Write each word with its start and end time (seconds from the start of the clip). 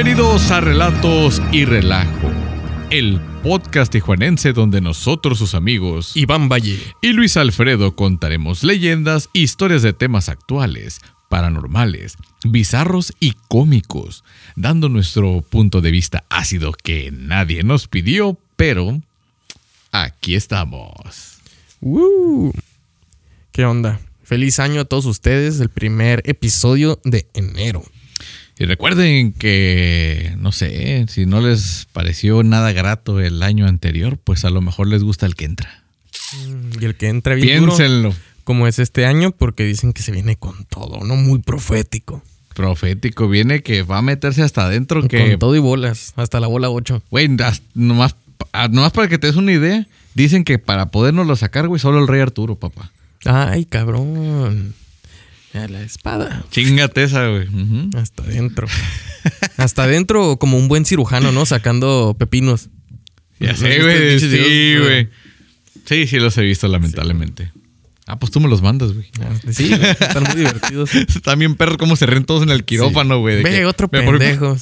Bienvenidos 0.00 0.52
a 0.52 0.60
Relatos 0.60 1.42
y 1.50 1.64
Relajo, 1.64 2.30
el 2.88 3.20
podcast 3.42 3.90
tijuanense 3.90 4.52
donde 4.52 4.80
nosotros, 4.80 5.38
sus 5.38 5.56
amigos, 5.56 6.16
Iván 6.16 6.48
Valle. 6.48 6.78
y 7.02 7.14
Luis 7.14 7.36
Alfredo 7.36 7.96
contaremos 7.96 8.62
leyendas, 8.62 9.28
historias 9.32 9.82
de 9.82 9.92
temas 9.92 10.28
actuales, 10.28 11.00
paranormales, 11.28 12.16
bizarros 12.44 13.12
y 13.18 13.32
cómicos, 13.48 14.22
dando 14.54 14.88
nuestro 14.88 15.40
punto 15.40 15.80
de 15.80 15.90
vista 15.90 16.22
ácido 16.28 16.72
que 16.74 17.10
nadie 17.10 17.64
nos 17.64 17.88
pidió, 17.88 18.38
pero 18.54 19.02
aquí 19.90 20.36
estamos. 20.36 21.38
¡Woo! 21.80 22.52
¿Qué 23.50 23.64
onda? 23.64 23.98
Feliz 24.22 24.60
año 24.60 24.82
a 24.82 24.84
todos 24.84 25.06
ustedes, 25.06 25.58
el 25.58 25.70
primer 25.70 26.22
episodio 26.24 27.00
de 27.02 27.26
enero. 27.34 27.82
Y 28.58 28.64
recuerden 28.64 29.32
que, 29.32 30.34
no 30.38 30.50
sé, 30.50 31.06
si 31.08 31.26
no 31.26 31.40
les 31.40 31.86
pareció 31.92 32.42
nada 32.42 32.72
grato 32.72 33.20
el 33.20 33.42
año 33.42 33.66
anterior, 33.66 34.18
pues 34.22 34.44
a 34.44 34.50
lo 34.50 34.60
mejor 34.60 34.88
les 34.88 35.04
gusta 35.04 35.26
el 35.26 35.36
que 35.36 35.44
entra. 35.44 35.84
Y 36.80 36.84
el 36.84 36.96
que 36.96 37.08
entra 37.08 37.34
bien 37.36 37.60
duro, 37.60 37.76
Piénsenlo. 37.76 38.14
como 38.42 38.66
es 38.66 38.80
este 38.80 39.06
año, 39.06 39.30
porque 39.30 39.64
dicen 39.64 39.92
que 39.92 40.02
se 40.02 40.10
viene 40.10 40.36
con 40.36 40.64
todo, 40.64 41.04
¿no? 41.04 41.14
Muy 41.14 41.38
profético. 41.40 42.22
Profético 42.54 43.28
viene 43.28 43.62
que 43.62 43.82
va 43.82 43.98
a 43.98 44.02
meterse 44.02 44.42
hasta 44.42 44.64
adentro 44.64 45.06
que 45.06 45.30
Con 45.30 45.38
todo 45.38 45.54
y 45.54 45.60
bolas, 45.60 46.12
hasta 46.16 46.40
la 46.40 46.48
bola 46.48 46.68
8. 46.68 47.04
Güey, 47.10 47.28
nomás, 47.74 48.16
ah, 48.52 48.66
nomás 48.68 48.90
para 48.90 49.06
que 49.06 49.18
te 49.18 49.28
des 49.28 49.36
una 49.36 49.52
idea, 49.52 49.86
dicen 50.14 50.42
que 50.42 50.58
para 50.58 50.86
podernoslo 50.86 51.36
sacar, 51.36 51.68
güey, 51.68 51.78
solo 51.78 52.00
el 52.00 52.08
rey 52.08 52.20
Arturo, 52.20 52.56
papá. 52.56 52.90
Ay, 53.24 53.64
cabrón. 53.66 54.74
A 55.64 55.68
la 55.68 55.82
espada. 55.82 56.44
Chingate 56.50 57.02
esa, 57.04 57.26
güey. 57.28 57.46
Hasta 57.96 58.22
adentro. 58.22 58.66
Hasta 59.56 59.84
adentro, 59.84 60.36
como 60.38 60.56
un 60.58 60.68
buen 60.68 60.84
cirujano, 60.84 61.32
¿no? 61.32 61.44
Sacando 61.46 62.16
pepinos. 62.18 62.68
Ya 63.40 63.52
¿No 63.52 63.58
sé, 63.58 63.80
güey. 63.82 64.20
Sí, 64.20 64.76
güey. 64.78 65.08
Sí, 65.84 66.06
sí 66.06 66.18
los 66.18 66.36
he 66.38 66.42
visto, 66.42 66.68
lamentablemente. 66.68 67.52
Ah, 68.06 68.18
pues 68.18 68.32
tú 68.32 68.40
me 68.40 68.48
los 68.48 68.62
mandas, 68.62 68.92
güey. 68.94 69.06
Ah, 69.20 69.30
Sí, 69.50 69.68
güey, 69.68 69.90
están 69.90 70.22
muy 70.22 70.34
divertidos. 70.36 70.94
Están 70.94 71.38
bien 71.38 71.56
perros 71.56 71.76
cómo 71.76 71.94
se 71.96 72.06
ren 72.06 72.24
todos 72.24 72.42
en 72.42 72.50
el 72.50 72.64
quirófano, 72.64 73.18
güey. 73.20 73.36
de 73.36 73.42
Ve, 73.42 73.50
que 73.50 73.64
otro 73.66 73.88
me 73.92 74.02
pendejo. 74.02 74.56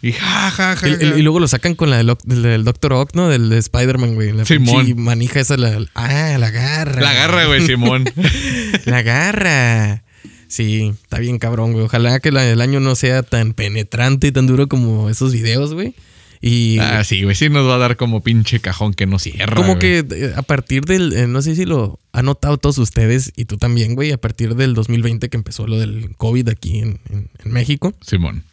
Y 0.00 0.12
ja, 0.12 0.50
ja, 0.50 0.76
ja. 0.76 0.88
Y, 0.88 0.94
ja. 0.96 1.04
y- 1.04 1.18
y 1.18 1.22
luego 1.22 1.38
lo 1.40 1.48
sacan 1.48 1.74
con 1.74 1.90
la 1.90 1.96
del, 1.98 2.14
del, 2.24 2.64
Doctor 2.64 2.92
Ock, 2.94 3.14
¿no? 3.14 3.28
Del 3.28 3.50
de 3.50 3.58
Spider-Man, 3.58 4.14
güey. 4.14 4.32
La 4.32 4.44
Simón. 4.44 4.94
manija 4.96 5.40
esa, 5.40 5.56
la... 5.56 5.76
Ah, 5.94 6.36
la 6.38 6.50
garra. 6.50 7.00
La 7.02 7.12
garra, 7.12 7.44
güey, 7.46 7.66
Simón. 7.66 8.04
La 8.86 9.02
garra. 9.02 10.04
Sí, 10.48 10.92
está 11.02 11.18
bien 11.18 11.38
cabrón, 11.38 11.72
güey. 11.72 11.84
Ojalá 11.84 12.20
que 12.20 12.32
la- 12.32 12.48
el 12.50 12.60
año 12.60 12.80
no 12.80 12.94
sea 12.94 13.22
tan 13.22 13.52
penetrante 13.52 14.28
y 14.28 14.32
tan 14.32 14.46
duro 14.46 14.66
como 14.68 15.10
esos 15.10 15.32
videos, 15.32 15.74
güey. 15.74 15.94
Y 16.40 16.78
ah, 16.78 17.02
sí, 17.04 17.22
güey. 17.24 17.34
Sí 17.34 17.48
nos 17.48 17.66
va 17.66 17.74
a 17.74 17.78
dar 17.78 17.96
como 17.96 18.22
pinche 18.22 18.60
cajón 18.60 18.94
que 18.94 19.06
no 19.06 19.18
cierra. 19.18 19.54
como 19.56 19.74
güey. 19.76 20.04
que 20.06 20.06
eh, 20.26 20.32
a 20.36 20.42
partir 20.42 20.84
del... 20.84 21.12
eh, 21.12 21.26
no 21.26 21.42
sé 21.42 21.56
si 21.56 21.64
lo 21.64 21.98
han 22.12 22.26
notado 22.26 22.58
todos 22.58 22.78
ustedes 22.78 23.32
y 23.36 23.44
tú 23.46 23.56
también, 23.58 23.94
güey. 23.96 24.12
A 24.12 24.18
partir 24.18 24.54
del 24.54 24.72
2020 24.74 25.28
que 25.28 25.36
empezó 25.36 25.66
lo 25.66 25.78
del 25.78 26.14
COVID 26.16 26.48
aquí 26.48 26.78
en, 26.78 27.00
en- 27.10 27.28
en 27.44 27.52
México. 27.52 27.92
Simón. 28.06 28.44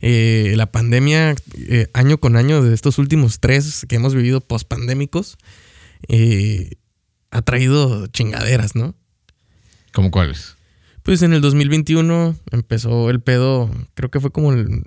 eh, 0.00 0.54
la 0.56 0.66
pandemia, 0.66 1.34
eh, 1.68 1.88
año 1.94 2.18
con 2.18 2.36
año, 2.36 2.62
de 2.62 2.74
estos 2.74 2.98
últimos 2.98 3.40
tres 3.40 3.86
que 3.88 3.96
hemos 3.96 4.14
vivido 4.14 4.40
post-pandémicos, 4.40 5.36
eh, 6.08 6.76
ha 7.30 7.42
traído 7.42 8.06
chingaderas, 8.08 8.74
¿no? 8.74 8.94
¿Cómo 9.92 10.10
cuáles? 10.10 10.55
Pues 11.06 11.22
en 11.22 11.32
el 11.32 11.40
2021 11.40 12.36
empezó 12.50 13.08
el 13.10 13.20
pedo, 13.20 13.70
creo 13.94 14.10
que 14.10 14.20
fue 14.20 14.30
como 14.32 14.52
el, 14.52 14.82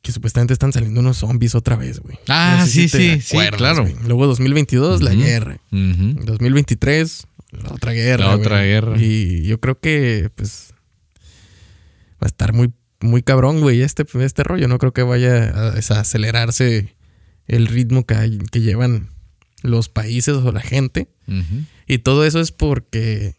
que 0.00 0.10
supuestamente 0.12 0.52
están 0.54 0.72
saliendo 0.72 0.98
unos 1.00 1.18
zombies 1.18 1.54
otra 1.54 1.76
vez, 1.76 2.00
güey. 2.00 2.18
Ah, 2.28 2.64
sé 2.66 2.88
sí, 2.88 2.88
sí, 2.88 3.20
sí, 3.20 3.36
claro. 3.56 3.82
güey. 3.82 3.94
Luego 4.06 4.26
2022, 4.26 5.02
la 5.02 5.14
guerra. 5.14 5.58
Ujú. 5.70 6.24
2023, 6.24 7.26
la 7.52 7.70
otra 7.74 7.92
guerra. 7.92 8.24
La 8.28 8.34
otra 8.36 8.62
guerra. 8.62 8.96
Y 9.00 9.42
yo 9.44 9.60
creo 9.60 9.78
que, 9.78 10.30
pues, 10.34 10.72
va 12.14 12.22
a 12.22 12.26
estar 12.26 12.52
muy, 12.54 12.72
muy 13.00 13.22
cabrón, 13.22 13.60
güey, 13.60 13.82
este, 13.82 14.06
este 14.24 14.42
rollo. 14.44 14.66
No 14.68 14.78
creo 14.78 14.92
que 14.92 15.02
vaya 15.02 15.50
a, 15.50 15.68
a 15.74 16.00
acelerarse 16.00 16.94
el 17.46 17.66
ritmo 17.66 18.06
que, 18.06 18.14
hay- 18.14 18.38
que 18.50 18.60
llevan 18.62 19.10
los 19.62 19.88
países 19.90 20.34
o 20.36 20.50
la 20.50 20.60
gente. 20.62 21.08
Y 21.86 21.98
todo 21.98 22.24
eso 22.24 22.40
es 22.40 22.52
porque 22.52 23.36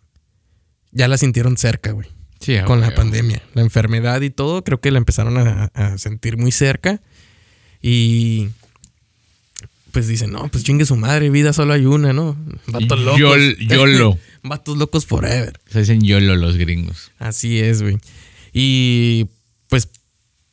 ya 0.93 1.07
la 1.07 1.17
sintieron 1.17 1.57
cerca, 1.57 1.91
güey. 1.91 2.07
Sí, 2.39 2.55
Con 2.65 2.81
la 2.81 2.93
pandemia. 2.93 3.41
La 3.53 3.61
enfermedad 3.61 4.21
y 4.21 4.29
todo, 4.29 4.63
creo 4.63 4.79
que 4.81 4.91
la 4.91 4.97
empezaron 4.97 5.37
a, 5.37 5.65
a 5.73 5.97
sentir 5.97 6.37
muy 6.37 6.51
cerca. 6.51 7.01
Y 7.81 8.49
pues 9.91 10.07
dicen, 10.07 10.31
no, 10.31 10.47
pues 10.49 10.63
chingue 10.63 10.85
su 10.85 10.95
madre, 10.95 11.29
vida 11.29 11.53
solo 11.53 11.73
hay 11.73 11.85
una, 11.85 12.13
¿no? 12.13 12.35
Vatos 12.67 12.99
locos. 12.99 13.19
Yol- 13.19 13.57
YOLO. 13.57 14.17
Vatos 14.43 14.77
locos 14.77 15.05
forever. 15.05 15.59
Se 15.69 15.79
dicen 15.79 16.01
YOLO 16.01 16.35
los 16.35 16.57
gringos. 16.57 17.11
Así 17.19 17.59
es, 17.59 17.81
güey. 17.81 17.97
Y 18.51 19.27
pues 19.69 19.87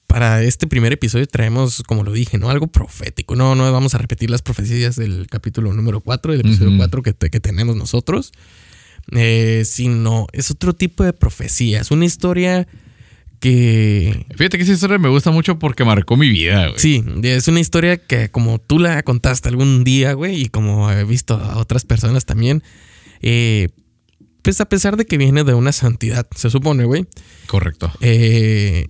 para 0.07 0.43
este 0.43 0.67
primer 0.67 0.93
episodio 0.93 1.27
traemos, 1.27 1.83
como 1.87 2.05
lo 2.05 2.13
dije, 2.13 2.37
¿no? 2.39 2.51
Algo 2.51 2.67
profético. 2.67 3.35
No, 3.35 3.55
no 3.55 3.73
vamos 3.73 3.95
a 3.95 3.99
repetir 3.99 4.29
las 4.31 4.43
profecías 4.43 4.97
del 4.97 5.27
capítulo 5.29 5.73
número 5.73 6.01
4, 6.01 6.33
del 6.33 6.41
episodio. 6.43 6.77
4 6.77 7.03
que, 7.03 7.13
te- 7.15 7.31
que 7.31 7.41
tenemos 7.41 7.77
nosotros. 7.77 8.33
Eh, 9.13 9.63
sino 9.65 10.27
es 10.33 10.51
otro 10.51 10.75
tipo 10.75 11.05
de 11.05 11.13
profecía. 11.13 11.81
Es 11.81 11.91
una 11.91 12.05
historia 12.05 12.67
que... 13.41 14.27
Fíjate 14.37 14.59
que 14.59 14.65
esa 14.65 14.73
historia 14.73 14.99
me 14.99 15.09
gusta 15.09 15.31
mucho 15.31 15.59
porque 15.59 15.85
marcó 15.85 16.17
mi 16.17 16.29
vida, 16.29 16.69
güey. 16.69 16.79
Sí, 16.79 17.03
es 17.23 17.49
una 17.49 17.61
historia 17.61 17.97
que 17.97 18.31
como 18.31 18.59
tú 18.61 18.79
la 18.79 19.03
contaste 19.03 19.49
algún 19.49 19.83
día, 19.83 20.13
güey, 20.13 20.43
y 20.43 20.49
como 20.49 20.91
he 20.93 21.05
visto 21.05 21.35
a 21.35 21.59
otras 21.59 21.85
personas 21.85 22.27
también, 22.27 22.63
eh, 23.23 23.69
pues 24.43 24.61
a 24.61 24.67
pesar 24.69 24.97
de 24.97 25.07
que 25.07 25.17
viene 25.19 25.43
de 25.45 25.55
una 25.55 25.73
santidad, 25.73 26.27
se 26.35 26.51
supone, 26.51 26.85
güey, 26.85 27.07
Correcto. 27.47 27.91
eh, 28.01 28.89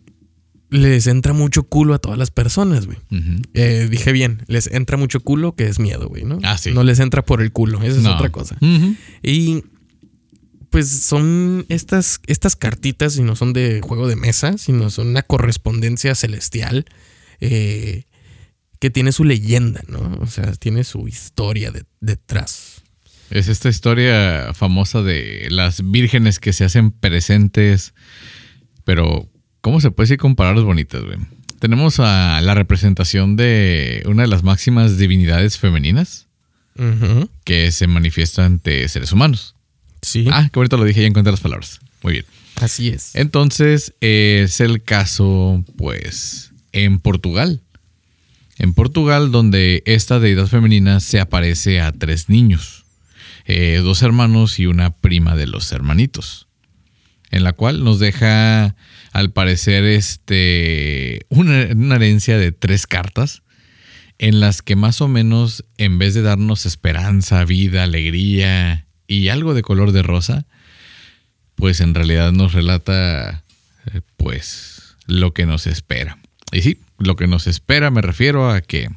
les 0.69 1.09
entra 1.09 1.32
mucho 1.32 1.64
culo 1.64 1.94
a 1.94 1.98
todas 1.98 2.16
las 2.19 2.30
personas, 2.30 2.86
güey. 2.86 2.98
Eh, 3.54 3.88
dije 3.91 4.12
bien, 4.12 4.44
les 4.47 4.69
entra 4.69 4.97
mucho 4.97 5.19
culo 5.20 5.56
que 5.56 5.66
es 5.66 5.80
miedo, 5.80 6.09
güey, 6.09 6.25
¿no? 6.25 6.38
Ah, 6.44 6.59
sí. 6.59 6.70
No 6.72 6.84
les 6.84 7.00
entra 7.00 7.25
por 7.25 7.42
el 7.42 7.50
culo, 7.50 7.82
esa 7.82 7.98
es 7.98 8.06
otra 8.06 8.30
cosa. 8.30 8.56
Y 9.22 9.64
pues 10.70 10.88
son 10.88 11.66
estas, 11.69 12.20
estas 12.26 12.56
cartitas, 12.56 13.16
y 13.16 13.22
no 13.22 13.36
son 13.36 13.53
de 13.53 13.81
juego 13.82 14.08
de 14.08 14.16
mesa, 14.16 14.56
sino 14.58 14.91
son 14.91 15.08
una 15.08 15.22
correspondencia 15.22 16.14
celestial 16.14 16.84
eh, 17.41 18.04
que 18.78 18.91
tiene 18.91 19.12
su 19.12 19.25
leyenda, 19.25 19.82
¿no? 19.88 20.19
O 20.20 20.26
sea, 20.26 20.53
tiene 20.53 20.84
su 20.84 21.09
historia 21.09 21.70
de- 21.70 21.84
detrás. 22.00 22.82
Es 23.30 23.48
esta 23.48 23.69
historia 23.69 24.53
famosa 24.54 25.03
de 25.03 25.48
las 25.50 25.88
vírgenes 25.88 26.38
que 26.41 26.53
se 26.53 26.64
hacen 26.64 26.91
presentes, 26.91 27.94
pero 28.84 29.28
¿cómo 29.60 29.80
se 29.80 29.91
puede 29.91 30.06
decir 30.06 30.19
con 30.19 30.34
palabras 30.34 30.64
bonitas, 30.64 31.03
güey? 31.03 31.19
Tenemos 31.60 32.00
a 32.00 32.41
la 32.41 32.54
representación 32.54 33.36
de 33.36 34.03
una 34.06 34.22
de 34.22 34.28
las 34.28 34.42
máximas 34.42 34.97
divinidades 34.98 35.59
femeninas 35.59 36.26
que 37.44 37.70
se 37.70 37.86
manifiesta 37.86 38.47
ante 38.47 38.88
seres 38.88 39.12
humanos. 39.12 39.54
Sí, 40.02 40.26
Ah, 40.30 40.48
qué 40.52 40.58
bonito 40.58 40.76
lo 40.76 40.84
dije, 40.84 41.02
ya 41.02 41.06
encontré 41.06 41.30
las 41.30 41.40
palabras. 41.40 41.80
Muy 42.02 42.14
bien. 42.14 42.24
así 42.56 42.88
es. 42.88 43.14
Entonces, 43.14 43.94
eh, 44.00 44.42
es 44.44 44.60
el 44.60 44.82
caso, 44.82 45.64
pues, 45.76 46.52
en 46.72 46.98
Portugal. 46.98 47.60
En 48.58 48.74
Portugal, 48.74 49.30
donde 49.32 49.82
esta 49.86 50.20
deidad 50.20 50.47
femenina 50.47 51.00
se 51.00 51.20
aparece 51.20 51.80
a 51.80 51.92
tres 51.92 52.28
niños, 52.28 52.84
eh, 53.47 53.80
dos 53.82 54.02
hermanos 54.02 54.58
y 54.58 54.66
una 54.66 54.91
prima 54.91 55.34
de 55.36 55.47
los 55.47 55.72
hermanitos, 55.72 56.46
en 57.30 57.42
la 57.42 57.54
cual 57.54 57.82
nos 57.84 57.98
deja, 57.98 58.74
al 59.12 59.32
parecer, 59.32 59.84
este, 59.84 61.20
una, 61.30 61.68
una 61.74 61.96
herencia 61.96 62.36
de 62.36 62.53
tres 62.53 62.86
cartas, 62.86 63.42
en 64.18 64.41
las 64.41 64.60
que 64.60 64.76
más 64.76 65.00
o 65.00 65.08
menos, 65.08 65.64
en 65.78 65.98
vez 65.98 66.12
de 66.12 66.20
darnos 66.20 66.66
esperanza, 66.66 67.44
vida, 67.46 67.84
alegría 67.84 68.86
y 69.10 69.28
algo 69.28 69.54
de 69.54 69.62
color 69.62 69.91
de 69.91 70.03
rosa, 70.04 70.47
pues 71.57 71.80
en 71.80 71.95
realidad 71.97 72.30
nos 72.30 72.53
relata 72.53 73.42
eh, 73.92 74.01
pues 74.16 74.95
lo 75.07 75.34
que 75.34 75.47
nos 75.47 75.66
espera. 75.66 76.18
Y 76.53 76.62
sí, 76.62 76.78
lo 76.98 77.16
que 77.16 77.27
nos 77.27 77.48
espera 77.48 77.91
me 77.91 78.03
refiero 78.03 78.48
a 78.51 78.60
que 78.60 78.89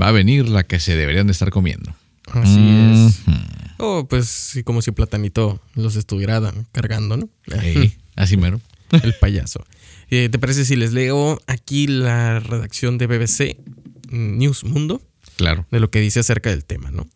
va 0.00 0.08
a 0.08 0.12
venir 0.12 0.48
la 0.48 0.62
que 0.62 0.78
se 0.78 0.94
deberían 0.94 1.26
de 1.26 1.32
estar 1.32 1.50
comiendo. 1.50 1.92
Así 2.32 2.60
es. 2.70 3.22
Oh, 3.78 4.06
pues 4.08 4.60
como 4.64 4.80
si 4.80 4.92
Platanito 4.92 5.60
los 5.74 5.96
estuviera 5.96 6.40
cargando, 6.70 7.16
¿no? 7.16 7.28
Así 8.16 8.36
mero. 8.36 8.60
El 8.92 9.14
payaso. 9.14 9.64
Eh, 10.10 10.28
¿Te 10.30 10.38
parece 10.38 10.64
si 10.64 10.76
les 10.76 10.92
leo 10.92 11.40
aquí 11.48 11.88
la 11.88 12.38
redacción 12.38 12.96
de 12.96 13.06
BBC 13.08 13.56
News 14.10 14.62
Mundo 14.62 15.02
Claro. 15.36 15.66
de 15.72 15.80
lo 15.80 15.90
que 15.90 15.98
dice 16.00 16.20
acerca 16.20 16.50
del 16.50 16.64
tema, 16.64 16.92
¿no? 16.92 17.08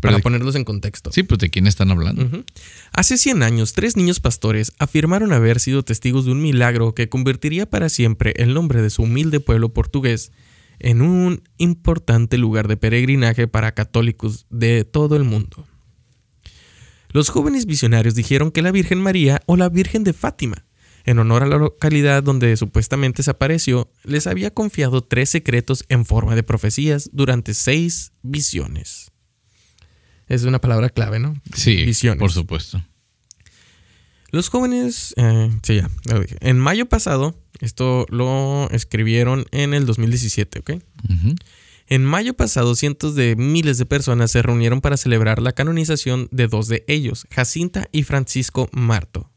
Para 0.00 0.16
de- 0.16 0.22
ponerlos 0.22 0.54
en 0.54 0.64
contexto. 0.64 1.10
Sí, 1.12 1.22
pues 1.22 1.38
de 1.38 1.50
quién 1.50 1.66
están 1.66 1.90
hablando. 1.90 2.44
Hace 2.92 3.16
100 3.18 3.42
años, 3.42 3.72
tres 3.72 3.96
niños 3.96 4.20
pastores 4.20 4.72
afirmaron 4.78 5.32
haber 5.32 5.60
sido 5.60 5.82
testigos 5.82 6.24
de 6.24 6.32
un 6.32 6.40
milagro 6.42 6.94
que 6.94 7.08
convertiría 7.08 7.68
para 7.68 7.88
siempre 7.88 8.34
el 8.36 8.54
nombre 8.54 8.82
de 8.82 8.90
su 8.90 9.02
humilde 9.02 9.40
pueblo 9.40 9.72
portugués 9.72 10.32
en 10.80 11.02
un 11.02 11.42
importante 11.56 12.38
lugar 12.38 12.68
de 12.68 12.76
peregrinaje 12.76 13.48
para 13.48 13.72
católicos 13.74 14.46
de 14.50 14.84
todo 14.84 15.16
el 15.16 15.24
mundo. 15.24 15.66
Los 17.10 17.30
jóvenes 17.30 17.66
visionarios 17.66 18.14
dijeron 18.14 18.50
que 18.50 18.62
la 18.62 18.70
Virgen 18.70 19.00
María 19.00 19.40
o 19.46 19.56
la 19.56 19.68
Virgen 19.68 20.04
de 20.04 20.12
Fátima, 20.12 20.66
en 21.04 21.18
honor 21.18 21.42
a 21.42 21.46
la 21.46 21.56
localidad 21.56 22.22
donde 22.22 22.54
supuestamente 22.56 23.22
se 23.22 23.30
apareció, 23.30 23.90
les 24.04 24.26
había 24.26 24.52
confiado 24.52 25.02
tres 25.02 25.30
secretos 25.30 25.84
en 25.88 26.04
forma 26.04 26.34
de 26.34 26.42
profecías 26.42 27.08
durante 27.12 27.54
seis 27.54 28.12
visiones. 28.22 29.10
Es 30.28 30.44
una 30.44 30.60
palabra 30.60 30.90
clave, 30.90 31.18
¿no? 31.18 31.40
Sí, 31.54 31.84
Visiones. 31.84 32.20
por 32.20 32.30
supuesto. 32.30 32.82
Los 34.30 34.50
jóvenes, 34.50 35.14
eh, 35.16 35.50
sí, 35.62 35.76
ya, 35.76 35.88
ya 36.04 36.14
lo 36.14 36.20
dije. 36.20 36.36
En 36.40 36.58
mayo 36.58 36.86
pasado, 36.86 37.34
esto 37.60 38.06
lo 38.10 38.68
escribieron 38.70 39.46
en 39.52 39.72
el 39.72 39.86
2017, 39.86 40.58
¿ok? 40.60 40.70
En 41.86 42.04
mayo 42.04 42.34
pasado, 42.34 42.74
cientos 42.74 43.14
de 43.14 43.36
miles 43.36 43.78
de 43.78 43.86
personas 43.86 44.30
se 44.30 44.42
reunieron 44.42 44.82
para 44.82 44.98
celebrar 44.98 45.40
la 45.40 45.52
canonización 45.52 46.28
de 46.30 46.46
dos 46.46 46.68
de 46.68 46.84
ellos, 46.86 47.26
Jacinta 47.30 47.88
y 47.90 48.02
Francisco 48.02 48.68
Marto, 48.72 49.30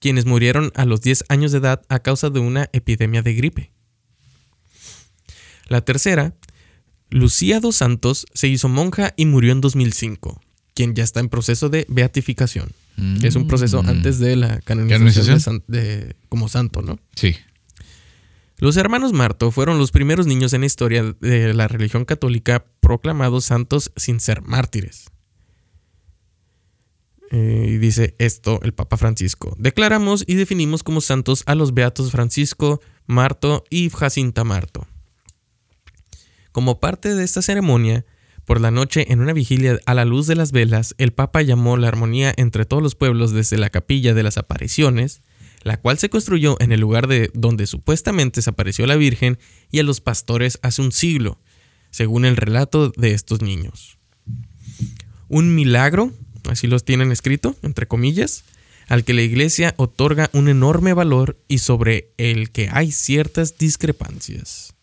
quienes 0.00 0.26
murieron 0.26 0.72
a 0.74 0.84
los 0.84 1.00
10 1.00 1.26
años 1.28 1.52
de 1.52 1.58
edad 1.58 1.82
a 1.88 2.00
causa 2.00 2.30
de 2.30 2.40
una 2.40 2.68
epidemia 2.72 3.22
de 3.22 3.34
gripe. 3.34 3.70
La 5.68 5.82
tercera, 5.82 6.34
Lucía 7.14 7.60
dos 7.60 7.76
Santos, 7.76 8.26
se 8.34 8.48
hizo 8.48 8.68
monja 8.68 9.14
y 9.16 9.26
murió 9.26 9.52
en 9.52 9.60
2005, 9.60 10.40
quien 10.74 10.94
ya 10.94 11.04
está 11.04 11.20
en 11.20 11.28
proceso 11.28 11.68
de 11.68 11.86
beatificación. 11.88 12.70
Es 13.22 13.36
un 13.36 13.46
proceso 13.46 13.82
Mm. 13.82 13.88
antes 13.88 14.18
de 14.18 14.36
la 14.36 14.60
canonización, 14.60 14.98
¿Canonización? 14.98 15.36
de 15.36 15.40
san- 15.40 15.62
de- 15.68 16.16
como 16.28 16.48
santo, 16.48 16.82
¿no? 16.82 16.98
Sí. 17.14 17.36
Los 18.58 18.76
hermanos 18.76 19.12
Marto 19.12 19.50
fueron 19.50 19.78
los 19.78 19.90
primeros 19.92 20.26
niños 20.26 20.52
en 20.54 20.60
la 20.62 20.66
historia 20.66 21.14
de 21.20 21.54
la 21.54 21.66
religión 21.68 22.04
católica 22.04 22.64
proclamados 22.80 23.44
santos 23.44 23.92
sin 23.96 24.20
ser 24.20 24.42
mártires. 24.42 25.06
Eh, 27.30 27.66
y 27.68 27.78
dice 27.78 28.14
esto 28.18 28.60
el 28.62 28.74
Papa 28.74 28.96
Francisco. 28.96 29.56
Declaramos 29.58 30.24
y 30.26 30.34
definimos 30.34 30.82
como 30.82 31.00
santos 31.00 31.42
a 31.46 31.54
los 31.54 31.74
beatos 31.74 32.10
Francisco, 32.12 32.80
Marto 33.06 33.64
y 33.70 33.90
Jacinta 33.90 34.44
Marto. 34.44 34.86
Como 36.54 36.78
parte 36.78 37.16
de 37.16 37.24
esta 37.24 37.42
ceremonia, 37.42 38.06
por 38.44 38.60
la 38.60 38.70
noche 38.70 39.12
en 39.12 39.20
una 39.20 39.32
vigilia 39.32 39.80
a 39.86 39.94
la 39.94 40.04
luz 40.04 40.28
de 40.28 40.36
las 40.36 40.52
velas, 40.52 40.94
el 40.98 41.12
Papa 41.12 41.42
llamó 41.42 41.76
la 41.76 41.88
armonía 41.88 42.32
entre 42.36 42.64
todos 42.64 42.80
los 42.80 42.94
pueblos 42.94 43.32
desde 43.32 43.58
la 43.58 43.70
capilla 43.70 44.14
de 44.14 44.22
las 44.22 44.38
apariciones, 44.38 45.22
la 45.64 45.78
cual 45.78 45.98
se 45.98 46.10
construyó 46.10 46.56
en 46.60 46.70
el 46.70 46.78
lugar 46.78 47.08
de 47.08 47.28
donde 47.34 47.66
supuestamente 47.66 48.40
se 48.40 48.50
apareció 48.50 48.86
la 48.86 48.94
Virgen 48.94 49.40
y 49.72 49.80
a 49.80 49.82
los 49.82 50.00
pastores 50.00 50.60
hace 50.62 50.80
un 50.80 50.92
siglo, 50.92 51.40
según 51.90 52.24
el 52.24 52.36
relato 52.36 52.90
de 52.90 53.14
estos 53.14 53.42
niños. 53.42 53.98
Un 55.28 55.56
milagro, 55.56 56.12
así 56.48 56.68
los 56.68 56.84
tienen 56.84 57.10
escrito, 57.10 57.56
entre 57.62 57.88
comillas, 57.88 58.44
al 58.86 59.02
que 59.02 59.12
la 59.12 59.22
iglesia 59.22 59.74
otorga 59.76 60.30
un 60.32 60.48
enorme 60.48 60.92
valor 60.92 61.36
y 61.48 61.58
sobre 61.58 62.12
el 62.16 62.52
que 62.52 62.68
hay 62.70 62.92
ciertas 62.92 63.58
discrepancias. 63.58 64.73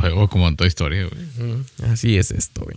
Juego 0.00 0.28
como 0.28 0.48
en 0.48 0.56
toda 0.56 0.68
historia, 0.68 1.06
güey. 1.06 1.90
Así 1.90 2.16
es 2.16 2.30
esto, 2.30 2.62
güey. 2.64 2.76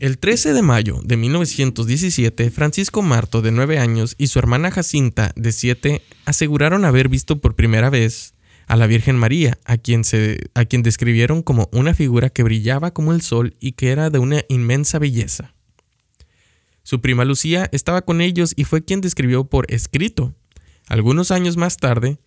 El 0.00 0.18
13 0.18 0.52
de 0.52 0.62
mayo 0.62 1.00
de 1.02 1.16
1917, 1.16 2.50
Francisco 2.50 3.02
Marto, 3.02 3.42
de 3.42 3.50
9 3.50 3.78
años, 3.78 4.14
y 4.16 4.28
su 4.28 4.38
hermana 4.38 4.70
Jacinta, 4.70 5.32
de 5.34 5.50
7, 5.50 6.02
aseguraron 6.24 6.84
haber 6.84 7.08
visto 7.08 7.40
por 7.40 7.56
primera 7.56 7.90
vez 7.90 8.34
a 8.68 8.76
la 8.76 8.86
Virgen 8.86 9.16
María, 9.16 9.58
a 9.64 9.76
quien, 9.76 10.04
se, 10.04 10.50
a 10.54 10.66
quien 10.66 10.82
describieron 10.82 11.42
como 11.42 11.68
una 11.72 11.94
figura 11.94 12.30
que 12.30 12.44
brillaba 12.44 12.92
como 12.92 13.12
el 13.12 13.22
sol 13.22 13.56
y 13.58 13.72
que 13.72 13.90
era 13.90 14.10
de 14.10 14.20
una 14.20 14.42
inmensa 14.48 15.00
belleza. 15.00 15.54
Su 16.84 17.00
prima 17.00 17.24
Lucía 17.24 17.68
estaba 17.72 18.02
con 18.02 18.20
ellos 18.20 18.52
y 18.56 18.64
fue 18.64 18.84
quien 18.84 19.00
describió 19.00 19.44
por 19.44 19.66
escrito, 19.72 20.34
algunos 20.86 21.32
años 21.32 21.56
más 21.56 21.76
tarde, 21.76 22.18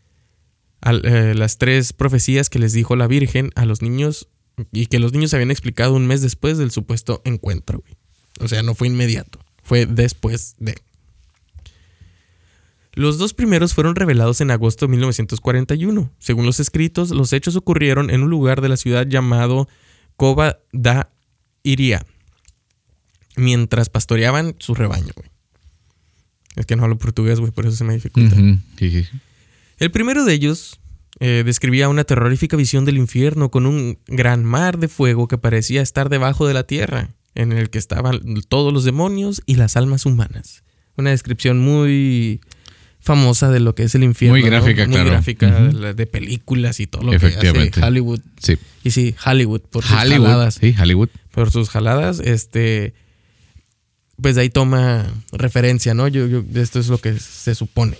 eh, 0.81 1.33
las 1.35 1.57
tres 1.57 1.93
profecías 1.93 2.49
que 2.49 2.59
les 2.59 2.73
dijo 2.73 2.95
la 2.95 3.07
Virgen 3.07 3.51
a 3.55 3.65
los 3.65 3.81
niños 3.81 4.27
y 4.71 4.87
que 4.87 4.99
los 4.99 5.13
niños 5.13 5.33
habían 5.33 5.51
explicado 5.51 5.93
un 5.93 6.07
mes 6.07 6.21
después 6.21 6.57
del 6.57 6.71
supuesto 6.71 7.21
encuentro. 7.25 7.79
güey. 7.79 7.95
O 8.39 8.47
sea, 8.47 8.63
no 8.63 8.73
fue 8.73 8.87
inmediato, 8.87 9.39
fue 9.63 9.85
después 9.85 10.55
de. 10.59 10.75
Los 12.93 13.17
dos 13.17 13.33
primeros 13.33 13.73
fueron 13.73 13.95
revelados 13.95 14.41
en 14.41 14.51
agosto 14.51 14.85
de 14.85 14.91
1941. 14.91 16.11
Según 16.19 16.45
los 16.45 16.59
escritos, 16.59 17.11
los 17.11 17.31
hechos 17.31 17.55
ocurrieron 17.55 18.09
en 18.09 18.21
un 18.23 18.29
lugar 18.29 18.59
de 18.59 18.67
la 18.69 18.75
ciudad 18.75 19.07
llamado 19.07 19.69
Cova 20.17 20.59
da 20.73 21.09
Iria, 21.63 22.05
mientras 23.37 23.89
pastoreaban 23.89 24.55
su 24.59 24.75
rebaño. 24.75 25.13
güey. 25.15 25.29
Es 26.57 26.65
que 26.65 26.75
no 26.75 26.83
hablo 26.83 26.97
portugués, 26.97 27.39
güey, 27.39 27.51
por 27.51 27.65
eso 27.65 27.77
se 27.77 27.85
me 27.85 27.93
dificulta. 27.93 28.35
El 29.81 29.89
primero 29.91 30.23
de 30.25 30.33
ellos 30.33 30.79
eh, 31.19 31.41
describía 31.43 31.89
una 31.89 32.03
terrorífica 32.03 32.55
visión 32.55 32.85
del 32.85 32.97
infierno 32.97 33.49
con 33.49 33.65
un 33.65 33.97
gran 34.07 34.45
mar 34.45 34.77
de 34.77 34.87
fuego 34.87 35.27
que 35.27 35.37
parecía 35.39 35.81
estar 35.81 36.07
debajo 36.09 36.47
de 36.47 36.53
la 36.53 36.63
tierra, 36.63 37.09
en 37.33 37.51
el 37.51 37.69
que 37.71 37.79
estaban 37.79 38.21
todos 38.47 38.71
los 38.71 38.83
demonios 38.83 39.41
y 39.47 39.55
las 39.55 39.75
almas 39.77 40.05
humanas. 40.05 40.63
Una 40.97 41.09
descripción 41.09 41.57
muy 41.59 42.41
famosa 42.99 43.49
de 43.49 43.59
lo 43.59 43.73
que 43.73 43.81
es 43.83 43.95
el 43.95 44.03
infierno. 44.03 44.33
Muy 44.35 44.43
¿no? 44.43 44.47
gráfica, 44.49 44.85
Muy 44.85 44.93
claro. 44.93 45.09
gráfica 45.09 45.49
de, 45.61 45.73
la- 45.73 45.93
de 45.93 46.05
películas 46.05 46.79
y 46.79 46.85
todo 46.85 47.01
lo 47.01 47.11
que 47.19 47.25
hace. 47.25 47.71
Hollywood. 47.83 48.19
Sí. 48.39 48.59
Y 48.83 48.91
sí, 48.91 49.15
Hollywood, 49.25 49.61
por 49.61 49.83
sus 49.83 49.93
Hollywood. 49.97 50.25
jaladas. 50.27 50.53
Sí, 50.61 50.75
Hollywood. 50.79 51.09
Por 51.31 51.49
sus 51.49 51.69
jaladas, 51.69 52.19
este. 52.19 52.93
Pues 54.21 54.35
de 54.35 54.41
ahí 54.41 54.49
toma 54.51 55.07
referencia, 55.31 55.95
¿no? 55.95 56.07
Yo, 56.07 56.27
yo, 56.27 56.43
esto 56.61 56.79
es 56.79 56.89
lo 56.89 56.99
que 56.99 57.17
se 57.17 57.55
supone. 57.55 57.97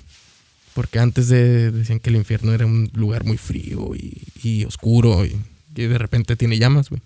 Porque 0.74 1.00
antes 1.00 1.28
de, 1.28 1.72
decían 1.72 2.00
que 2.00 2.10
el 2.10 2.16
infierno 2.16 2.54
era 2.54 2.66
un 2.66 2.90
lugar 2.94 3.26
muy 3.26 3.38
frío 3.38 3.94
y, 3.96 4.22
y 4.42 4.66
oscuro 4.66 5.26
y, 5.26 5.36
y 5.76 5.84
de 5.84 5.98
repente 5.98 6.36
tiene 6.36 6.58
llamas, 6.58 6.90
güey. 6.90 7.02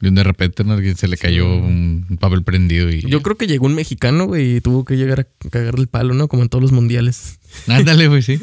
Y 0.00 0.10
de 0.10 0.24
repente 0.24 0.62
a 0.62 0.72
alguien 0.72 0.96
se 0.96 1.08
le 1.08 1.16
cayó 1.16 1.46
un 1.54 2.06
un 2.08 2.18
papel 2.18 2.42
prendido 2.42 2.90
y. 2.90 3.02
Yo 3.02 3.22
creo 3.22 3.36
que 3.36 3.46
llegó 3.46 3.66
un 3.66 3.74
mexicano, 3.74 4.26
güey, 4.26 4.56
y 4.56 4.60
tuvo 4.60 4.84
que 4.84 4.96
llegar 4.96 5.20
a 5.20 5.48
cagarle 5.50 5.82
el 5.82 5.88
palo, 5.88 6.14
¿no? 6.14 6.28
Como 6.28 6.42
en 6.42 6.48
todos 6.48 6.62
los 6.62 6.72
mundiales. 6.72 7.38
Ándale, 7.66 8.08
güey, 8.08 8.22
sí. 8.22 8.38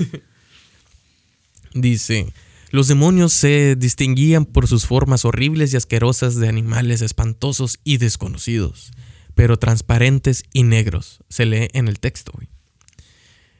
Dice, 1.74 2.34
los 2.72 2.88
demonios 2.88 3.32
se 3.32 3.76
distinguían 3.78 4.46
por 4.46 4.68
sus 4.68 4.86
formas 4.86 5.24
horribles 5.24 5.74
y 5.74 5.78
asquerosas 5.78 6.36
de 6.36 6.50
animales 6.50 7.02
espantosos 7.02 7.80
y 7.86 7.98
desconocidos, 7.98 8.92
pero 9.36 9.58
transparentes 9.58 10.44
y 10.52 10.64
negros. 10.64 11.20
Se 11.30 11.46
lee 11.46 11.70
en 11.74 11.88
el 11.88 12.00
texto, 12.00 12.34
güey. 12.36 12.50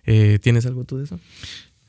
Eh, 0.06 0.40
¿Tienes 0.42 0.66
algo 0.66 0.84
tú 0.84 0.98
de 0.98 1.06
eso? 1.06 1.20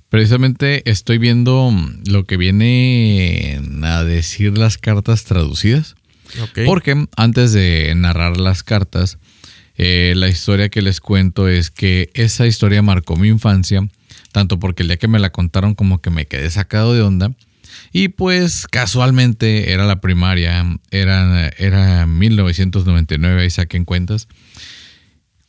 Precisamente 0.09 0.89
estoy 0.91 1.19
viendo 1.19 1.71
mm, 1.71 2.03
lo 2.11 2.25
que 2.25 2.37
viene 2.37 3.61
a 3.83 4.05
decir 4.05 4.59
las 4.59 4.79
cartas 4.79 5.25
traducidas. 5.25 5.95
Porque 6.65 7.07
antes 7.17 7.53
de 7.53 7.93
narrar 7.95 8.39
las 8.39 8.63
cartas, 8.63 9.19
eh, 9.77 10.15
la 10.17 10.29
historia 10.29 10.69
que 10.69 10.83
les 10.83 11.01
cuento 11.01 11.49
es 11.49 11.71
que 11.71 12.11
esa 12.15 12.47
historia 12.47 12.83
marcó 12.83 13.17
mi 13.17 13.29
infancia, 13.29 13.87
tanto 14.33 14.59
porque 14.59 14.83
el 14.83 14.89
día 14.89 14.97
que 14.97 15.09
me 15.09 15.19
la 15.19 15.31
contaron 15.31 15.75
como 15.75 16.01
que 16.01 16.11
me 16.11 16.27
quedé 16.27 16.51
sacado 16.51 16.95
de 16.95 17.03
onda. 17.03 17.33
Y 17.93 18.09
pues 18.09 18.67
casualmente 18.67 19.73
era 19.73 19.87
la 19.87 20.01
primaria, 20.01 20.79
era, 20.91 21.49
era 21.59 22.07
1999, 22.07 23.43
ahí 23.43 23.51
saquen 23.51 23.85
cuentas, 23.85 24.29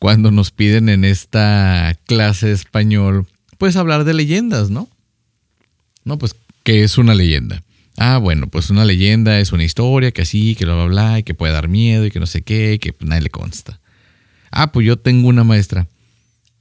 cuando 0.04 0.32
nos 0.32 0.52
piden 0.52 0.90
en 0.90 1.06
esta 1.06 1.98
clase 2.08 2.48
de 2.48 2.52
español, 2.52 3.26
pues 3.58 3.78
hablar 3.78 4.04
de 4.04 4.14
leyendas, 4.14 4.70
¿no? 4.70 4.90
No, 6.04 6.18
pues, 6.18 6.36
¿qué 6.64 6.84
es 6.84 6.98
una 6.98 7.16
leyenda? 7.16 7.64
Ah, 7.96 8.18
bueno, 8.18 8.48
pues 8.48 8.70
una 8.70 8.84
leyenda 8.84 9.40
es 9.40 9.54
una 9.54 9.64
historia 9.64 10.12
que 10.12 10.24
así, 10.24 10.56
que 10.56 10.66
bla, 10.66 10.74
bla, 10.76 10.86
bla, 10.88 11.20
y 11.20 11.24
que 11.24 11.34
puede 11.34 11.54
dar 11.54 11.70
miedo 11.70 12.06
y 12.06 12.12
que 12.12 12.20
no 12.20 12.26
sé 12.26 12.42
qué, 12.42 12.74
y 12.74 12.80
que 12.80 12.94
nadie 13.00 13.22
le 13.22 13.30
consta. 13.30 13.80
Ah, 14.52 14.74
pues 14.74 14.86
yo 14.86 14.98
tengo 15.00 15.30
una 15.30 15.46
maestra. 15.46 15.88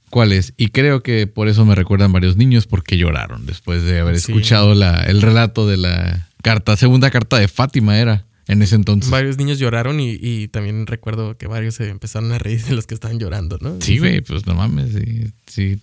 ¿Cuál 0.09 0.31
es? 0.31 0.53
Y 0.55 0.69
creo 0.69 1.03
que 1.03 1.27
por 1.27 1.49
eso 1.49 1.65
me 1.65 1.75
recuerdan 1.75 2.13
varios 2.13 2.37
niños 2.37 2.65
porque 2.65 2.95
lloraron 2.95 3.45
después 3.45 3.83
de 3.83 3.99
haber 3.99 4.21
Sí. 4.21 4.31
escuchado 4.31 4.73
la, 4.73 5.01
el 5.03 5.21
relato 5.21 5.67
de 5.67 5.75
la 5.75 6.29
carta, 6.41 6.77
segunda 6.77 7.11
carta 7.11 7.39
de 7.39 7.49
Fátima 7.49 7.99
era 7.99 8.23
en 8.47 8.61
ese 8.61 8.75
entonces. 8.75 9.09
Varios 9.09 9.37
niños 9.37 9.59
lloraron 9.59 9.99
y, 9.99 10.17
y 10.19 10.47
también 10.47 10.87
recuerdo 10.87 11.37
que 11.37 11.47
varios 11.47 11.75
se 11.75 11.89
empezaron 11.89 12.31
a 12.31 12.39
reír 12.39 12.63
de 12.63 12.75
los 12.75 12.87
que 12.87 12.93
estaban 12.93 13.19
llorando, 13.19 13.57
¿no? 13.61 13.79
Sí, 13.81 13.99
güey, 13.99 14.21
pues 14.21 14.45
no 14.45 14.55
mames, 14.55 14.93
sí, 14.93 15.31
sí. 15.47 15.79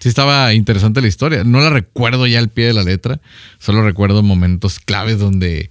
Sí 0.00 0.08
estaba 0.08 0.54
interesante 0.54 1.02
la 1.02 1.08
historia. 1.08 1.44
No 1.44 1.60
la 1.60 1.68
recuerdo 1.68 2.26
ya 2.26 2.38
al 2.38 2.48
pie 2.48 2.66
de 2.66 2.72
la 2.72 2.82
letra, 2.82 3.20
solo 3.58 3.82
recuerdo 3.82 4.22
momentos 4.22 4.80
claves 4.80 5.18
donde 5.18 5.70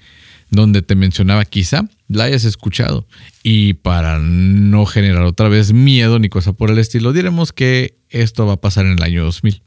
donde 0.51 0.81
te 0.81 0.95
mencionaba, 0.95 1.45
quizá 1.45 1.87
la 2.07 2.25
hayas 2.25 2.43
escuchado. 2.43 3.07
Y 3.43 3.73
para 3.75 4.19
no 4.19 4.85
generar 4.85 5.23
otra 5.23 5.47
vez 5.47 5.73
miedo 5.73 6.19
ni 6.19 6.29
cosa 6.29 6.53
por 6.53 6.71
el 6.71 6.79
estilo, 6.79 7.13
diremos 7.13 7.53
que 7.53 7.97
esto 8.09 8.45
va 8.45 8.53
a 8.53 8.61
pasar 8.61 8.85
en 8.85 8.93
el 8.93 9.03
año 9.03 9.23
2000, 9.23 9.61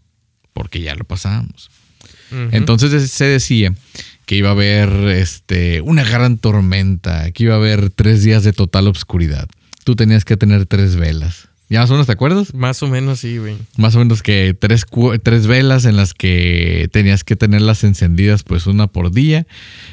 porque 0.53 0.81
ya 0.81 0.95
lo 0.95 1.05
pasamos. 1.05 1.71
Entonces 2.51 3.11
se 3.11 3.27
decía 3.27 3.75
que 4.27 4.37
iba 4.37 4.51
a 4.51 4.53
haber 4.53 4.91
este, 5.09 5.81
una 5.81 6.05
gran 6.05 6.39
tormenta, 6.39 7.31
que 7.33 7.45
iba 7.45 7.55
a 7.55 7.59
haber 7.59 7.91
tres 7.91 8.23
días 8.23 8.45
de 8.45 8.53
total 8.53 8.89
obscuridad. 8.89 9.49
Tú 9.85 9.97
tenías 9.97 10.25
que 10.25 10.37
tener 10.37 10.67
tres 10.67 10.97
velas. 10.97 11.49
¿Ya 11.73 11.81
más 11.81 11.89
o 11.89 11.95
menos 11.95 12.07
te 12.07 12.13
acuerdas? 12.13 12.53
Más 12.53 12.83
o 12.83 12.89
menos 12.89 13.21
sí, 13.21 13.39
güey. 13.39 13.57
Más 13.79 13.95
o 13.95 13.99
menos 13.99 14.23
que 14.23 14.53
tres, 14.53 14.85
tres 15.23 15.47
velas 15.47 15.87
en 15.87 15.97
las 15.97 16.13
que 16.13 16.91
tenías 16.93 17.25
que 17.25 17.35
tenerlas 17.35 17.83
encendidas, 17.83 18.43
pues 18.43 18.67
una 18.67 18.89
por 18.89 19.11
día, 19.11 19.47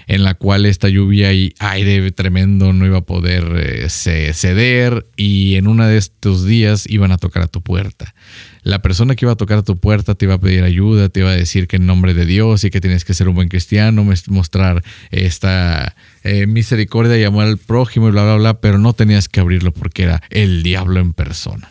en 0.07 0.25
la 0.25 0.33
cual 0.33 0.65
esta 0.65 0.89
lluvia 0.89 1.31
y 1.31 1.53
aire 1.59 2.11
tremendo 2.11 2.73
no 2.73 2.85
iba 2.85 2.97
a 2.97 3.05
poder 3.05 3.45
eh, 3.55 3.87
ceder 3.89 5.07
y 5.15 5.55
en 5.55 5.67
uno 5.67 5.87
de 5.87 5.97
estos 5.97 6.43
días 6.43 6.85
iban 6.85 7.13
a 7.13 7.17
tocar 7.17 7.43
a 7.43 7.47
tu 7.47 7.61
puerta. 7.61 8.13
La 8.63 8.81
persona 8.81 9.15
que 9.15 9.25
iba 9.25 9.33
a 9.33 9.37
tocar 9.37 9.59
a 9.59 9.63
tu 9.63 9.77
puerta 9.77 10.15
te 10.15 10.25
iba 10.25 10.35
a 10.35 10.39
pedir 10.39 10.63
ayuda, 10.63 11.09
te 11.09 11.21
iba 11.21 11.31
a 11.31 11.35
decir 11.35 11.67
que 11.67 11.77
en 11.77 11.85
nombre 11.85 12.13
de 12.13 12.25
Dios 12.25 12.63
y 12.63 12.69
que 12.69 12.81
tienes 12.81 13.05
que 13.05 13.13
ser 13.13 13.29
un 13.29 13.35
buen 13.35 13.49
cristiano, 13.49 14.05
mostrar 14.27 14.83
esta 15.11 15.95
eh, 16.23 16.47
misericordia 16.47 17.17
y 17.17 17.23
amor 17.23 17.45
al 17.45 17.57
prójimo 17.57 18.09
y 18.09 18.11
bla, 18.11 18.23
bla, 18.23 18.35
bla, 18.35 18.61
pero 18.61 18.77
no 18.77 18.93
tenías 18.93 19.29
que 19.29 19.39
abrirlo 19.39 19.71
porque 19.71 20.03
era 20.03 20.21
el 20.29 20.63
diablo 20.63 20.99
en 20.99 21.13
persona. 21.13 21.69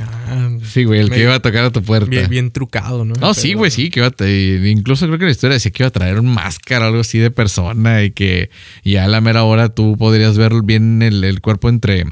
Ah, 0.00 0.50
sí, 0.64 0.84
güey, 0.84 1.00
el 1.00 1.10
que 1.10 1.22
iba 1.22 1.34
a 1.34 1.40
tocar 1.40 1.64
a 1.64 1.70
tu 1.72 1.82
puerta. 1.82 2.28
Bien, 2.28 2.50
trucado, 2.52 3.04
¿no? 3.04 3.14
No, 3.14 3.34
sí, 3.34 3.54
güey, 3.54 3.70
sí, 3.70 3.90
que 3.90 4.00
iba 4.00 4.08
a 4.08 4.68
incluso 4.68 5.06
creo 5.06 5.18
que 5.18 5.24
la 5.24 5.30
historia 5.30 5.54
decía 5.54 5.72
que 5.72 5.82
iba 5.82 5.88
a 5.88 5.92
traer 5.92 6.20
un 6.20 6.26
máscara, 6.26 6.86
algo 6.86 7.00
así 7.00 7.18
de 7.18 7.30
persona 7.30 8.04
y 8.04 8.12
que 8.12 8.50
ya 8.84 9.04
a 9.04 9.08
la 9.08 9.20
mera 9.20 9.42
hora 9.44 9.70
tú 9.70 9.96
podrías 9.96 10.36
ver 10.36 10.52
bien 10.62 11.02
el 11.02 11.40
cuerpo 11.40 11.68
entre 11.68 12.04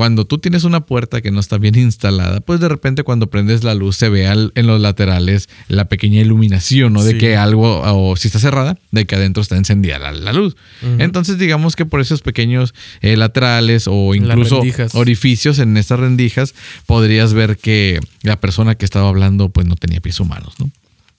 cuando 0.00 0.24
tú 0.24 0.38
tienes 0.38 0.64
una 0.64 0.86
puerta 0.86 1.20
que 1.20 1.30
no 1.30 1.40
está 1.40 1.58
bien 1.58 1.76
instalada, 1.78 2.40
pues 2.40 2.58
de 2.58 2.70
repente 2.70 3.02
cuando 3.02 3.28
prendes 3.28 3.64
la 3.64 3.74
luz 3.74 3.96
se 3.96 4.08
ve 4.08 4.24
en 4.24 4.66
los 4.66 4.80
laterales 4.80 5.50
la 5.68 5.90
pequeña 5.90 6.22
iluminación, 6.22 6.94
¿no? 6.94 7.04
De 7.04 7.18
que 7.18 7.36
algo, 7.36 7.82
o 7.82 8.16
si 8.16 8.28
está 8.28 8.38
cerrada, 8.38 8.78
de 8.92 9.04
que 9.04 9.16
adentro 9.16 9.42
está 9.42 9.58
encendida 9.58 9.98
la, 9.98 10.32
luz. 10.32 10.56
Entonces 10.96 11.36
digamos 11.36 11.76
que 11.76 11.84
por 11.84 12.00
esos 12.00 12.22
pequeños 12.22 12.72
eh, 13.02 13.18
laterales 13.18 13.88
o 13.88 14.14
incluso 14.14 14.62
orificios 14.94 15.58
en 15.58 15.76
estas 15.76 16.00
rendijas, 16.00 16.54
podrías 16.86 17.34
ver 17.34 17.58
que 17.58 18.00
la 18.22 18.40
persona 18.40 18.76
que 18.76 18.86
estaba 18.86 19.06
hablando 19.06 19.50
pues 19.50 19.66
no 19.66 19.76
tenía 19.76 20.00
pies 20.00 20.18
humanos, 20.18 20.54
¿no? 20.58 20.70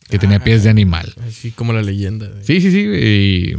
Que 0.09 0.17
tenía 0.17 0.37
ah, 0.37 0.43
pies 0.43 0.63
de 0.63 0.71
animal. 0.71 1.13
Así 1.27 1.51
como 1.51 1.71
la 1.71 1.83
leyenda. 1.83 2.31
Sí, 2.41 2.61
sí, 2.61 2.71
sí. 2.71 2.79
Y 2.79 3.55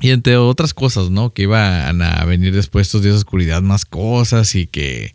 y 0.00 0.10
entre 0.10 0.36
otras 0.36 0.74
cosas, 0.74 1.10
¿no? 1.10 1.32
Que 1.32 1.42
iban 1.42 2.02
a 2.02 2.24
venir 2.24 2.54
después 2.54 2.86
estos 2.86 3.02
días 3.02 3.14
de 3.14 3.18
oscuridad 3.18 3.62
más 3.62 3.84
cosas 3.84 4.54
y 4.54 4.66
que, 4.66 5.14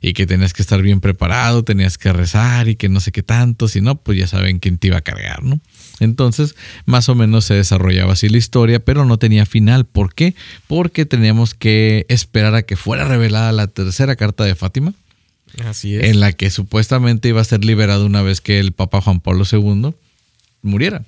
y 0.00 0.14
que 0.14 0.26
tenías 0.26 0.52
que 0.52 0.62
estar 0.62 0.82
bien 0.82 1.00
preparado, 1.00 1.62
tenías 1.64 1.98
que 1.98 2.12
rezar 2.12 2.68
y 2.68 2.76
que 2.76 2.88
no 2.88 3.00
sé 3.00 3.12
qué 3.12 3.22
tanto, 3.22 3.68
si 3.68 3.80
no, 3.80 3.96
pues 3.96 4.18
ya 4.18 4.26
saben 4.26 4.58
quién 4.58 4.78
te 4.78 4.88
iba 4.88 4.98
a 4.98 5.02
cargar, 5.02 5.42
¿no? 5.42 5.60
Entonces, 6.00 6.56
más 6.86 7.08
o 7.08 7.14
menos 7.14 7.44
se 7.44 7.54
desarrollaba 7.54 8.14
así 8.14 8.28
la 8.28 8.38
historia, 8.38 8.80
pero 8.80 9.04
no 9.04 9.18
tenía 9.18 9.46
final. 9.46 9.84
¿Por 9.84 10.14
qué? 10.14 10.34
Porque 10.66 11.06
teníamos 11.06 11.54
que 11.54 12.06
esperar 12.08 12.54
a 12.54 12.62
que 12.62 12.76
fuera 12.76 13.06
revelada 13.06 13.52
la 13.52 13.68
tercera 13.68 14.16
carta 14.16 14.44
de 14.44 14.54
Fátima. 14.54 14.94
Así 15.64 15.94
es. 15.94 16.04
En 16.04 16.20
la 16.20 16.32
que 16.32 16.50
supuestamente 16.50 17.28
iba 17.28 17.40
a 17.40 17.44
ser 17.44 17.64
liberado 17.64 18.06
una 18.06 18.22
vez 18.22 18.40
que 18.40 18.58
el 18.58 18.72
Papa 18.72 19.00
Juan 19.00 19.20
Pablo 19.20 19.44
II 19.50 19.94
muriera. 20.62 21.04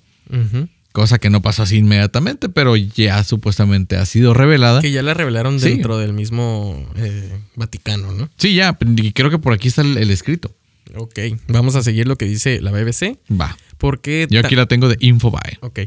Cosa 0.94 1.18
que 1.18 1.28
no 1.28 1.42
pasó 1.42 1.64
así 1.64 1.78
inmediatamente, 1.78 2.48
pero 2.48 2.76
ya 2.76 3.24
supuestamente 3.24 3.96
ha 3.96 4.06
sido 4.06 4.32
revelada. 4.32 4.80
Que 4.80 4.92
ya 4.92 5.02
la 5.02 5.12
revelaron 5.12 5.58
dentro 5.58 5.98
del 5.98 6.12
mismo 6.12 6.88
eh, 6.94 7.40
Vaticano, 7.56 8.12
¿no? 8.12 8.30
Sí, 8.36 8.54
ya, 8.54 8.78
y 8.96 9.10
creo 9.10 9.28
que 9.28 9.40
por 9.40 9.52
aquí 9.52 9.66
está 9.66 9.82
el, 9.82 10.08
escrito. 10.12 10.54
Ok, 10.94 11.18
vamos 11.48 11.74
a 11.74 11.82
seguir 11.82 12.06
lo 12.06 12.14
que 12.14 12.26
dice 12.26 12.60
la 12.60 12.70
BBC. 12.70 13.18
Va. 13.28 13.58
Porque 13.76 14.28
Yo 14.30 14.38
aquí 14.38 14.54
la 14.54 14.66
tengo 14.66 14.88
de 14.88 14.96
Infobae. 15.00 15.58
Ok. 15.62 15.80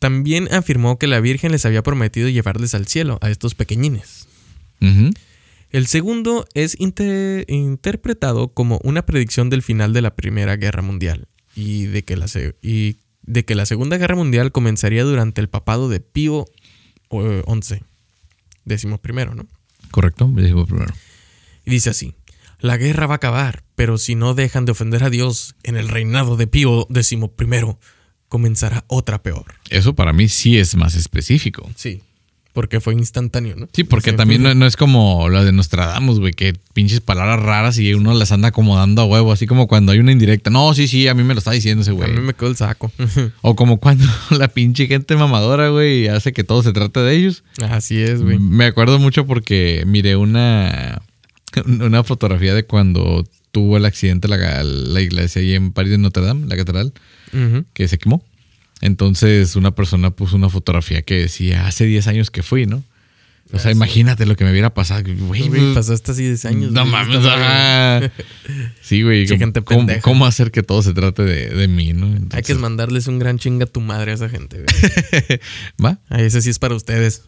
También 0.00 0.52
afirmó 0.52 0.98
que 0.98 1.06
la 1.06 1.20
Virgen 1.20 1.52
les 1.52 1.64
había 1.64 1.84
prometido 1.84 2.28
llevarles 2.28 2.74
al 2.74 2.88
cielo 2.88 3.20
a 3.22 3.30
estos 3.30 3.54
pequeñines. 3.54 4.26
El 5.70 5.86
segundo 5.86 6.46
es 6.54 6.76
interpretado 6.80 8.48
como 8.48 8.80
una 8.82 9.06
predicción 9.06 9.50
del 9.50 9.62
final 9.62 9.92
de 9.92 10.02
la 10.02 10.16
Primera 10.16 10.56
Guerra 10.56 10.82
Mundial 10.82 11.28
y 11.54 11.84
de 11.84 12.02
que 12.02 12.16
la, 12.16 12.26
y 12.60 12.96
de 13.22 13.44
que 13.44 13.54
la 13.54 13.66
Segunda 13.66 13.98
Guerra 13.98 14.16
Mundial 14.16 14.52
comenzaría 14.52 15.04
durante 15.04 15.40
el 15.40 15.48
papado 15.48 15.88
de 15.88 16.00
Pío 16.00 16.46
XI, 17.10 17.82
décimo 18.64 18.98
primero, 18.98 19.34
¿no? 19.34 19.46
Correcto, 19.90 20.30
décimo 20.32 20.66
primero. 20.66 20.92
Y 21.64 21.70
dice 21.70 21.90
así, 21.90 22.14
la 22.58 22.76
guerra 22.76 23.06
va 23.06 23.14
a 23.14 23.16
acabar, 23.16 23.64
pero 23.74 23.98
si 23.98 24.14
no 24.14 24.34
dejan 24.34 24.64
de 24.64 24.72
ofender 24.72 25.04
a 25.04 25.10
Dios 25.10 25.56
en 25.62 25.76
el 25.76 25.88
reinado 25.88 26.36
de 26.36 26.46
Pío 26.46 26.86
XI, 26.92 27.18
comenzará 28.28 28.84
otra 28.86 29.22
peor. 29.22 29.54
Eso 29.68 29.94
para 29.94 30.12
mí 30.12 30.28
sí 30.28 30.58
es 30.58 30.74
más 30.76 30.94
específico. 30.94 31.70
Sí. 31.76 32.02
Porque 32.52 32.80
fue 32.80 32.92
instantáneo, 32.92 33.56
¿no? 33.56 33.68
Sí, 33.72 33.82
porque 33.82 34.12
también 34.12 34.42
no, 34.42 34.66
es 34.66 34.76
como 34.76 35.30
la 35.30 35.42
de 35.42 35.52
Nostradamus, 35.52 36.20
güey, 36.20 36.34
que 36.34 36.54
pinches 36.74 37.00
palabras 37.00 37.40
raras 37.40 37.78
y 37.78 37.94
uno 37.94 38.12
las 38.12 38.30
anda 38.30 38.48
acomodando 38.48 39.00
a 39.00 39.06
huevo, 39.06 39.32
así 39.32 39.46
como 39.46 39.66
cuando 39.66 39.92
hay 39.92 40.00
una 40.00 40.12
indirecta. 40.12 40.50
No, 40.50 40.74
sí, 40.74 40.86
sí, 40.86 41.08
a 41.08 41.14
mí 41.14 41.22
me 41.22 41.32
lo 41.32 41.38
está 41.38 41.52
diciendo 41.52 41.80
ese 41.80 41.92
güey. 41.92 42.10
A 42.10 42.12
mí 42.12 42.20
me 42.20 42.34
quedó 42.34 42.50
el 42.50 42.56
saco. 42.56 42.92
o 43.40 43.56
como 43.56 43.78
cuando 43.78 44.04
la 44.30 44.48
pinche 44.48 44.86
gente 44.86 45.16
mamadora, 45.16 45.70
güey, 45.70 46.08
hace 46.08 46.34
que 46.34 46.44
todo 46.44 46.62
se 46.62 46.72
trate 46.72 47.00
de 47.00 47.16
ellos. 47.16 47.42
Así 47.62 48.02
es, 48.02 48.22
güey. 48.22 48.38
Me 48.38 48.66
acuerdo 48.66 48.98
mucho 48.98 49.26
porque 49.26 49.84
miré 49.86 50.16
una, 50.16 51.00
una 51.66 52.04
fotografía 52.04 52.54
de 52.54 52.64
cuando 52.64 53.24
tuvo 53.50 53.76
el 53.76 53.84
accidente 53.84 54.28
la, 54.28 54.62
la 54.62 55.00
iglesia 55.00 55.40
ahí 55.40 55.54
en 55.54 55.72
París 55.72 55.92
de 55.92 55.98
Notre 55.98 56.22
Dame, 56.22 56.46
la 56.46 56.56
catedral, 56.56 56.92
que 57.72 57.88
se 57.88 57.96
quemó. 57.96 58.22
Entonces 58.82 59.56
una 59.56 59.74
persona 59.74 60.10
puso 60.10 60.36
una 60.36 60.50
fotografía 60.50 61.00
que 61.00 61.14
decía, 61.14 61.66
hace 61.66 61.86
10 61.86 62.08
años 62.08 62.30
que 62.30 62.42
fui, 62.42 62.66
¿no? 62.66 62.82
O 63.54 63.58
sea, 63.58 63.70
imagínate 63.70 64.24
lo 64.24 64.34
que 64.34 64.44
me 64.44 64.50
hubiera 64.50 64.72
pasado. 64.72 65.02
Güey, 65.04 65.74
pasaste 65.74 66.12
así 66.12 66.24
10 66.24 66.44
años. 66.46 66.72
No 66.72 66.86
mames. 66.86 67.22
Sí, 68.80 69.02
güey. 69.02 69.26
¿Cómo, 69.64 69.86
¿cómo, 70.00 70.26
hacer 70.26 70.50
que 70.50 70.62
todo 70.62 70.82
se 70.82 70.94
trate 70.94 71.22
de, 71.22 71.68
mí, 71.68 71.92
no? 71.92 72.14
Hay 72.32 72.42
que 72.42 72.54
mandarles 72.54 73.08
un 73.08 73.18
gran 73.18 73.38
chinga 73.38 73.64
a 73.64 73.66
tu 73.66 73.80
madre 73.80 74.12
a 74.12 74.14
esa 74.14 74.28
gente, 74.28 74.64
güey. 74.64 75.40
¿Va? 75.84 76.00
ese 76.18 76.40
sí 76.40 76.50
es 76.50 76.58
para 76.58 76.74
ustedes. 76.74 77.24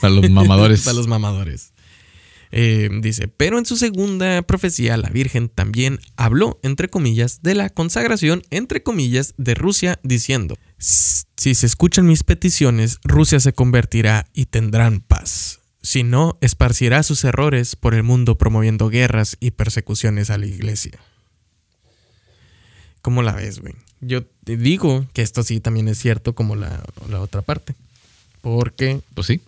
Para 0.00 0.14
los 0.14 0.30
mamadores. 0.30 0.82
para 0.84 0.96
los 0.96 1.06
mamadores. 1.06 1.73
Eh, 2.56 2.88
dice, 3.02 3.26
pero 3.26 3.58
en 3.58 3.66
su 3.66 3.76
segunda 3.76 4.40
profecía 4.42 4.96
la 4.96 5.08
Virgen 5.08 5.48
también 5.48 5.98
habló, 6.14 6.60
entre 6.62 6.88
comillas, 6.88 7.42
de 7.42 7.56
la 7.56 7.68
consagración, 7.68 8.44
entre 8.50 8.84
comillas, 8.84 9.34
de 9.38 9.56
Rusia, 9.56 9.98
diciendo, 10.04 10.56
si 10.78 11.56
se 11.56 11.66
escuchan 11.66 12.06
mis 12.06 12.22
peticiones, 12.22 13.00
Rusia 13.02 13.40
se 13.40 13.52
convertirá 13.52 14.28
y 14.34 14.46
tendrán 14.46 15.00
paz. 15.00 15.62
Si 15.82 16.04
no, 16.04 16.38
esparcirá 16.40 17.02
sus 17.02 17.24
errores 17.24 17.74
por 17.74 17.92
el 17.92 18.04
mundo 18.04 18.38
promoviendo 18.38 18.88
guerras 18.88 19.36
y 19.40 19.50
persecuciones 19.50 20.30
a 20.30 20.38
la 20.38 20.46
iglesia. 20.46 21.00
¿Cómo 23.02 23.24
la 23.24 23.32
ves, 23.32 23.58
güey? 23.58 23.74
Yo 24.00 24.24
te 24.44 24.56
digo 24.56 25.08
que 25.12 25.22
esto 25.22 25.42
sí 25.42 25.58
también 25.58 25.88
es 25.88 25.98
cierto 25.98 26.36
como 26.36 26.54
la, 26.54 26.84
la 27.10 27.20
otra 27.20 27.42
parte. 27.42 27.74
Porque, 28.42 29.00
pues 29.14 29.26
sí, 29.26 29.40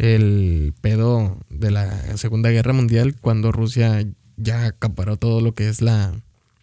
el 0.00 0.72
pedo 0.80 1.38
de 1.50 1.70
la 1.70 2.16
Segunda 2.16 2.48
Guerra 2.50 2.72
Mundial, 2.72 3.14
cuando 3.20 3.52
Rusia 3.52 4.06
ya 4.38 4.64
acaparó 4.64 5.18
todo 5.18 5.42
lo 5.42 5.54
que 5.54 5.68
es 5.68 5.82
la 5.82 6.14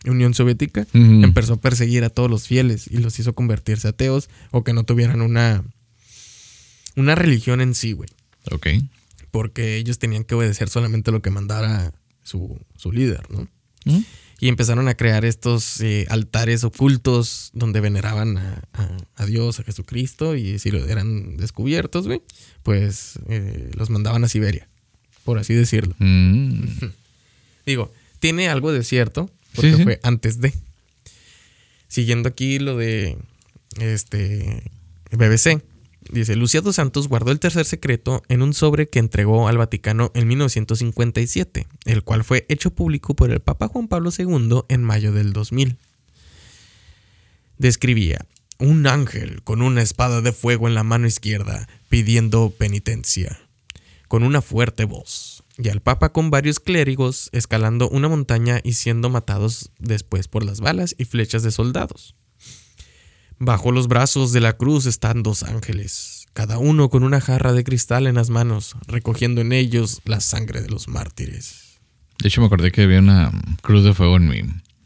Unión 0.06 0.34
Soviética, 0.34 0.88
empezó 0.94 1.53
a 1.53 1.62
perseguir 1.62 2.03
a 2.03 2.10
todos 2.10 2.32
los 2.32 2.48
fieles 2.48 2.88
y 2.88 2.98
los 2.98 3.20
hizo 3.20 3.34
convertirse 3.34 3.89
ateos 3.89 4.29
o 4.50 4.63
que 4.63 4.74
no 4.74 4.86
tuvieran 4.86 5.22
una, 5.22 5.63
una 6.96 7.13
religión 7.13 7.62
en 7.62 7.75
sí, 7.75 7.91
güey. 7.91 8.10
Ok. 8.50 8.67
Porque 9.29 9.77
ellos 9.77 10.00
tenían 10.00 10.24
que 10.24 10.34
obedecer 10.34 10.67
solamente 10.67 11.12
lo 11.12 11.22
que 11.22 11.29
mandara 11.29 11.94
su, 12.24 12.60
su 12.75 12.91
líder, 12.91 13.29
¿no? 13.29 13.48
Y 14.39 14.50
empezaron 14.50 14.88
a 14.88 14.96
crear 14.96 15.25
estos 15.25 15.82
eh, 15.82 16.06
altares 16.10 16.63
ocultos 16.63 17.50
donde 17.53 17.82
veneraban 17.82 18.38
a, 18.38 19.25
Dios, 19.25 19.60
a 19.60 19.63
Jesucristo, 19.63 20.36
y 20.36 20.60
si 20.60 20.70
eran 20.70 21.38
descubiertos, 21.38 22.06
güey, 22.06 22.22
pues 22.63 23.13
eh, 23.29 23.72
los 23.75 23.89
mandaban 23.89 24.24
a 24.24 24.27
Siberia, 24.27 24.67
por 25.24 25.39
así 25.39 25.53
decirlo. 25.53 25.96
Mm. 25.98 26.65
Digo, 27.65 27.91
tiene 28.20 28.48
algo 28.50 28.72
de 28.72 28.84
cierto, 28.84 29.29
porque 29.56 29.77
fue 29.84 30.00
antes 30.03 30.39
de. 30.39 30.53
Siguiendo 31.88 32.29
aquí 32.29 32.60
lo 32.60 32.77
de 32.77 33.17
este 33.79 34.72
BBC. 35.12 35.62
Dice, 36.12 36.36
Luciano 36.36 36.72
Santos 36.72 37.10
guardó 37.10 37.32
el 37.32 37.40
tercer 37.40 37.66
secreto 37.66 38.24
en 38.30 38.42
un 38.42 38.54
sobre 38.54 38.90
que 38.90 39.00
entregó 39.00 39.48
al 39.48 39.58
Vaticano 39.58 40.12
en 40.14 40.28
1957, 40.28 41.68
el 41.86 42.04
cual 42.04 42.24
fue 42.24 42.46
hecho 42.48 42.72
público 42.72 43.14
por 43.14 43.32
el 43.32 43.42
Papa 43.42 43.68
Juan 43.68 43.88
Pablo 43.88 44.12
II 44.18 44.62
en 44.70 44.84
mayo 44.84 45.12
del 45.12 45.34
2000. 45.34 45.78
Describía, 47.58 48.26
un 48.60 48.88
ángel 48.88 49.44
con 49.44 49.62
una 49.62 49.82
espada 49.82 50.22
de 50.22 50.32
fuego 50.32 50.68
en 50.68 50.76
la 50.76 50.84
mano 50.84 51.08
izquierda 51.08 51.68
pidiendo 51.90 52.52
penitencia, 52.52 53.40
con 54.08 54.24
una 54.24 54.42
fuerte 54.42 54.86
voz, 54.86 55.44
y 55.58 55.70
al 55.70 55.82
Papa 55.82 56.14
con 56.14 56.30
varios 56.30 56.60
clérigos 56.60 57.30
escalando 57.34 57.90
una 57.90 58.08
montaña 58.08 58.62
y 58.64 58.74
siendo 58.74 59.10
matados 59.10 59.72
después 59.80 60.28
por 60.28 60.46
las 60.46 60.62
balas 60.62 60.96
y 60.98 61.06
flechas 61.06 61.44
de 61.44 61.52
soldados. 61.52 62.16
Bajo 63.39 63.72
los 63.72 63.88
brazos 63.88 64.32
de 64.34 64.41
la 64.41 64.53
cruz 64.53 64.86
están 64.86 65.22
dos 65.22 65.44
ángeles, 65.44 66.25
cada 66.34 66.58
uno 66.58 66.89
con 66.89 67.03
una 67.03 67.22
jarra 67.22 67.53
de 67.53 67.63
cristal 67.63 68.08
en 68.08 68.15
las 68.15 68.29
manos, 68.29 68.75
recogiendo 68.88 69.41
en 69.41 69.51
ellos 69.51 70.01
la 70.06 70.22
sangre 70.22 70.62
de 70.62 70.70
los 70.70 70.88
mártires. 70.88 71.79
De 72.20 72.29
hecho, 72.29 72.41
me 72.41 72.48
acordé 72.48 72.72
que 72.72 72.82
había 72.82 73.00
una 73.00 73.32
cruz 73.62 73.84
de 73.84 73.94
fuego 73.94 74.17
en 74.17 74.27
mi. 74.27 74.39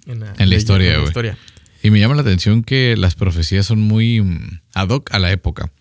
En 0.06 0.50
la, 0.50 0.56
historia, 0.56 1.00
güey. 1.00 1.14
Y 1.82 1.92
me 1.92 2.00
llama 2.00 2.16
la 2.16 2.22
atención 2.22 2.64
que 2.64 2.96
las 2.98 3.16
profecías 3.16 3.66
son 3.66 3.80
muy 3.80 4.20
mm, 4.20 4.62
ad 4.74 4.90
hoc 4.90 5.14
a 5.14 5.20
la 5.20 5.32
época. 5.32 5.72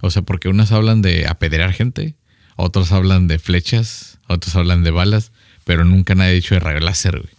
O 0.00 0.10
sea, 0.10 0.22
porque 0.22 0.48
unas 0.48 0.72
hablan 0.72 1.02
de 1.02 1.26
apedrear 1.28 1.72
gente, 1.72 2.16
otros 2.56 2.90
hablan 2.90 3.28
de 3.28 3.38
flechas, 3.38 4.18
otros 4.26 4.56
hablan 4.56 4.82
de 4.82 4.90
balas, 4.90 5.32
pero 5.64 5.84
nunca 5.84 6.14
nadie 6.14 6.30
ha 6.30 6.34
dicho 6.34 6.54
de 6.54 6.60
rayo 6.60 6.80
láser, 6.80 7.20
güey. 7.20 7.32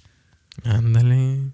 Ándale. 0.64 1.52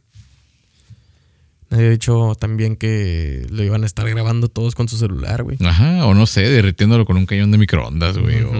Nadie 1.69 1.87
ha 1.87 1.91
dicho 1.91 2.35
también 2.39 2.75
que 2.75 3.47
lo 3.49 3.63
iban 3.63 3.83
a 3.83 3.85
estar 3.85 4.07
grabando 4.09 4.49
todos 4.49 4.75
con 4.75 4.87
su 4.87 4.97
celular, 4.97 5.43
güey. 5.43 5.57
Ajá, 5.65 6.05
o 6.05 6.13
no 6.13 6.25
sé, 6.27 6.41
derritiéndolo 6.41 7.05
con 7.05 7.17
un 7.17 7.25
cañón 7.25 7.51
de 7.51 7.57
microondas, 7.57 8.17
güey. 8.17 8.43
O 8.43 8.51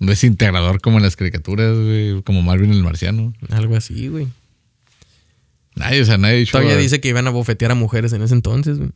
un 0.00 0.06
desintegrador 0.06 0.80
como 0.80 0.98
en 0.98 1.02
las 1.02 1.16
caricaturas, 1.16 1.76
güey. 1.76 2.22
Como 2.22 2.42
Marvin 2.42 2.70
el 2.70 2.82
Marciano. 2.82 3.32
Algo 3.50 3.76
así, 3.76 4.08
güey. 4.08 4.28
Nadie, 5.74 6.02
o 6.02 6.04
sea, 6.04 6.18
nadie 6.18 6.34
ha 6.34 6.38
dicho. 6.38 6.52
Todavía 6.52 6.76
dice 6.76 7.00
que 7.00 7.08
iban 7.08 7.26
a 7.26 7.30
bofetear 7.30 7.70
a 7.70 7.74
mujeres 7.74 8.12
en 8.12 8.22
ese 8.22 8.34
entonces, 8.34 8.78
güey. 8.78 8.90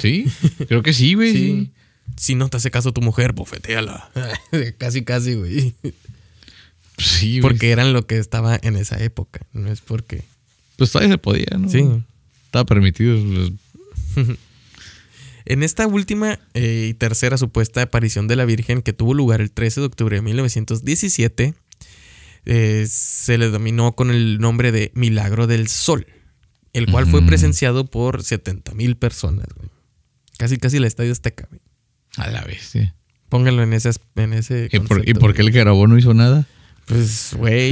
Sí, 0.00 0.26
creo 0.66 0.82
que 0.82 0.92
sí, 0.92 1.14
güey. 1.14 1.32
Sí. 1.36 1.72
Si 2.16 2.36
no 2.36 2.48
te 2.48 2.56
hace 2.56 2.70
caso 2.70 2.92
tu 2.92 3.02
mujer, 3.02 3.32
bofeteala. 3.32 4.10
casi, 4.78 5.04
casi, 5.04 5.34
güey. 5.34 5.74
Sí, 6.98 7.40
güey. 7.40 7.42
Porque 7.42 7.72
eran 7.72 7.92
lo 7.92 8.06
que 8.06 8.16
estaba 8.16 8.56
en 8.62 8.76
esa 8.76 9.02
época. 9.02 9.40
No 9.52 9.72
es 9.72 9.80
porque. 9.80 10.22
Pues 10.76 10.92
todavía 10.92 11.14
se 11.14 11.18
podía, 11.18 11.58
¿no? 11.58 11.68
Sí. 11.68 11.84
Estaba 12.46 12.64
permitido. 12.64 13.18
en 15.44 15.62
esta 15.62 15.86
última 15.86 16.38
eh, 16.54 16.88
y 16.90 16.94
tercera 16.94 17.36
supuesta 17.38 17.82
aparición 17.82 18.28
de 18.28 18.36
la 18.36 18.44
Virgen 18.44 18.82
que 18.82 18.92
tuvo 18.92 19.14
lugar 19.14 19.40
el 19.40 19.50
13 19.50 19.80
de 19.80 19.86
octubre 19.86 20.16
de 20.16 20.22
1917, 20.22 21.54
eh, 22.46 22.86
se 22.88 23.38
le 23.38 23.50
dominó 23.50 23.92
con 23.92 24.10
el 24.10 24.38
nombre 24.38 24.72
de 24.72 24.92
Milagro 24.94 25.46
del 25.46 25.68
Sol, 25.68 26.06
el 26.72 26.90
cual 26.90 27.06
fue 27.06 27.22
presenciado 27.22 27.86
por 27.86 28.22
70 28.22 28.74
mil 28.74 28.96
personas. 28.96 29.46
Güey. 29.56 29.68
Casi, 30.38 30.56
casi 30.58 30.78
la 30.78 30.86
estadio 30.86 31.12
Azteca. 31.12 31.46
Güey. 31.48 31.60
A 32.16 32.28
la 32.28 32.42
vez, 32.42 32.62
sí. 32.62 32.90
Pónganlo 33.28 33.62
en, 33.62 33.72
ese, 33.72 33.90
en 34.14 34.32
ese. 34.32 34.68
¿Y 34.70 34.78
por, 34.80 35.08
¿Y 35.08 35.14
por 35.14 35.34
qué 35.34 35.42
el 35.42 35.52
que 35.52 35.58
grabó 35.58 35.86
no 35.86 35.98
hizo 35.98 36.14
nada? 36.14 36.46
Pues, 36.86 37.34
güey. 37.36 37.70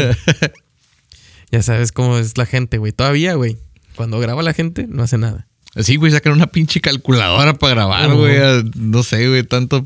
ya 1.52 1.62
sabes 1.62 1.92
cómo 1.92 2.18
es 2.18 2.36
la 2.36 2.46
gente, 2.46 2.78
güey. 2.78 2.92
Todavía, 2.92 3.34
güey. 3.34 3.56
Cuando 3.96 4.18
graba 4.18 4.42
la 4.42 4.52
gente, 4.52 4.86
no 4.88 5.02
hace 5.02 5.18
nada. 5.18 5.46
Sí, 5.80 5.96
güey, 5.96 6.12
sacan 6.12 6.32
una 6.32 6.46
pinche 6.46 6.80
calculadora 6.80 7.54
para 7.54 7.74
grabar, 7.74 8.14
güey. 8.14 8.38
No 8.76 9.02
sé, 9.02 9.28
güey, 9.28 9.42
tanto 9.42 9.84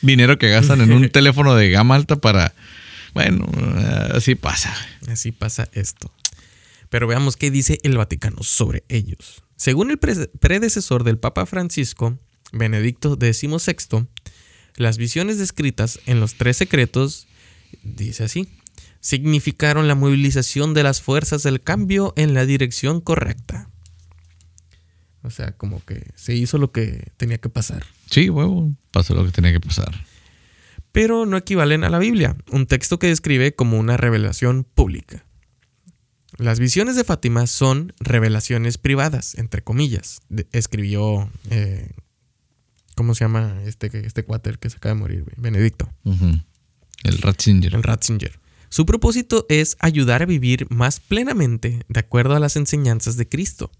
dinero 0.00 0.38
que 0.38 0.48
gastan 0.48 0.80
en 0.80 0.92
un 0.92 1.08
teléfono 1.10 1.54
de 1.54 1.70
gama 1.70 1.94
alta 1.94 2.16
para. 2.16 2.54
Bueno, 3.14 3.46
así 4.14 4.34
pasa. 4.34 4.74
Así 5.08 5.32
pasa 5.32 5.68
esto. 5.72 6.12
Pero 6.88 7.06
veamos 7.06 7.36
qué 7.36 7.50
dice 7.50 7.78
el 7.82 7.96
Vaticano 7.96 8.42
sobre 8.42 8.84
ellos. 8.88 9.42
Según 9.56 9.90
el 9.90 9.98
predecesor 9.98 11.04
del 11.04 11.18
Papa 11.18 11.44
Francisco, 11.44 12.18
Benedicto 12.52 13.18
XVI, 13.20 14.06
las 14.76 14.96
visiones 14.96 15.38
descritas 15.38 15.98
en 16.06 16.20
los 16.20 16.36
tres 16.36 16.56
secretos, 16.56 17.26
dice 17.82 18.24
así, 18.24 18.48
significaron 19.00 19.88
la 19.88 19.94
movilización 19.94 20.74
de 20.74 20.82
las 20.82 21.00
fuerzas 21.00 21.42
del 21.42 21.62
cambio 21.62 22.12
en 22.16 22.34
la 22.34 22.46
dirección 22.46 23.00
correcta. 23.00 23.70
O 25.22 25.30
sea, 25.30 25.52
como 25.52 25.84
que 25.84 26.10
se 26.14 26.34
hizo 26.34 26.58
lo 26.58 26.72
que 26.72 27.10
tenía 27.16 27.38
que 27.38 27.48
pasar. 27.48 27.84
Sí, 28.10 28.30
huevo, 28.30 28.72
pasó 28.90 29.14
lo 29.14 29.24
que 29.24 29.32
tenía 29.32 29.52
que 29.52 29.60
pasar. 29.60 30.04
Pero 30.92 31.26
no 31.26 31.36
equivalen 31.36 31.84
a 31.84 31.90
la 31.90 31.98
Biblia, 31.98 32.36
un 32.50 32.66
texto 32.66 32.98
que 32.98 33.08
describe 33.08 33.54
como 33.54 33.78
una 33.78 33.96
revelación 33.96 34.64
pública. 34.64 35.24
Las 36.38 36.60
visiones 36.60 36.94
de 36.94 37.04
Fátima 37.04 37.46
son 37.46 37.92
revelaciones 37.98 38.78
privadas, 38.78 39.34
entre 39.36 39.62
comillas, 39.62 40.20
escribió, 40.52 41.30
eh, 41.50 41.90
¿cómo 42.94 43.14
se 43.14 43.24
llama 43.24 43.60
este, 43.64 44.06
este 44.06 44.22
cuáter 44.22 44.58
que 44.58 44.70
se 44.70 44.76
acaba 44.76 44.94
de 44.94 45.00
morir? 45.00 45.24
Benedicto. 45.36 45.92
El 47.02 47.18
Ratzinger. 47.18 47.74
El 47.74 47.82
Ratzinger. 47.82 48.38
Su 48.68 48.86
propósito 48.86 49.46
es 49.48 49.76
ayudar 49.80 50.22
a 50.22 50.26
vivir 50.26 50.66
más 50.70 51.00
plenamente 51.00 51.84
de 51.88 52.00
acuerdo 52.00 52.36
a 52.36 52.40
las 52.40 52.56
enseñanzas 52.56 53.16
de 53.16 53.28
Cristo. 53.28 53.70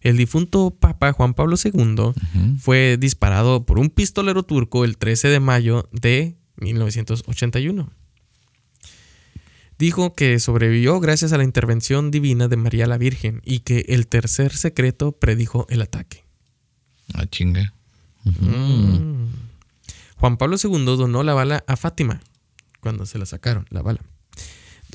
El 0.00 0.16
difunto 0.16 0.70
Papa 0.70 1.12
Juan 1.12 1.34
Pablo 1.34 1.56
II 1.62 2.12
fue 2.58 2.96
disparado 2.98 3.66
por 3.66 3.78
un 3.78 3.90
pistolero 3.90 4.44
turco 4.44 4.84
el 4.84 4.96
13 4.96 5.28
de 5.28 5.40
mayo 5.40 5.88
de 5.92 6.36
1981. 6.56 7.90
Dijo 9.78 10.14
que 10.14 10.40
sobrevivió 10.40 10.98
gracias 10.98 11.32
a 11.32 11.38
la 11.38 11.44
intervención 11.44 12.10
divina 12.10 12.48
de 12.48 12.56
María 12.56 12.86
la 12.86 12.98
Virgen 12.98 13.42
y 13.44 13.60
que 13.60 13.84
el 13.88 14.08
tercer 14.08 14.52
secreto 14.52 15.12
predijo 15.12 15.66
el 15.68 15.82
ataque. 15.82 16.24
Ah, 17.14 17.26
chinga. 17.26 17.72
Mm. 18.24 19.28
Juan 20.16 20.36
Pablo 20.36 20.56
II 20.62 20.84
donó 20.84 21.22
la 21.22 21.34
bala 21.34 21.64
a 21.68 21.76
Fátima, 21.76 22.20
cuando 22.80 23.06
se 23.06 23.18
la 23.18 23.26
sacaron, 23.26 23.66
la 23.70 23.82
bala. 23.82 24.00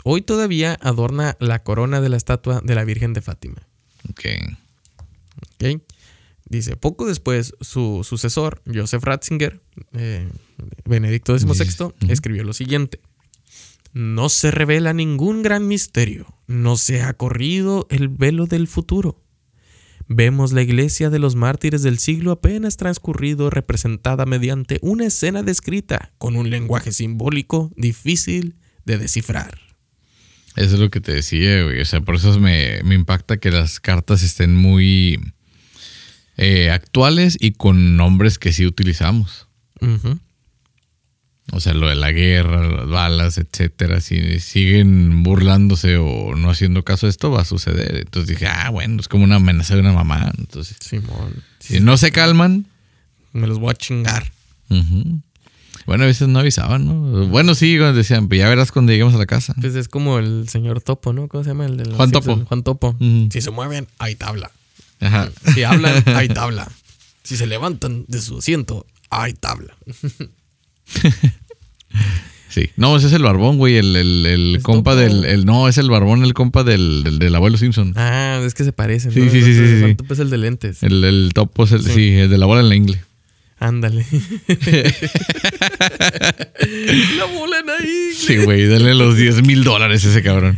Hoy 0.03 0.21
todavía 0.21 0.77
adorna 0.81 1.37
la 1.39 1.63
corona 1.63 2.01
de 2.01 2.09
la 2.09 2.17
estatua 2.17 2.61
de 2.63 2.75
la 2.75 2.83
Virgen 2.83 3.13
de 3.13 3.21
Fátima. 3.21 3.67
Ok. 4.09 4.25
Ok. 5.41 5.81
Dice, 6.45 6.75
poco 6.75 7.07
después, 7.07 7.55
su 7.61 8.03
sucesor, 8.03 8.61
Joseph 8.71 9.03
Ratzinger, 9.03 9.61
eh, 9.93 10.29
Benedicto 10.85 11.37
XVI, 11.37 11.93
escribió 12.09 12.43
lo 12.43 12.53
siguiente. 12.53 12.99
No 13.93 14.27
se 14.29 14.51
revela 14.51 14.93
ningún 14.93 15.41
gran 15.41 15.67
misterio, 15.67 16.27
no 16.47 16.77
se 16.77 17.01
ha 17.01 17.13
corrido 17.13 17.87
el 17.89 18.09
velo 18.09 18.45
del 18.45 18.67
futuro. 18.67 19.22
Vemos 20.07 20.51
la 20.51 20.61
iglesia 20.61 21.09
de 21.09 21.19
los 21.19 21.35
mártires 21.35 21.81
del 21.81 21.97
siglo 21.97 22.31
apenas 22.31 22.77
transcurrido 22.77 23.49
representada 23.49 24.25
mediante 24.25 24.79
una 24.81 25.05
escena 25.05 25.43
descrita 25.43 26.11
con 26.17 26.35
un 26.35 26.49
lenguaje 26.49 26.91
simbólico 26.91 27.71
difícil 27.75 28.55
de 28.85 28.97
descifrar. 28.97 29.59
Eso 30.55 30.75
es 30.75 30.79
lo 30.79 30.91
que 30.91 31.01
te 31.01 31.13
decía, 31.13 31.63
güey. 31.63 31.81
O 31.81 31.85
sea, 31.85 32.01
por 32.01 32.15
eso 32.15 32.39
me, 32.39 32.79
impacta 32.93 33.37
que 33.37 33.49
las 33.49 33.79
cartas 33.79 34.21
estén 34.21 34.55
muy 34.55 35.19
eh, 36.37 36.69
actuales 36.69 37.37
y 37.39 37.53
con 37.53 37.97
nombres 37.97 38.37
que 38.37 38.51
sí 38.51 38.65
utilizamos. 38.65 39.47
O 41.51 41.59
sea, 41.59 41.73
lo 41.73 41.89
de 41.89 41.95
la 41.95 42.11
guerra, 42.11 42.65
las 42.65 42.87
balas, 42.87 43.37
etcétera. 43.37 43.99
Si 44.01 44.39
siguen 44.39 45.23
burlándose 45.23 45.97
o 45.97 46.35
no 46.35 46.49
haciendo 46.49 46.83
caso 46.83 47.07
esto, 47.07 47.31
va 47.31 47.41
a 47.41 47.45
suceder. 47.45 47.97
Entonces 47.97 48.29
dije, 48.29 48.47
ah, 48.47 48.69
bueno, 48.69 48.99
es 48.99 49.07
como 49.07 49.25
una 49.25 49.35
amenaza 49.35 49.75
de 49.75 49.81
una 49.81 49.91
mamá. 49.91 50.31
Entonces, 50.37 50.77
si 51.59 51.79
no 51.79 51.97
se 51.97 52.11
calman, 52.11 52.67
me 53.33 53.47
los 53.47 53.59
voy 53.59 53.71
a 53.71 53.75
chingar. 53.75 54.31
Bueno, 55.85 56.05
a 56.05 56.07
veces 56.07 56.29
no 56.29 56.39
avisaban, 56.39 56.85
¿no? 56.85 57.27
Bueno, 57.27 57.55
sí, 57.55 57.75
decían, 57.75 58.29
pues 58.29 58.39
ya 58.39 58.47
verás 58.47 58.71
cuando 58.71 58.93
lleguemos 58.93 59.13
a 59.13 59.17
la 59.17 59.25
casa. 59.25 59.53
Pues 59.59 59.75
es 59.75 59.89
como 59.89 60.19
el 60.19 60.47
señor 60.47 60.81
Topo, 60.81 61.11
¿no? 61.11 61.27
¿Cómo 61.27 61.43
se 61.43 61.49
llama? 61.49 61.65
El 61.65 61.77
de 61.77 61.91
Juan 61.91 62.11
Topo. 62.11 62.37
Juan 62.45 62.63
Topo. 62.63 62.95
Si 63.31 63.41
se 63.41 63.51
mueven, 63.51 63.87
hay 63.99 64.15
tabla. 64.15 64.49
Ajá. 65.01 65.29
Si 65.53 65.63
hablan, 65.63 66.03
hay 66.05 66.29
tabla. 66.29 66.71
Si 67.23 67.35
se 67.35 67.47
levantan 67.47 68.05
de 68.07 68.21
su 68.21 68.37
asiento, 68.37 68.85
hay 69.09 69.33
tabla. 69.33 69.75
sí. 72.49 72.69
No, 72.77 72.95
ese 72.95 73.07
es 73.07 73.13
el 73.13 73.23
barbón, 73.23 73.57
güey. 73.57 73.77
El, 73.77 73.95
el, 73.95 74.59
compa 74.61 74.95
del. 74.95 75.25
El, 75.25 75.45
no, 75.45 75.67
es 75.67 75.77
el 75.77 75.89
barbón, 75.89 76.23
el 76.23 76.33
compa 76.33 76.63
del, 76.63 77.17
del, 77.19 77.35
abuelo 77.35 77.57
Simpson. 77.57 77.93
Ah, 77.95 78.41
es 78.45 78.53
que 78.53 78.63
se 78.63 78.71
parecen. 78.71 79.11
Sí, 79.11 79.29
sí, 79.29 79.41
sí, 79.41 79.53
sí, 79.53 79.83
El 79.83 79.95
topo 79.95 80.13
es 80.13 80.19
el 80.19 80.29
de 80.29 80.37
lentes. 80.37 80.83
El, 80.83 81.03
el 81.03 81.31
topo 81.33 81.63
es 81.65 81.71
el. 81.71 81.83
Sí, 81.83 82.13
el 82.13 82.29
de 82.29 82.37
la 82.37 82.45
bola 82.45 82.61
en 82.61 82.69
la 82.69 82.75
ingle. 82.75 83.01
Ándale. 83.59 84.05
la 87.17 87.25
bola 87.25 87.59
en 87.59 87.65
la 87.65 87.77
ingle. 87.79 88.13
Sí, 88.15 88.37
güey, 88.37 88.67
dale 88.67 88.93
los 88.93 89.15
10 89.15 89.45
mil 89.45 89.63
dólares 89.63 90.05
a 90.05 90.09
ese 90.09 90.21
cabrón. 90.21 90.57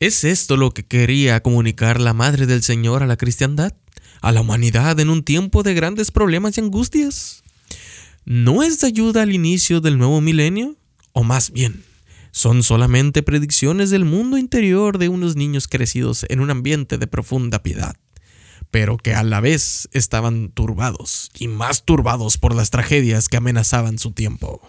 ¿Es 0.00 0.22
esto 0.22 0.56
lo 0.56 0.70
que 0.70 0.84
quería 0.84 1.42
comunicar 1.42 2.00
la 2.00 2.12
Madre 2.12 2.46
del 2.46 2.62
Señor 2.62 3.02
a 3.02 3.06
la 3.06 3.16
cristiandad? 3.16 3.72
¿A 4.20 4.30
la 4.30 4.42
humanidad 4.42 5.00
en 5.00 5.10
un 5.10 5.24
tiempo 5.24 5.64
de 5.64 5.74
grandes 5.74 6.12
problemas 6.12 6.56
y 6.56 6.60
angustias? 6.60 7.42
¿No 8.24 8.62
es 8.62 8.80
de 8.80 8.88
ayuda 8.88 9.22
al 9.22 9.32
inicio 9.32 9.80
del 9.80 9.98
nuevo 9.98 10.20
milenio? 10.20 10.76
O 11.12 11.22
más 11.24 11.50
bien, 11.50 11.82
son 12.30 12.62
solamente 12.62 13.22
predicciones 13.22 13.90
del 13.90 14.04
mundo 14.04 14.36
interior 14.38 14.98
de 14.98 15.08
unos 15.08 15.34
niños 15.34 15.66
crecidos 15.66 16.26
en 16.28 16.40
un 16.40 16.50
ambiente 16.50 16.98
de 16.98 17.06
profunda 17.06 17.62
piedad. 17.62 17.96
pero 18.70 18.98
que 18.98 19.14
a 19.14 19.22
la 19.22 19.40
vez 19.40 19.88
estaban 19.92 20.50
turbados 20.50 21.30
y 21.38 21.48
más 21.48 21.84
turbados 21.84 22.38
por 22.38 22.54
las 22.54 22.70
tragedias 22.70 23.28
que 23.28 23.38
amenazaban 23.38 23.98
su 23.98 24.12
tiempo. 24.12 24.60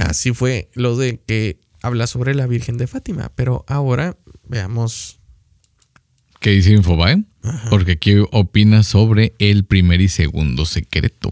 Así 0.00 0.32
fue 0.32 0.70
lo 0.74 0.96
de 0.96 1.20
que 1.20 1.60
habla 1.82 2.06
sobre 2.06 2.34
la 2.34 2.46
Virgen 2.46 2.76
de 2.78 2.86
Fátima, 2.86 3.32
pero 3.34 3.64
ahora 3.68 4.16
veamos. 4.48 5.18
¿Qué 6.40 6.50
dice 6.50 6.72
Infobae? 6.72 7.24
Porque 7.70 7.92
aquí 7.92 8.14
opina 8.32 8.82
sobre 8.82 9.34
el 9.38 9.64
primer 9.64 10.00
y 10.00 10.08
segundo 10.08 10.66
secreto. 10.66 11.30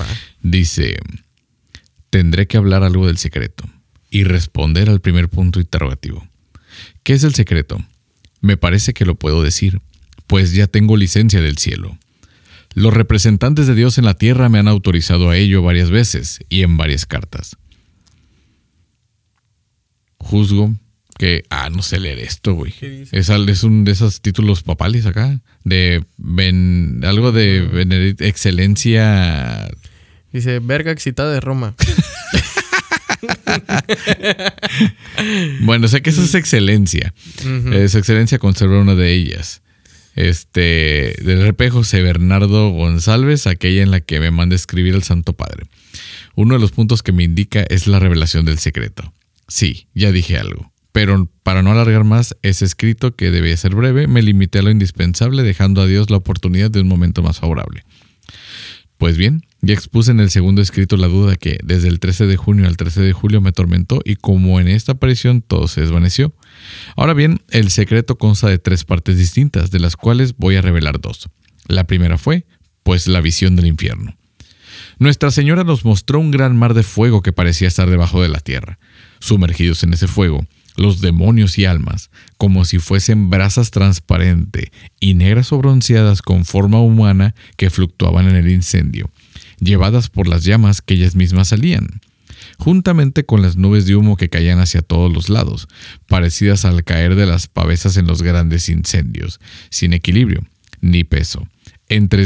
Va. 0.00 0.06
Dice, 0.42 0.96
tendré 2.10 2.46
que 2.46 2.56
hablar 2.56 2.82
algo 2.82 3.06
del 3.06 3.18
secreto 3.18 3.64
y 4.10 4.24
responder 4.24 4.88
al 4.88 5.00
primer 5.00 5.28
punto 5.28 5.60
interrogativo. 5.60 6.26
¿Qué 7.02 7.14
es 7.14 7.24
el 7.24 7.34
secreto? 7.34 7.82
Me 8.40 8.56
parece 8.56 8.94
que 8.94 9.04
lo 9.04 9.14
puedo 9.14 9.42
decir, 9.42 9.80
pues 10.26 10.52
ya 10.52 10.66
tengo 10.66 10.96
licencia 10.96 11.40
del 11.40 11.58
cielo. 11.58 11.98
Los 12.74 12.94
representantes 12.94 13.66
de 13.66 13.74
Dios 13.74 13.98
en 13.98 14.04
la 14.04 14.14
tierra 14.14 14.48
me 14.48 14.58
han 14.58 14.68
autorizado 14.68 15.30
a 15.30 15.36
ello 15.36 15.62
varias 15.62 15.90
veces 15.90 16.40
y 16.48 16.62
en 16.62 16.76
varias 16.76 17.06
cartas. 17.06 17.56
Juzgo 20.18 20.74
que, 21.18 21.42
ah, 21.50 21.68
no 21.70 21.82
sé 21.82 22.00
leer 22.00 22.18
esto, 22.20 22.54
güey. 22.54 22.72
Es, 23.12 23.28
es 23.28 23.62
un 23.64 23.84
de 23.84 23.92
esos 23.92 24.20
títulos 24.22 24.62
papales 24.62 25.04
acá, 25.04 25.40
de 25.64 26.04
ben- 26.16 27.00
algo 27.04 27.32
de 27.32 27.66
Ah. 27.68 27.74
benedict- 27.74 28.22
excelencia 28.22 29.68
Dice, 30.32 30.58
verga 30.60 30.92
excitada 30.92 31.32
de 31.32 31.40
Roma. 31.40 31.74
Bueno, 35.62 35.88
sé 35.88 36.02
que 36.02 36.10
eso 36.10 36.22
es 36.22 36.34
excelencia. 36.34 37.12
Ujú. 37.40 37.72
Eh, 37.72 37.88
Su 37.88 37.98
excelencia 37.98 38.38
conserva 38.38 38.78
una 38.80 38.94
de 38.94 39.12
ellas. 39.12 39.62
Este, 40.14 41.14
del 41.22 41.46
RP 41.48 41.70
José 41.70 42.02
Bernardo 42.02 42.70
González, 42.70 43.46
aquella 43.46 43.82
en 43.82 43.90
la 43.90 44.00
que 44.00 44.20
me 44.20 44.30
manda 44.30 44.56
escribir 44.56 44.94
el 44.94 45.02
Santo 45.02 45.32
Padre. 45.32 45.64
Uno 46.34 46.54
de 46.54 46.60
los 46.60 46.72
puntos 46.72 47.02
que 47.02 47.12
me 47.12 47.24
indica 47.24 47.62
es 47.68 47.86
la 47.86 47.98
revelación 47.98 48.44
del 48.44 48.58
secreto. 48.58 49.12
Sí, 49.48 49.88
ya 49.94 50.12
dije 50.12 50.36
algo. 50.38 50.72
Pero 50.98 51.30
para 51.44 51.62
no 51.62 51.70
alargar 51.70 52.02
más 52.02 52.36
ese 52.42 52.64
escrito, 52.64 53.14
que 53.14 53.30
debía 53.30 53.56
ser 53.56 53.76
breve, 53.76 54.08
me 54.08 54.20
limité 54.20 54.58
a 54.58 54.62
lo 54.62 54.72
indispensable, 54.72 55.44
dejando 55.44 55.80
a 55.80 55.86
Dios 55.86 56.10
la 56.10 56.16
oportunidad 56.16 56.72
de 56.72 56.80
un 56.80 56.88
momento 56.88 57.22
más 57.22 57.38
favorable. 57.38 57.84
Pues 58.96 59.16
bien, 59.16 59.46
ya 59.60 59.74
expuse 59.74 60.10
en 60.10 60.18
el 60.18 60.28
segundo 60.28 60.60
escrito 60.60 60.96
la 60.96 61.06
duda 61.06 61.36
que 61.36 61.60
desde 61.62 61.86
el 61.86 62.00
13 62.00 62.26
de 62.26 62.36
junio 62.36 62.66
al 62.66 62.76
13 62.76 63.00
de 63.00 63.12
julio 63.12 63.40
me 63.40 63.50
atormentó 63.50 64.00
y 64.04 64.16
como 64.16 64.58
en 64.58 64.66
esta 64.66 64.90
aparición 64.90 65.40
todo 65.40 65.68
se 65.68 65.82
desvaneció. 65.82 66.34
Ahora 66.96 67.14
bien, 67.14 67.42
el 67.50 67.70
secreto 67.70 68.18
consta 68.18 68.48
de 68.48 68.58
tres 68.58 68.82
partes 68.82 69.16
distintas, 69.18 69.70
de 69.70 69.78
las 69.78 69.94
cuales 69.94 70.36
voy 70.36 70.56
a 70.56 70.62
revelar 70.62 71.00
dos. 71.00 71.28
La 71.68 71.84
primera 71.84 72.18
fue, 72.18 72.44
pues, 72.82 73.06
la 73.06 73.20
visión 73.20 73.54
del 73.54 73.66
infierno. 73.66 74.16
Nuestra 74.98 75.30
Señora 75.30 75.62
nos 75.62 75.84
mostró 75.84 76.18
un 76.18 76.32
gran 76.32 76.56
mar 76.56 76.74
de 76.74 76.82
fuego 76.82 77.22
que 77.22 77.32
parecía 77.32 77.68
estar 77.68 77.88
debajo 77.88 78.20
de 78.20 78.30
la 78.30 78.40
tierra. 78.40 78.80
Sumergidos 79.20 79.84
en 79.84 79.92
ese 79.92 80.08
fuego, 80.08 80.44
los 80.78 81.00
demonios 81.00 81.58
y 81.58 81.64
almas, 81.64 82.10
como 82.36 82.64
si 82.64 82.78
fuesen 82.78 83.30
brasas 83.30 83.70
transparentes 83.70 84.70
y 85.00 85.14
negras 85.14 85.52
o 85.52 85.58
bronceadas 85.58 86.22
con 86.22 86.44
forma 86.44 86.80
humana 86.80 87.34
que 87.56 87.68
fluctuaban 87.68 88.28
en 88.28 88.36
el 88.36 88.50
incendio, 88.50 89.10
llevadas 89.60 90.08
por 90.08 90.28
las 90.28 90.44
llamas 90.44 90.80
que 90.80 90.94
ellas 90.94 91.16
mismas 91.16 91.48
salían, 91.48 92.00
juntamente 92.58 93.24
con 93.24 93.42
las 93.42 93.56
nubes 93.56 93.86
de 93.86 93.96
humo 93.96 94.16
que 94.16 94.28
caían 94.28 94.60
hacia 94.60 94.82
todos 94.82 95.12
los 95.12 95.28
lados, 95.28 95.68
parecidas 96.06 96.64
al 96.64 96.84
caer 96.84 97.16
de 97.16 97.26
las 97.26 97.48
pavesas 97.48 97.96
en 97.96 98.06
los 98.06 98.22
grandes 98.22 98.68
incendios, 98.68 99.40
sin 99.70 99.92
equilibrio 99.92 100.44
ni 100.80 101.02
peso, 101.02 101.48
entre, 101.88 102.24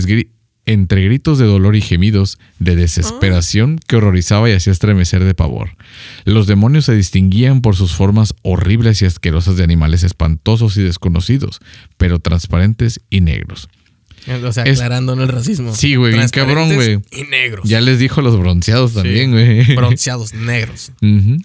entre 0.64 1.04
gritos 1.04 1.38
de 1.38 1.46
dolor 1.46 1.74
y 1.76 1.80
gemidos 1.80 2.38
de 2.58 2.76
desesperación 2.76 3.80
que 3.86 3.96
horrorizaba 3.96 4.48
y 4.48 4.52
hacía 4.52 4.72
estremecer 4.72 5.24
de 5.24 5.34
pavor. 5.34 5.70
Los 6.24 6.46
demonios 6.46 6.84
se 6.84 6.94
distinguían 6.94 7.60
por 7.62 7.74
sus 7.76 7.94
formas 7.94 8.34
horribles 8.42 9.02
y 9.02 9.06
asquerosas 9.06 9.56
de 9.56 9.64
animales 9.64 10.04
espantosos 10.04 10.76
y 10.76 10.82
desconocidos, 10.82 11.60
pero 11.96 12.20
transparentes 12.20 13.00
y 13.10 13.20
negros. 13.22 13.68
O 14.44 14.52
sea, 14.52 14.62
Es- 14.62 14.78
aclarando 14.78 15.14
el 15.14 15.26
racismo. 15.28 15.74
Sí, 15.74 15.96
güey, 15.96 16.12
bien 16.14 16.28
cabrón, 16.28 16.68
Transparentes 16.68 17.18
Y 17.18 17.24
negros. 17.28 17.68
Ya 17.68 17.80
les 17.80 17.98
dijo 17.98 18.20
a 18.20 18.22
los 18.22 18.38
bronceados 18.38 18.94
también, 18.94 19.32
güey. 19.32 19.64
Bronceados 19.74 20.32
negros. 20.32 20.92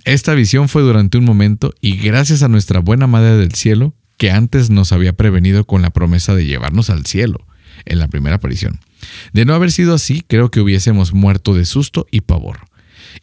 Esta 0.06 0.36
visión 0.36 0.70
fue 0.70 0.84
durante 0.84 1.18
un 1.18 1.26
momento 1.26 1.74
y 1.82 1.98
gracias 1.98 2.44
a 2.44 2.50
nuestra 2.50 2.80
buena 2.80 3.08
Madre 3.08 3.36
del 3.38 3.54
Cielo, 3.54 3.96
que 4.18 4.30
antes 4.30 4.70
nos 4.70 4.92
había 4.92 5.14
prevenido 5.14 5.66
con 5.66 5.82
la 5.82 5.90
promesa 5.90 6.36
de 6.36 6.46
llevarnos 6.46 6.92
al 6.92 7.08
cielo 7.08 7.48
en 7.86 7.98
la 7.98 8.08
primera 8.10 8.36
aparición. 8.36 8.80
De 9.34 9.46
no 9.46 9.54
haber 9.54 9.72
sido 9.72 9.94
así, 9.94 10.24
creo 10.28 10.52
que 10.52 10.62
hubiésemos 10.62 11.14
muerto 11.14 11.54
de 11.54 11.66
susto 11.66 12.08
y 12.12 12.22
pavor. 12.22 12.62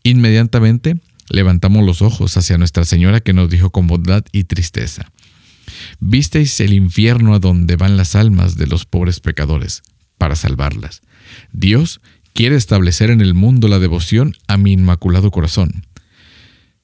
Inmediatamente 0.03 0.97
levantamos 1.29 1.85
los 1.85 2.03
ojos 2.03 2.37
hacia 2.37 2.59
Nuestra 2.59 2.85
Señora 2.85 3.21
que 3.21 3.33
nos 3.33 3.51
dijo 3.51 3.71
con 3.71 3.87
bondad 3.87 4.25
y 4.33 4.45
tristeza. 4.45 5.11
Visteis 6.01 6.61
el 6.61 6.73
infierno 6.73 7.35
a 7.35 7.39
donde 7.39 7.77
van 7.77 7.97
las 7.97 8.15
almas 8.15 8.57
de 8.57 8.67
los 8.67 8.85
pobres 8.85 9.21
pecadores, 9.21 9.83
para 10.19 10.37
salvarlas. 10.37 11.03
Dios 11.53 12.01
quiere 12.35 12.57
establecer 12.57 13.11
en 13.11 13.21
el 13.21 13.35
mundo 13.35 13.69
la 13.69 13.79
devoción 13.79 14.35
a 14.49 14.57
mi 14.57 14.73
inmaculado 14.73 15.31
corazón. 15.31 15.87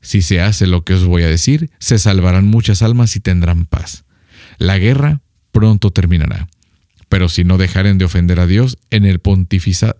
Si 0.00 0.22
se 0.22 0.40
hace 0.40 0.66
lo 0.66 0.84
que 0.84 0.94
os 0.94 1.04
voy 1.04 1.22
a 1.22 1.28
decir, 1.28 1.70
se 1.78 1.98
salvarán 1.98 2.46
muchas 2.46 2.82
almas 2.82 3.16
y 3.16 3.20
tendrán 3.20 3.66
paz. 3.66 4.04
La 4.58 4.78
guerra 4.78 5.20
pronto 5.52 5.90
terminará. 5.90 6.48
Pero 7.10 7.28
si 7.28 7.44
no 7.44 7.58
dejaren 7.58 7.98
de 7.98 8.06
ofender 8.06 8.40
a 8.40 8.46
Dios, 8.46 8.78
en 8.88 9.04
el, 9.04 9.20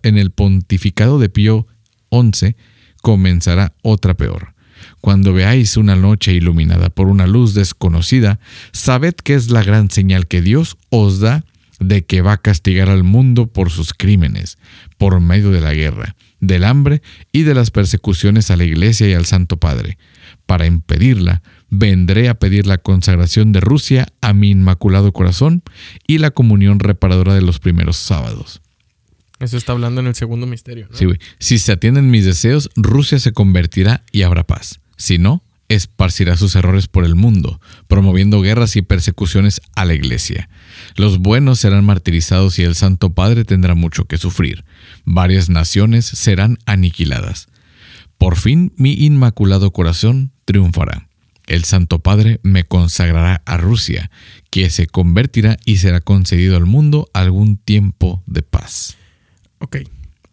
en 0.01 0.17
el 0.17 0.31
pontificado 0.31 1.19
de 1.19 1.29
Pío 1.29 1.67
XI 2.09 2.55
comenzará 3.03 3.73
otra 3.83 4.15
peor. 4.15 4.55
Cuando 5.01 5.33
veáis 5.33 5.77
una 5.77 5.95
noche 5.95 6.33
iluminada 6.33 6.89
por 6.89 7.07
una 7.07 7.27
luz 7.27 7.53
desconocida, 7.53 8.39
sabed 8.71 9.13
que 9.13 9.35
es 9.35 9.51
la 9.51 9.61
gran 9.61 9.91
señal 9.91 10.25
que 10.25 10.41
Dios 10.41 10.77
os 10.89 11.19
da 11.19 11.43
de 11.81 12.05
que 12.05 12.21
va 12.21 12.33
a 12.33 12.41
castigar 12.41 12.89
al 12.89 13.03
mundo 13.03 13.47
por 13.47 13.71
sus 13.71 13.93
crímenes, 13.93 14.57
por 14.97 15.19
medio 15.19 15.51
de 15.51 15.61
la 15.61 15.73
guerra, 15.73 16.15
del 16.39 16.63
hambre 16.63 17.01
y 17.33 17.43
de 17.43 17.55
las 17.55 17.71
persecuciones 17.71 18.51
a 18.51 18.55
la 18.55 18.63
Iglesia 18.63 19.09
y 19.09 19.13
al 19.13 19.25
Santo 19.25 19.57
Padre. 19.57 19.97
Para 20.45 20.65
impedirla, 20.65 21.41
vendré 21.71 22.29
a 22.29 22.35
pedir 22.35 22.67
la 22.67 22.77
consagración 22.77 23.53
de 23.53 23.61
Rusia 23.61 24.07
a 24.21 24.33
mi 24.33 24.51
inmaculado 24.51 25.11
corazón 25.13 25.63
y 26.05 26.19
la 26.19 26.29
comunión 26.29 26.79
reparadora 26.79 27.33
de 27.33 27.41
los 27.41 27.59
primeros 27.59 27.97
sábados. 27.97 28.61
Eso 29.39 29.57
está 29.57 29.71
hablando 29.71 30.01
en 30.01 30.07
el 30.07 30.13
segundo 30.13 30.45
misterio, 30.45 30.87
¿no? 30.91 30.95
Sí, 30.95 31.05
güey. 31.05 31.17
Si 31.39 31.57
se 31.57 31.71
atienden 31.71 32.11
mis 32.11 32.25
deseos, 32.25 32.69
Rusia 32.75 33.17
se 33.17 33.31
convertirá 33.31 34.03
y 34.11 34.21
habrá 34.21 34.43
paz. 34.43 34.81
Si 34.97 35.17
no, 35.17 35.41
esparcirá 35.67 36.35
sus 36.35 36.55
errores 36.55 36.87
por 36.87 37.05
el 37.05 37.15
mundo, 37.15 37.59
promoviendo 37.87 38.41
guerras 38.41 38.75
y 38.75 38.81
persecuciones 38.81 39.61
a 39.73 39.85
la 39.85 39.93
iglesia. 39.93 40.49
Los 40.95 41.19
buenos 41.19 41.59
serán 41.59 41.85
martirizados 41.85 42.59
y 42.59 42.63
el 42.63 42.75
Santo 42.75 43.13
Padre 43.13 43.45
tendrá 43.45 43.73
mucho 43.73 44.05
que 44.05 44.17
sufrir. 44.17 44.65
Varias 45.05 45.49
naciones 45.49 46.05
serán 46.05 46.57
aniquiladas. 46.65 47.47
Por 48.17 48.35
fin 48.35 48.73
mi 48.75 48.93
inmaculado 48.93 49.71
corazón 49.71 50.33
triunfará. 50.45 51.07
El 51.51 51.65
Santo 51.65 51.99
Padre 51.99 52.39
me 52.43 52.63
consagrará 52.63 53.41
a 53.45 53.57
Rusia, 53.57 54.09
que 54.51 54.69
se 54.69 54.87
convertirá 54.87 55.57
y 55.65 55.77
será 55.77 55.99
concedido 55.99 56.55
al 56.55 56.65
mundo 56.65 57.09
algún 57.11 57.57
tiempo 57.57 58.23
de 58.25 58.41
paz. 58.41 58.95
Ok. 59.59 59.79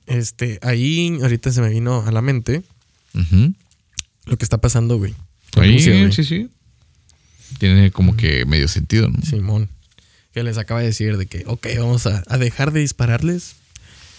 Este, 0.07 0.61
ahí 0.62 1.18
ahorita 1.20 1.50
se 1.50 1.61
me 1.61 1.70
vino 1.70 2.04
a 2.07 2.12
la 2.12 2.22
mente 2.22 2.62
lo 4.26 4.37
que 4.37 4.44
está 4.44 4.59
pasando, 4.59 4.96
güey. 4.96 5.12
Ahí, 5.57 5.72
Rusia, 5.72 6.12
sí, 6.12 6.22
sí. 6.22 6.50
Tiene 7.59 7.90
como 7.90 8.16
que 8.16 8.44
medio 8.44 8.68
sentido, 8.68 9.09
¿no? 9.09 9.20
Simón. 9.22 9.68
Que 10.33 10.44
les 10.44 10.57
acaba 10.57 10.81
de 10.81 10.87
decir 10.87 11.16
de 11.16 11.26
que, 11.26 11.42
ok, 11.46 11.66
vamos 11.78 12.07
a, 12.07 12.22
a 12.28 12.38
dejar 12.38 12.70
de 12.70 12.78
dispararles. 12.78 13.57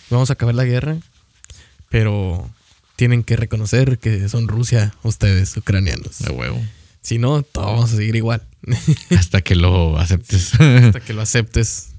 Vamos 0.10 0.32
a 0.32 0.34
acabar 0.34 0.54
la 0.54 0.66
guerra. 0.66 0.98
Pero 1.90 2.50
tienen 2.98 3.24
que 3.24 3.38
reconocer 3.38 4.00
que 4.00 4.28
son 4.28 4.50
Rusia 4.50 4.94
ustedes, 5.04 5.56
ucranianos. 5.56 6.20
De 6.20 6.32
huevo. 6.32 6.62
Si 7.02 7.18
no, 7.18 7.42
todos 7.44 7.68
vamos 7.68 7.94
a 7.94 7.96
seguir 7.96 8.16
igual. 8.16 8.48
Hasta 9.18 9.42
que 9.42 9.56
lo 9.56 9.98
aceptes. 9.98 10.54
Hasta 10.60 11.00
que 11.00 11.14
lo 11.14 11.22
aceptes. 11.22 11.90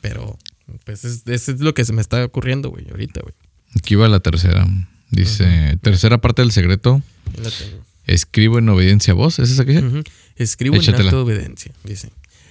Pero, 0.00 0.38
pues, 0.84 1.04
es, 1.04 1.22
eso 1.26 1.52
es 1.52 1.60
lo 1.60 1.74
que 1.74 1.84
se 1.84 1.92
me 1.92 2.00
está 2.00 2.24
ocurriendo, 2.24 2.70
güey, 2.70 2.88
ahorita, 2.90 3.20
güey. 3.20 3.34
Aquí 3.76 3.94
va 3.94 4.08
la 4.08 4.20
tercera. 4.20 4.66
Dice, 5.10 5.78
tercera 5.82 6.20
parte 6.20 6.42
del 6.42 6.52
secreto. 6.52 7.02
Ahí 7.26 7.44
la 7.44 7.50
tengo. 7.50 7.84
Escribo 8.06 8.58
en 8.58 8.68
obediencia 8.68 9.12
a 9.12 9.14
vos. 9.14 9.38
¿Es 9.38 9.50
esa 9.50 9.64
que 9.64 9.72
dice? 9.72 10.02
Escribo 10.36 10.76
en 10.76 10.88
acto 10.88 11.10
de 11.10 11.16
obediencia, 11.16 11.72
dice. 11.84 12.10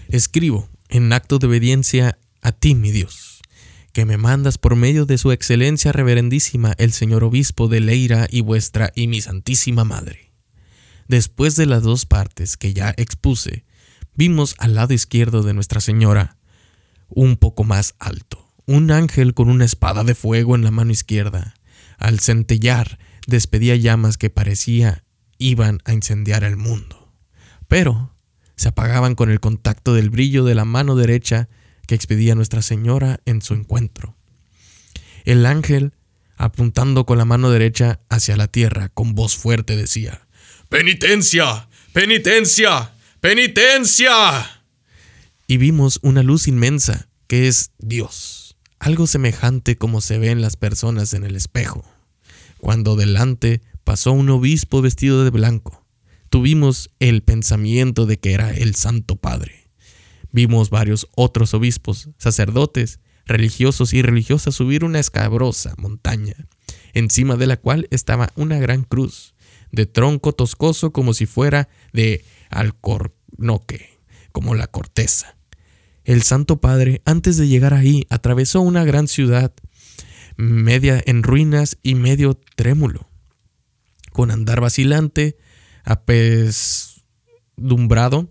Escribo 0.10 0.70
en 0.90 1.12
acto 1.12 1.40
de 1.40 1.48
obediencia 1.48 2.18
a 2.42 2.52
ti, 2.52 2.76
mi 2.76 2.92
Dios, 2.92 3.42
que 3.94 4.06
me 4.06 4.18
mandas 4.18 4.58
por 4.58 4.76
medio 4.76 5.06
de 5.06 5.18
su 5.18 5.32
excelencia 5.32 5.92
reverendísima 5.92 6.76
el 6.78 6.94
señor 6.94 7.24
obispo 7.24 7.68
de 7.68 7.80
Leira 7.80 8.28
y 8.30 8.42
vuestra 8.42 8.92
y 8.96 9.08
mi 9.08 9.22
santísima 9.22 9.84
madre. 9.84 10.29
Después 11.10 11.56
de 11.56 11.66
las 11.66 11.82
dos 11.82 12.06
partes 12.06 12.56
que 12.56 12.72
ya 12.72 12.94
expuse, 12.96 13.66
vimos 14.14 14.54
al 14.60 14.76
lado 14.76 14.94
izquierdo 14.94 15.42
de 15.42 15.56
Nuestra 15.56 15.82
Señora, 15.82 16.38
un 17.08 17.36
poco 17.36 17.64
más 17.64 17.96
alto, 17.98 18.54
un 18.68 18.92
ángel 18.92 19.34
con 19.34 19.50
una 19.50 19.66
espada 19.66 20.04
de 20.04 20.14
fuego 20.14 20.54
en 20.54 20.64
la 20.64 20.70
mano 20.70 20.92
izquierda. 20.92 21.56
Al 21.98 22.20
centellar, 22.20 23.00
despedía 23.26 23.76
llamas 23.76 24.20
que 24.20 24.30
parecía 24.30 25.04
iban 25.40 25.80
a 25.84 25.94
incendiar 25.94 26.44
el 26.44 26.58
mundo. 26.58 27.12
Pero 27.68 28.14
se 28.56 28.70
apagaban 28.70 29.16
con 29.16 29.32
el 29.32 29.40
contacto 29.40 29.96
del 29.96 30.12
brillo 30.12 30.44
de 30.44 30.54
la 30.54 30.64
mano 30.64 30.96
derecha 30.96 31.50
que 31.88 31.96
expedía 31.96 32.36
Nuestra 32.36 32.62
Señora 32.62 33.20
en 33.26 33.42
su 33.42 33.56
encuentro. 33.56 34.16
El 35.26 35.48
ángel, 35.48 35.96
apuntando 36.38 37.08
con 37.08 37.18
la 37.18 37.26
mano 37.26 37.50
derecha 37.50 38.00
hacia 38.10 38.38
la 38.38 38.48
tierra, 38.48 38.90
con 38.90 39.16
voz 39.16 39.36
fuerte 39.36 39.76
decía, 39.76 40.28
Penitencia, 40.70 41.68
penitencia, 41.94 42.94
penitencia. 43.22 44.62
Y 45.48 45.58
vimos 45.58 45.98
una 46.04 46.22
luz 46.22 46.48
inmensa, 46.48 47.10
que 47.26 47.48
es 47.48 47.72
Dios, 47.80 48.56
algo 48.78 49.08
semejante 49.08 49.80
como 49.80 50.00
se 50.00 50.20
ve 50.20 50.30
en 50.30 50.44
las 50.44 50.58
personas 50.58 51.16
en 51.16 51.24
el 51.24 51.36
espejo, 51.36 51.84
cuando 52.60 52.96
delante 52.96 53.64
pasó 53.84 54.12
un 54.12 54.30
obispo 54.30 54.84
vestido 54.84 55.24
de 55.24 55.32
blanco. 55.32 55.88
Tuvimos 56.30 56.92
el 57.00 57.24
pensamiento 57.24 58.06
de 58.06 58.20
que 58.20 58.34
era 58.34 58.52
el 58.54 58.76
Santo 58.76 59.16
Padre. 59.16 59.72
Vimos 60.32 60.70
varios 60.70 61.08
otros 61.16 61.56
obispos, 61.56 62.10
sacerdotes, 62.20 63.00
religiosos 63.26 63.92
y 63.94 64.04
religiosas 64.04 64.54
subir 64.54 64.86
una 64.86 65.00
escabrosa 65.00 65.74
montaña, 65.80 66.36
encima 66.94 67.38
de 67.38 67.48
la 67.48 67.58
cual 67.58 67.88
estaba 67.90 68.30
una 68.36 68.60
gran 68.60 68.84
cruz, 68.84 69.34
de 69.72 69.86
tronco 69.86 70.34
toscoso 70.34 70.92
como 70.92 71.14
si 71.14 71.26
fuera 71.26 71.70
de 71.94 72.26
alcornoque, 72.50 74.00
como 74.32 74.56
la 74.56 74.68
corteza. 74.68 75.38
El 76.04 76.24
Santo 76.24 76.60
Padre, 76.60 77.02
antes 77.06 77.38
de 77.38 77.48
llegar 77.48 77.74
ahí, 77.74 78.06
atravesó 78.10 78.60
una 78.62 78.84
gran 78.84 79.08
ciudad, 79.08 79.54
media 80.38 81.02
en 81.06 81.24
ruinas 81.24 81.78
y 81.84 81.96
medio 81.96 82.40
trémulo. 82.56 83.08
Con 84.12 84.32
andar 84.32 84.60
vacilante, 84.60 85.38
apesadumbrado, 85.84 88.30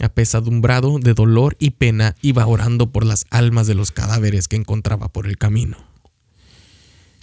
apesadumbrado 0.00 0.98
de 0.98 1.14
dolor 1.14 1.56
y 1.58 1.70
pena, 1.70 2.14
iba 2.22 2.46
orando 2.46 2.92
por 2.92 3.04
las 3.04 3.26
almas 3.30 3.66
de 3.66 3.74
los 3.74 3.90
cadáveres 3.90 4.46
que 4.46 4.56
encontraba 4.56 5.08
por 5.08 5.26
el 5.26 5.36
camino. 5.36 5.89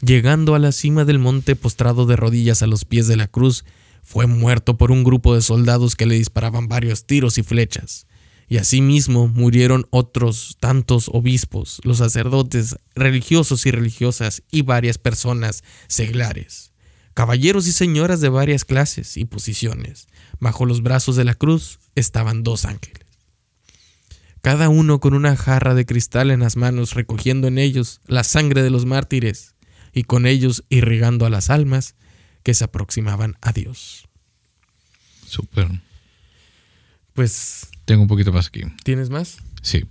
Llegando 0.02 0.54
a 0.54 0.60
la 0.60 0.72
cima 0.72 1.06
del 1.06 1.18
monte 1.18 1.56
postrado 1.56 2.06
de 2.06 2.16
rodillas 2.16 2.62
a 2.62 2.68
los 2.68 2.86
pies 2.86 3.08
de 3.08 3.16
la 3.16 3.28
cruz, 3.28 3.66
fue 4.04 4.28
muerto 4.28 4.78
por 4.78 4.92
un 4.92 5.04
grupo 5.04 5.34
de 5.34 5.42
soldados 5.42 5.96
que 5.96 6.06
le 6.06 6.16
disparaban 6.16 6.68
varios 6.68 7.06
tiros 7.06 7.40
y 7.40 7.44
flechas. 7.44 8.06
Y 8.48 8.58
asimismo 8.58 9.28
murieron 9.28 9.88
otros 9.90 10.56
tantos 10.60 11.10
obispos, 11.12 11.82
los 11.84 11.98
sacerdotes, 11.98 12.78
religiosos 12.96 13.66
y 13.66 13.72
religiosas 13.72 14.44
y 14.52 14.62
varias 14.62 15.00
personas 15.00 15.64
seglares, 15.88 16.72
caballeros 17.14 17.68
y 17.68 17.72
señoras 17.72 18.22
de 18.22 18.30
varias 18.30 18.64
clases 18.64 19.18
y 19.18 19.26
posiciones. 19.26 20.08
Bajo 20.40 20.66
los 20.66 20.84
brazos 20.84 21.16
de 21.16 21.26
la 21.26 21.34
cruz 21.34 21.80
estaban 21.96 22.44
dos 22.44 22.64
ángeles, 22.64 23.06
cada 24.42 24.70
uno 24.70 25.02
con 25.02 25.14
una 25.16 25.36
jarra 25.36 25.74
de 25.74 25.86
cristal 25.86 26.32
en 26.32 26.40
las 26.40 26.56
manos, 26.56 26.94
recogiendo 26.94 27.48
en 27.48 27.58
ellos 27.58 28.00
la 28.06 28.24
sangre 28.24 28.62
de 28.62 28.70
los 28.70 28.86
mártires 28.86 29.57
y 29.98 30.04
con 30.04 30.28
ellos 30.28 30.64
irrigando 30.70 31.26
a 31.26 31.32
las 31.32 31.50
almas 31.50 31.96
que 32.44 32.54
se 32.54 32.64
aproximaban 32.64 33.36
a 33.42 33.52
Dios. 33.52 34.08
Súper. 35.26 35.68
Pues 37.14 37.68
Tengo 37.86 38.04
un 38.04 38.08
poquito 38.08 38.32
más 38.32 38.46
aquí. 38.46 38.62
¿Tienes 38.84 39.10
más? 39.10 39.38
Sí. 39.64 39.86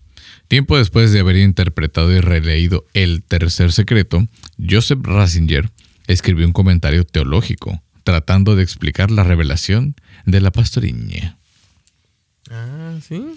Tiempo 0.46 0.78
después 0.78 1.12
de 1.12 1.18
haber 1.18 1.34
interpretado 1.38 2.12
y 2.12 2.20
releído 2.20 2.86
El 2.94 3.24
Tercer 3.24 3.72
Secreto, 3.72 4.28
Joseph 4.58 5.00
Ratzinger 5.02 5.72
escribió 6.06 6.46
un 6.46 6.52
comentario 6.52 7.04
teológico 7.04 7.82
tratando 8.04 8.54
de 8.54 8.62
explicar 8.62 9.10
la 9.10 9.24
revelación 9.24 9.96
de 10.24 10.40
la 10.40 10.52
pastoriña. 10.52 11.36
Ah, 12.48 12.96
sí. 13.02 13.34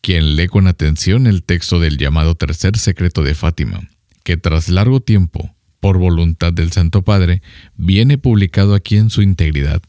Quien 0.00 0.34
lee 0.34 0.48
con 0.48 0.66
atención 0.66 1.28
el 1.28 1.44
texto 1.44 1.78
del 1.78 1.98
llamado 1.98 2.34
Tercer 2.34 2.76
Secreto 2.78 3.22
de 3.22 3.36
Fátima, 3.36 3.88
que 4.24 4.36
tras 4.36 4.68
largo 4.68 4.98
tiempo, 5.00 5.53
por 5.84 5.98
voluntad 5.98 6.50
del 6.50 6.72
Santo 6.72 7.02
Padre, 7.02 7.42
viene 7.76 8.16
publicado 8.16 8.74
aquí 8.74 8.96
en 8.96 9.10
su 9.10 9.20
integridad, 9.20 9.82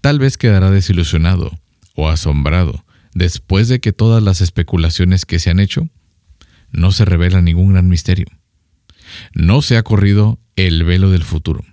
tal 0.00 0.20
vez 0.20 0.38
quedará 0.38 0.70
desilusionado 0.70 1.58
o 1.96 2.08
asombrado 2.08 2.84
después 3.14 3.66
de 3.66 3.80
que 3.80 3.92
todas 3.92 4.22
las 4.22 4.42
especulaciones 4.42 5.26
que 5.26 5.40
se 5.40 5.50
han 5.50 5.58
hecho 5.58 5.88
no 6.70 6.92
se 6.92 7.04
revela 7.04 7.42
ningún 7.42 7.72
gran 7.72 7.88
misterio. 7.88 8.26
No 9.34 9.60
se 9.60 9.76
ha 9.76 9.82
corrido 9.82 10.38
el 10.54 10.84
velo 10.84 11.10
del 11.10 11.24
futuro. 11.24 11.64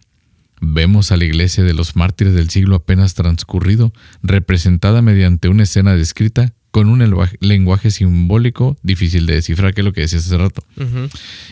Vemos 0.59 1.11
a 1.11 1.17
la 1.17 1.25
iglesia 1.25 1.63
de 1.63 1.75
los 1.75 1.95
mártires 1.95 2.33
del 2.33 2.49
siglo 2.49 2.77
apenas 2.77 3.13
transcurrido 3.13 3.93
representada 4.23 5.03
mediante 5.03 5.49
una 5.49 5.61
escena 5.61 5.93
descrita 5.93 6.55
con 6.71 6.89
un 6.89 6.99
lenguaje- 6.99 7.37
lenguaje 7.39 7.91
simbólico 7.91 8.77
difícil 8.83 9.25
de 9.25 9.35
descifrar, 9.35 9.73
que 9.73 9.81
es 9.81 9.85
lo 9.85 9.93
que 9.93 10.01
decías 10.01 10.25
hace 10.25 10.37
rato. 10.37 10.63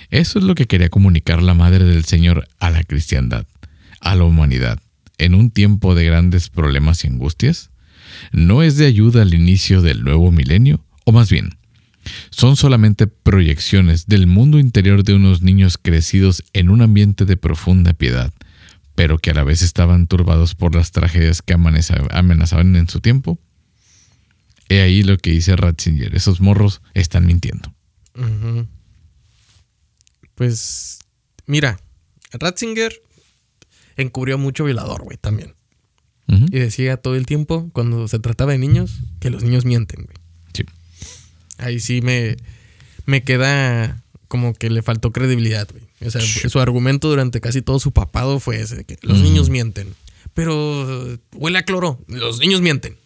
Eso 0.09 0.39
es 0.39 0.45
lo 0.45 0.55
que 0.55 0.67
quería 0.67 0.89
comunicar 0.89 1.41
la 1.41 1.53
Madre 1.53 1.85
del 1.85 2.05
Señor 2.05 2.47
a 2.59 2.69
la 2.69 2.83
cristiandad, 2.83 3.45
a 4.01 4.15
la 4.15 4.23
humanidad, 4.23 4.79
en 5.17 5.33
un 5.35 5.49
tiempo 5.51 5.95
de 5.95 6.05
grandes 6.05 6.49
problemas 6.49 7.03
y 7.03 7.07
angustias. 7.07 7.69
¿No 8.31 8.61
es 8.63 8.77
de 8.77 8.85
ayuda 8.85 9.21
al 9.23 9.33
inicio 9.33 9.81
del 9.81 10.03
nuevo 10.03 10.31
milenio? 10.31 10.83
O 11.05 11.11
más 11.11 11.29
bien, 11.29 11.49
son 12.29 12.55
solamente 12.55 13.07
proyecciones 13.07 14.05
del 14.07 14.27
mundo 14.27 14.59
interior 14.59 15.03
de 15.03 15.15
unos 15.15 15.41
niños 15.41 15.77
crecidos 15.81 16.43
en 16.53 16.69
un 16.69 16.81
ambiente 16.81 17.25
de 17.25 17.35
profunda 17.35 17.93
piedad, 17.93 18.31
pero 18.93 19.17
que 19.17 19.31
a 19.31 19.33
la 19.33 19.43
vez 19.43 19.61
estaban 19.63 20.05
turbados 20.07 20.53
por 20.55 20.75
las 20.75 20.91
tragedias 20.91 21.41
que 21.41 21.53
amenazaban 21.53 22.75
en 22.75 22.87
su 22.89 22.99
tiempo. 23.01 23.39
He 24.69 24.81
ahí 24.81 25.03
lo 25.03 25.17
que 25.17 25.31
dice 25.31 25.55
Ratzinger, 25.55 26.15
esos 26.15 26.41
morros 26.41 26.81
están 26.93 27.25
mintiendo. 27.25 27.73
Pues, 30.35 30.99
mira, 31.45 31.79
Ratzinger 32.33 32.93
encubrió 33.97 34.37
mucho 34.37 34.65
violador, 34.65 35.03
güey, 35.03 35.17
también. 35.17 35.53
Y 36.27 36.57
decía 36.57 36.97
todo 36.97 37.15
el 37.15 37.27
tiempo, 37.27 37.69
cuando 37.71 38.07
se 38.07 38.17
trataba 38.17 38.51
de 38.53 38.57
niños, 38.57 38.99
que 39.19 39.29
los 39.29 39.43
niños 39.43 39.63
mienten, 39.63 40.05
güey. 40.05 40.17
Sí. 40.53 40.63
Ahí 41.59 41.79
sí 41.79 42.01
me, 42.01 42.35
me 43.05 43.21
queda 43.23 44.01
como 44.27 44.53
que 44.55 44.71
le 44.71 44.81
faltó 44.81 45.11
credibilidad, 45.11 45.67
güey. 45.71 45.83
O 46.01 46.09
sea, 46.09 46.21
Sí. 46.21 46.49
su 46.49 46.59
argumento 46.59 47.09
durante 47.09 47.39
casi 47.41 47.61
todo 47.61 47.77
su 47.79 47.91
papado 47.91 48.39
fue 48.39 48.59
ese, 48.59 48.85
que 48.85 48.97
los 49.03 49.21
niños 49.21 49.49
mienten. 49.51 49.93
Pero 50.33 51.17
huele 51.35 51.59
a 51.59 51.63
cloro, 51.63 52.03
los 52.07 52.39
niños 52.39 52.61
mienten. 52.61 52.97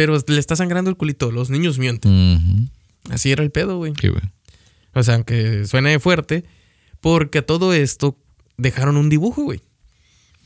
Pero 0.00 0.18
le 0.28 0.38
está 0.40 0.56
sangrando 0.56 0.88
el 0.88 0.96
culito, 0.96 1.30
los 1.30 1.50
niños 1.50 1.78
mienten. 1.78 2.70
Así 3.10 3.30
era 3.32 3.42
el 3.42 3.50
pedo, 3.50 3.76
güey. 3.76 3.92
Sí, 4.00 4.08
güey. 4.08 4.22
O 4.94 5.02
sea, 5.02 5.16
aunque 5.16 5.66
suene 5.66 5.98
fuerte, 6.00 6.44
porque 7.02 7.38
a 7.38 7.42
todo 7.46 7.74
esto 7.74 8.16
dejaron 8.56 8.96
un 8.96 9.10
dibujo, 9.10 9.42
güey. 9.42 9.60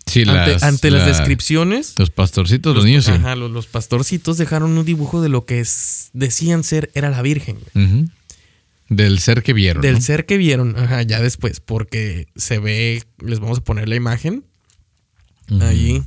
Sí, 0.06 0.22
Ante, 0.22 0.32
las, 0.52 0.62
ante 0.64 0.90
las 0.90 1.02
la- 1.02 1.08
descripciones, 1.16 1.94
Los 1.98 2.10
pastorcitos, 2.10 2.74
los, 2.74 2.84
niños, 2.84 3.04
sí. 3.04 3.12
ajá, 3.12 3.36
los, 3.36 3.48
los 3.52 3.68
pastorcitos 3.68 4.36
dejaron 4.38 4.76
un 4.76 4.84
dibujo 4.84 5.22
de 5.22 5.28
lo 5.28 5.46
que 5.46 5.60
es- 5.60 6.10
decían 6.14 6.64
ser 6.64 6.90
era 6.94 7.10
la 7.10 7.22
Virgen, 7.22 7.58
güey. 7.74 8.06
Del 8.88 9.20
ser 9.20 9.44
que 9.44 9.52
vieron. 9.52 9.82
Del 9.82 9.94
¿no? 9.94 10.00
ser 10.00 10.26
que 10.26 10.36
vieron, 10.36 10.76
ajá, 10.76 11.00
ya 11.02 11.20
después, 11.20 11.60
porque 11.60 12.26
se 12.34 12.58
ve, 12.58 13.04
les 13.24 13.38
vamos 13.38 13.58
a 13.58 13.64
poner 13.64 13.88
la 13.88 13.94
imagen 13.94 14.44
ahí, 15.60 16.02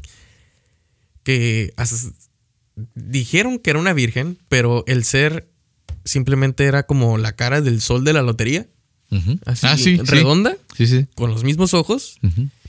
que 1.23 1.73
dijeron 2.95 3.59
que 3.59 3.69
era 3.71 3.79
una 3.79 3.93
virgen, 3.93 4.37
pero 4.49 4.83
el 4.87 5.03
ser 5.03 5.47
simplemente 6.05 6.65
era 6.65 6.83
como 6.83 7.17
la 7.17 7.33
cara 7.33 7.61
del 7.61 7.81
sol 7.81 8.03
de 8.03 8.13
la 8.13 8.21
lotería, 8.21 8.67
así 9.45 9.67
ah, 9.67 9.77
sí. 9.77 9.97
redonda, 9.97 10.55
Sí, 10.75 10.87
sí. 10.87 11.05
con 11.15 11.31
los 11.31 11.43
mismos 11.43 11.73
ojos, 11.73 12.19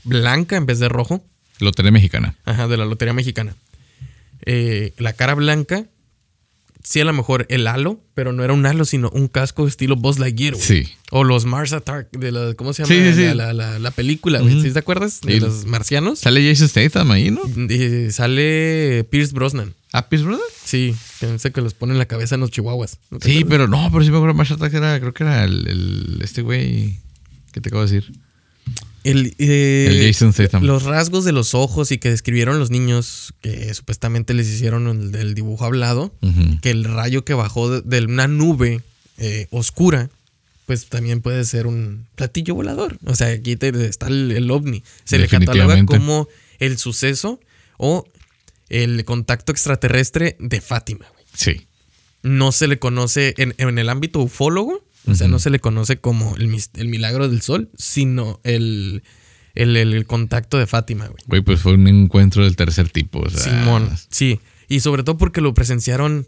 blanca 0.03 0.55
en 0.57 0.65
vez 0.65 0.79
de 0.79 0.89
rojo, 0.89 1.23
Lotería 1.59 1.91
mexicana. 1.91 2.35
ajá, 2.45 2.67
de 2.67 2.77
la 2.77 2.85
lotería 2.85 3.13
mexicana. 3.13 3.53
Eh, 4.45 4.93
la 4.97 5.11
cara 5.13 5.35
blanca, 5.35 5.85
sí 6.83 7.01
a 7.01 7.05
lo 7.05 7.11
mejor 7.13 7.45
el 7.49 7.67
halo, 7.67 8.01
pero 8.13 8.31
no 8.31 8.43
era 8.43 8.53
un 8.53 8.65
halo, 8.65 8.85
sino 8.85 9.09
un 9.09 9.27
casco 9.27 9.67
estilo 9.67 9.95
Buzz 9.97 10.17
Lightyear, 10.19 10.53
güey. 10.55 10.65
Sí. 10.65 10.87
O 11.11 11.23
los 11.25 11.45
Mars 11.45 11.73
Attack 11.73 12.09
de 12.17 12.31
la, 12.31 12.53
¿cómo 12.53 12.71
se 12.73 12.83
llama? 12.85 12.95
La, 13.35 13.35
la- 13.35 13.53
la- 13.53 13.79
la 13.79 13.91
película. 13.91 14.41
Ujú. 14.41 14.61
¿Sí 14.61 14.71
te 14.71 14.79
acuerdas? 14.79 15.19
De 15.21 15.39
los 15.41 15.65
marcianos. 15.65 16.19
Sale 16.19 16.47
Jason 16.47 16.69
Statham 16.69 17.11
ahí, 17.11 17.29
¿no? 17.31 17.41
Y 17.69 18.11
sale 18.11 19.05
Pierce 19.11 19.33
Brosnan. 19.33 19.75
¿Apis 19.91 20.21
Brother? 20.23 20.45
Sí, 20.63 20.95
ese 21.21 21.51
que 21.51 21.61
los 21.61 21.73
pone 21.73 21.93
en 21.93 21.99
la 21.99 22.05
cabeza 22.05 22.35
en 22.35 22.41
los 22.41 22.51
chihuahuas. 22.51 22.99
¿No 23.09 23.17
te 23.19 23.25
Sí, 23.27 23.37
acuerdas? 23.39 23.49
pero 23.49 23.67
no, 23.67 23.89
pero 23.91 24.03
sí 24.03 24.11
me 24.11 24.17
acuerdo 24.17 24.35
más 24.35 24.51
Attack 24.51 24.73
era, 24.73 24.99
creo 24.99 25.13
que 25.13 25.23
era 25.23 25.43
el, 25.45 25.67
el- 25.67 26.19
este 26.23 26.41
güey 26.43 26.99
que 27.51 27.59
te 27.61 27.69
acabo 27.69 27.85
de 27.85 27.91
decir. 27.91 28.13
El, 29.03 29.33
eh, 29.39 29.87
El 29.89 30.07
Jason 30.13 30.33
Statham. 30.33 30.63
Los 30.63 30.83
rasgos 30.83 31.23
de 31.25 31.31
los 31.31 31.55
ojos 31.55 31.91
y 31.91 31.97
que 31.97 32.09
describieron 32.09 32.59
los 32.59 32.69
niños, 32.69 33.33
que 33.41 33.73
supuestamente 33.73 34.33
les 34.33 34.47
hicieron 34.47 34.87
el 34.87 35.11
del 35.11 35.33
dibujo 35.33 35.65
hablado, 35.65 36.13
que 36.61 36.69
el 36.69 36.83
rayo 36.83 37.23
que 37.25 37.33
bajó 37.33 37.69
de, 37.71 37.81
de 37.81 38.05
una 38.05 38.27
nube 38.27 38.81
eh, 39.17 39.47
oscura, 39.51 40.09
pues 40.65 40.85
también 40.87 41.21
puede 41.21 41.45
ser 41.45 41.65
un 41.65 42.05
platillo 42.15 42.53
volador. 42.53 42.99
O 43.05 43.15
sea, 43.15 43.29
aquí 43.29 43.55
te- 43.55 43.87
está 43.87 44.07
el, 44.07 44.31
el 44.33 44.51
ovni. 44.51 44.83
Se 45.05 45.17
le 45.17 45.27
cataloga 45.27 45.83
como 45.85 46.27
el 46.59 46.77
suceso 46.77 47.39
o 47.77 48.05
el 48.69 49.03
contacto 49.05 49.51
extraterrestre 49.51 50.37
de 50.39 50.61
Fátima. 50.61 51.05
güey. 51.13 51.25
Sí. 51.33 51.67
No 52.23 52.51
se 52.51 52.67
le 52.67 52.79
conoce 52.79 53.33
en, 53.37 53.55
en 53.57 53.77
el 53.79 53.89
ámbito 53.89 54.19
ufólogo, 54.19 54.85
o 55.07 55.15
sea, 55.15 55.27
no 55.27 55.39
se 55.39 55.49
le 55.49 55.59
conoce 55.59 55.97
como 55.99 56.35
el, 56.35 56.53
el 56.75 56.87
milagro 56.89 57.29
del 57.29 57.41
sol, 57.41 57.69
sino 57.77 58.41
el, 58.43 59.03
el, 59.55 59.77
el- 59.77 60.05
contacto 60.05 60.57
de 60.57 60.67
Fátima, 60.67 61.07
güey. 61.07 61.23
Güey, 61.27 61.41
pues 61.41 61.61
fue 61.61 61.73
un 61.73 61.87
encuentro 61.87 62.43
del 62.43 62.55
tercer 62.57 62.89
tipo. 62.89 63.19
o 63.21 63.29
sea, 63.29 63.39
Simón, 63.61 63.89
sí. 64.09 64.39
Y 64.67 64.81
sobre 64.81 65.03
todo 65.03 65.17
porque 65.17 65.39
lo 65.41 65.53
presenciaron 65.53 66.27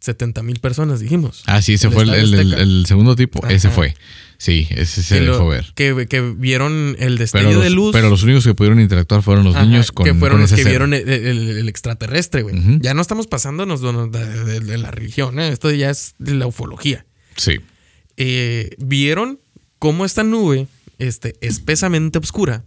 70 0.00 0.42
mil 0.42 0.60
personas, 0.60 1.00
dijimos. 1.00 1.42
Ah, 1.46 1.60
sí, 1.60 1.74
ese 1.74 1.90
fue 1.90 2.04
el, 2.04 2.34
el- 2.34 2.86
segundo 2.86 3.16
tipo. 3.16 3.46
Ese 3.48 3.68
fue. 3.68 3.94
Sí, 4.42 4.66
ese 4.70 5.02
se 5.02 5.20
lo- 5.20 5.32
dejó 5.34 5.48
ver. 5.48 5.66
que, 5.74 6.06
que 6.08 6.22
vieron 6.22 6.96
el 6.98 7.18
destello 7.18 7.48
Pero 7.48 7.60
de 7.60 7.68
los, 7.68 7.74
luz. 7.76 7.92
pero 7.92 8.08
los 8.08 8.22
únicos 8.22 8.42
que 8.42 8.54
pudieron 8.54 8.80
interactuar 8.80 9.20
fueron 9.22 9.44
los 9.44 9.54
Ajá, 9.54 9.66
niños 9.66 9.92
con 9.92 10.06
que 10.06 10.14
fueron 10.14 10.36
con 10.38 10.40
los 10.40 10.50
que 10.50 10.56
ser. 10.62 10.68
vieron 10.68 10.94
el, 10.94 11.06
el- 11.06 11.58
el 11.58 11.68
extraterrestre, 11.68 12.40
güey. 12.40 12.56
Ya 12.80 12.94
no 12.94 13.02
estamos 13.02 13.26
pasándonos 13.26 13.82
de- 13.82 14.60
de 14.60 14.78
la 14.78 14.90
religión, 14.90 15.38
¿eh? 15.38 15.48
esto 15.50 15.70
ya 15.70 15.90
es 15.90 16.14
de 16.18 16.32
la 16.34 16.46
ufología. 16.46 17.04
Sí. 17.36 17.60
Eh, 18.16 18.70
vieron 18.78 19.40
cómo 19.78 20.06
esta 20.06 20.22
nube, 20.24 20.68
este, 20.98 21.34
espesamente 21.42 22.18
oscura, 22.18 22.64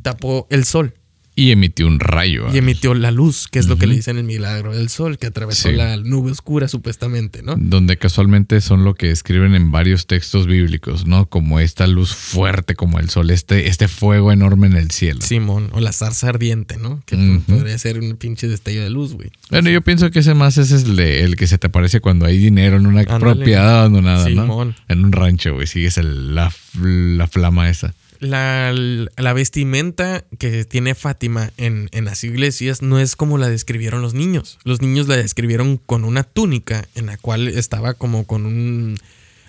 tapó 0.00 0.46
el 0.50 0.64
sol 0.64 0.94
Y 1.40 1.52
emitió 1.52 1.86
un 1.86 2.00
rayo. 2.00 2.46
y 2.52 2.58
emitió 2.58 2.92
la 2.94 3.10
luz, 3.10 3.48
que 3.50 3.58
es 3.58 3.66
lo 3.66 3.76
que 3.76 3.86
le 3.86 3.94
dicen 3.94 4.18
el 4.18 4.24
milagro 4.24 4.74
del 4.74 4.88
sol, 4.88 5.16
que 5.18 5.26
atravesó 5.26 5.68
Sí. 5.70 5.74
la 5.76 5.96
nube 5.96 6.30
oscura 6.30 6.68
supuestamente, 6.68 7.42
¿no? 7.42 7.54
Donde 7.56 7.96
casualmente 7.96 8.60
son 8.60 8.84
lo 8.84 8.94
que 8.94 9.10
escriben 9.10 9.54
en 9.54 9.70
varios 9.70 10.06
textos 10.06 10.46
bíblicos, 10.46 11.06
¿no? 11.06 11.26
Como 11.26 11.60
esta 11.60 11.86
luz 11.86 12.14
fuerte 12.14 12.74
como 12.74 12.98
el 12.98 13.08
sol, 13.10 13.30
este, 13.30 13.68
este 13.68 13.88
fuego 13.88 14.32
enorme 14.32 14.66
en 14.66 14.74
el 14.76 14.90
cielo. 14.90 15.20
Simón, 15.22 15.68
o 15.72 15.80
la 15.80 15.92
zarza 15.92 16.28
ardiente, 16.28 16.76
¿no? 16.76 17.02
Que 17.06 17.16
podría 17.46 17.78
ser 17.78 17.98
un 18.00 18.16
pinche 18.16 18.46
destello 18.48 18.82
de 18.82 18.90
luz, 18.90 19.14
güey. 19.14 19.30
Bueno, 19.50 19.70
yo 19.70 19.80
pienso 19.82 20.10
que 20.10 20.18
ese 20.20 20.34
más 20.34 20.58
es 20.58 20.70
el, 20.72 20.96
de- 20.96 21.24
el 21.24 21.36
que 21.36 21.46
se 21.46 21.58
te 21.58 21.68
aparece 21.68 22.00
cuando 22.00 22.26
hay 22.26 22.36
dinero 22.38 22.76
en 22.76 22.86
una 22.86 23.00
Ándale. 23.00 23.20
propiedad 23.20 23.78
abandonada, 23.80 24.28
¿no? 24.28 24.42
Simón. 24.42 24.74
En 24.88 25.04
un 25.04 25.12
rancho, 25.12 25.54
güey. 25.54 25.66
Sigues 25.66 25.96
el- 25.98 26.34
la, 26.34 26.52
la 26.80 27.26
flama 27.28 27.70
esa. 27.70 27.94
La, 28.20 28.72
la 28.72 29.32
vestimenta 29.32 30.24
que 30.38 30.64
tiene 30.66 30.94
Fátima 30.94 31.52
en, 31.56 31.88
en 31.92 32.04
las 32.04 32.22
iglesias 32.22 32.82
no 32.82 32.98
es 33.00 33.16
como 33.16 33.38
la 33.38 33.48
describieron 33.48 34.02
los 34.02 34.12
niños. 34.14 34.58
Los 34.64 34.82
niños 34.82 35.08
la 35.08 35.16
describieron 35.16 35.78
con 35.78 36.04
una 36.04 36.22
túnica 36.22 36.86
en 36.94 37.06
la 37.06 37.16
cual 37.16 37.48
estaba 37.48 37.94
como 37.94 38.24
con 38.26 38.44
un 38.46 38.98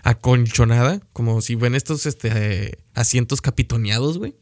acolchonada, 0.04 1.02
como 1.14 1.42
si 1.42 1.56
ven 1.56 1.76
estos 1.76 2.06
este, 2.06 2.78
asientos 2.94 3.42
capitoneados, 3.42 4.18
güey. 4.18 4.36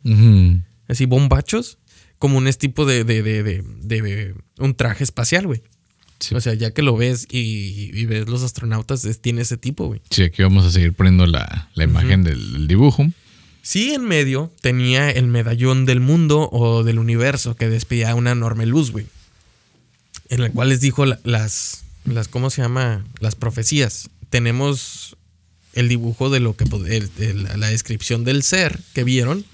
Así 0.88 1.06
bombachos, 1.06 1.78
como 2.18 2.38
un 2.38 2.50
tipo 2.54 2.86
de, 2.86 3.04
de, 3.04 3.22
de, 3.24 3.44
de- 3.44 3.64
de 4.02 4.36
un 4.58 4.76
traje 4.76 5.04
espacial, 5.04 5.48
güey. 5.48 5.62
Sí. 6.20 6.36
O 6.36 6.42
sea, 6.42 6.54
ya 6.54 6.72
que 6.72 6.82
lo 6.82 6.98
ves 6.98 7.28
y, 7.32 7.92
y 7.94 8.06
ves 8.06 8.28
los 8.28 8.44
astronautas, 8.44 9.06
es- 9.06 9.22
tiene 9.22 9.42
ese 9.42 9.58
tipo, 9.58 9.88
güey. 9.88 10.02
Sí, 10.10 10.24
aquí 10.24 10.44
vamos 10.44 10.66
a 10.66 10.72
seguir 10.72 10.94
poniendo 10.94 11.26
la, 11.26 11.70
la 11.76 11.84
imagen 11.84 12.24
del, 12.24 12.54
del 12.54 12.68
dibujo. 12.68 13.08
Sí, 13.62 13.94
en 13.94 14.06
medio 14.06 14.52
tenía 14.62 15.10
el 15.12 15.28
medallón 15.28 15.86
del 15.86 16.00
mundo 16.00 16.50
o 16.52 16.84
del 16.84 16.98
universo 17.00 17.56
que 17.56 17.70
despedía 17.70 18.16
una 18.16 18.32
enorme 18.32 18.66
luz, 18.66 18.92
güey. 18.92 19.08
En 20.30 20.42
la 20.42 20.50
cual 20.50 20.70
les 20.70 20.80
dijo 20.82 21.06
la- 21.06 21.20
las, 21.24 21.84
las, 22.06 22.28
¿cómo 22.28 22.50
se 22.50 22.62
llama? 22.62 23.04
Las 23.20 23.36
profecías. 23.36 24.10
Tenemos 24.30 25.18
el 25.74 25.88
dibujo 25.90 26.30
de 26.30 26.40
lo 26.40 26.56
que, 26.56 26.66
el- 26.88 27.10
el- 27.20 27.44
la 27.60 27.68
descripción 27.70 28.24
del 28.24 28.44
ser 28.44 28.80
que 28.94 29.04
vieron 29.04 29.46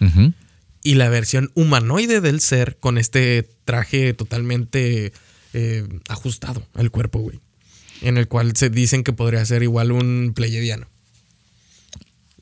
y 0.84 0.96
la 0.96 1.10
versión 1.10 1.52
humanoide 1.56 2.22
del 2.22 2.40
ser 2.42 2.78
con 2.80 2.98
este 2.98 3.50
traje 3.66 4.14
totalmente 4.14 5.12
eh, 5.54 5.88
ajustado 6.10 6.66
al 6.74 6.92
cuerpo, 6.92 7.20
güey. 7.20 7.40
En 8.02 8.18
el 8.18 8.28
cual 8.28 8.56
se 8.56 8.70
dicen 8.70 9.04
que 9.04 9.14
podría 9.14 9.46
ser 9.46 9.64
igual 9.64 9.92
un 9.92 10.34
pleyadiano. 10.36 10.86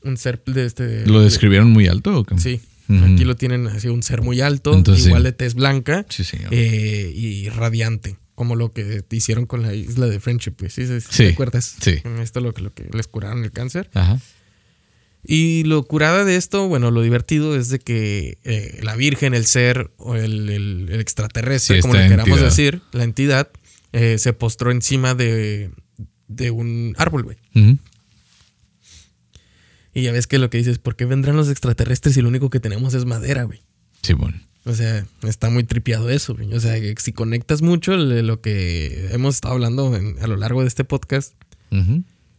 Un 0.04 0.16
ser 0.16 0.42
de 0.44 0.66
este. 0.66 1.06
¿Lo 1.06 1.18
de- 1.20 1.24
describieron 1.26 1.70
muy 1.70 1.88
alto 1.88 2.18
o 2.18 2.24
qué? 2.24 2.38
Sí. 2.38 2.60
Aquí 3.02 3.24
lo 3.24 3.34
tienen 3.34 3.66
así, 3.66 3.88
un 3.88 4.02
ser 4.02 4.20
muy 4.20 4.42
alto, 4.42 4.74
Entonces, 4.74 5.06
igual 5.06 5.22
de 5.22 5.32
tez 5.32 5.54
blanca 5.54 6.04
Sí, 6.10 6.22
eh, 6.50 7.10
y 7.14 7.48
radiante. 7.48 8.18
Como 8.34 8.56
lo 8.56 8.72
que 8.72 9.02
hicieron 9.10 9.46
con 9.46 9.62
la 9.62 9.72
isla 9.74 10.06
de 10.06 10.20
Friendship, 10.20 10.52
pues. 10.52 10.74
¿Sí, 10.74 10.86
sí, 10.86 10.98
¿Te 11.16 11.28
acuerdas? 11.30 11.76
sí. 11.80 12.00
Con 12.02 12.18
Esto 12.18 12.40
lo 12.40 12.52
que, 12.52 12.60
lo 12.62 12.74
que 12.74 12.86
les 12.92 13.06
curaron 13.08 13.42
el 13.44 13.52
cáncer. 13.52 13.88
Ajá. 13.94 14.20
Y 15.26 15.64
lo 15.64 15.82
curada 15.84 16.24
de 16.24 16.36
esto, 16.36 16.68
bueno, 16.68 16.90
lo 16.90 17.00
divertido 17.00 17.56
es 17.56 17.70
de 17.70 17.78
que 17.78 18.36
eh, 18.44 18.80
la 18.82 18.94
Virgen, 18.96 19.32
el 19.32 19.46
ser 19.46 19.90
o 19.96 20.16
el, 20.16 20.50
el- 20.50 20.88
el 20.90 21.00
extraterrestre, 21.00 21.76
Sí, 21.76 21.80
como 21.82 21.94
le 21.94 22.02
queramos 22.08 22.28
entidad. 22.28 22.44
decir, 22.44 22.82
la 22.92 23.04
entidad, 23.04 23.48
eh, 23.92 24.18
se 24.18 24.34
postró 24.34 24.70
encima 24.70 25.14
de, 25.14 25.70
de 26.28 26.50
un 26.50 26.94
árbol, 26.98 27.22
güey. 27.22 27.38
Ujú. 27.54 27.78
Y 29.94 30.02
ya 30.02 30.12
ves 30.12 30.26
que 30.26 30.38
lo 30.38 30.50
que 30.50 30.58
dices, 30.58 30.78
¿por 30.78 30.96
qué 30.96 31.04
vendrán 31.04 31.36
los 31.36 31.48
extraterrestres 31.48 32.14
si 32.14 32.20
lo 32.22 32.28
único 32.28 32.50
que 32.50 32.60
tenemos 32.60 32.94
es 32.94 33.04
madera, 33.04 33.44
güey? 33.44 33.62
Sí, 34.02 34.12
bueno. 34.12 34.38
O 34.66 34.74
sea, 34.74 35.06
está 35.22 35.50
muy 35.50 35.64
tripiado 35.64 36.10
eso, 36.10 36.34
güey. 36.34 36.52
O 36.54 36.58
sea, 36.60 36.80
que 36.80 36.94
si 36.98 37.12
conectas 37.12 37.62
mucho 37.62 37.96
lo 37.96 38.40
que 38.40 39.08
hemos 39.12 39.36
estado 39.36 39.54
hablando 39.54 39.94
en- 39.94 40.16
a 40.22 40.26
lo 40.26 40.36
largo 40.36 40.62
de 40.62 40.68
este 40.68 40.84
podcast, 40.84 41.34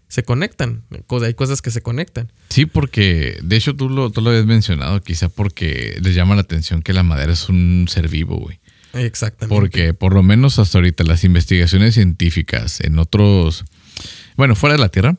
se 0.08 0.24
conectan. 0.24 0.84
Co- 1.08 1.22
Hay 1.24 1.34
cosas 1.34 1.62
que 1.62 1.72
se 1.72 1.82
conectan. 1.82 2.32
Sí, 2.50 2.66
porque 2.66 3.38
de 3.44 3.56
hecho 3.58 3.76
tú 3.76 3.90
lo, 3.90 4.10
tú 4.12 4.22
lo 4.22 4.30
habías 4.30 4.46
mencionado, 4.46 5.02
quizá 5.02 5.30
porque 5.30 5.98
les 6.02 6.16
llama 6.16 6.36
la 6.36 6.42
atención 6.42 6.82
que 6.82 6.94
la 6.94 7.04
madera 7.04 7.34
es 7.34 7.48
un 7.50 7.86
ser 7.90 8.08
vivo, 8.08 8.38
güey. 8.38 8.60
Exactamente. 8.94 9.54
Porque 9.60 9.94
por 9.94 10.14
lo 10.14 10.24
menos 10.24 10.58
hasta 10.58 10.78
ahorita 10.78 11.04
las 11.04 11.24
investigaciones 11.26 11.96
científicas 11.96 12.80
en 12.82 12.98
otros, 12.98 13.66
bueno, 14.38 14.56
fuera 14.56 14.76
de 14.76 14.80
la 14.82 14.90
Tierra, 14.90 15.18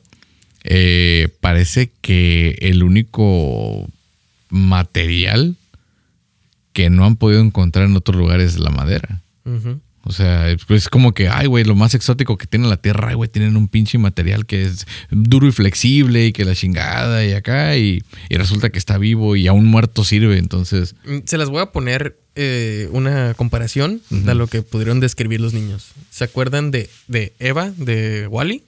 eh, 0.69 1.29
parece 1.41 1.89
que 2.01 2.57
el 2.61 2.83
único 2.83 3.87
material 4.49 5.55
que 6.73 6.89
no 6.89 7.05
han 7.05 7.15
podido 7.15 7.41
encontrar 7.41 7.85
en 7.85 7.95
otros 7.95 8.17
lugares 8.17 8.53
es 8.53 8.59
la 8.59 8.69
madera. 8.69 9.21
O 10.03 10.11
sea, 10.11 10.49
es, 10.49 10.61
es 10.69 10.89
como 10.89 11.13
que, 11.13 11.27
ay, 11.29 11.47
güey, 11.47 11.63
lo 11.63 11.75
más 11.75 11.93
exótico 11.93 12.37
que 12.37 12.47
tiene 12.47 12.67
la 12.67 12.77
Tierra, 12.77 13.09
ay, 13.09 13.15
güey, 13.15 13.29
tienen 13.29 13.57
un 13.57 13.67
pinche 13.67 13.97
material 13.97 14.45
que 14.45 14.63
es 14.63 14.85
duro 15.09 15.47
y 15.47 15.51
flexible 15.51 16.27
y 16.27 16.33
que 16.33 16.45
la 16.45 16.53
chingada 16.55 17.25
y 17.25 17.31
acá, 17.33 17.75
y, 17.77 18.03
y 18.29 18.35
resulta 18.37 18.69
que 18.69 18.77
está 18.79 18.97
vivo 18.97 19.35
y 19.35 19.47
aún 19.47 19.65
muerto 19.65 20.03
sirve, 20.03 20.37
entonces, 20.37 20.95
Mm, 21.05 21.19
Se 21.25 21.37
las 21.37 21.49
voy 21.49 21.61
a 21.61 21.67
poner 21.71 22.17
eh, 22.35 22.87
una 22.91 23.33
comparación 23.33 24.01
de 24.09 24.35
lo 24.35 24.47
que 24.47 24.61
pudieron 24.61 24.99
describir 24.99 25.41
los 25.41 25.53
niños. 25.53 25.87
¿Se 26.09 26.23
acuerdan 26.25 26.71
de, 26.71 26.89
de 27.07 27.33
Eva, 27.39 27.71
de 27.77 28.27
Wally? 28.27 28.63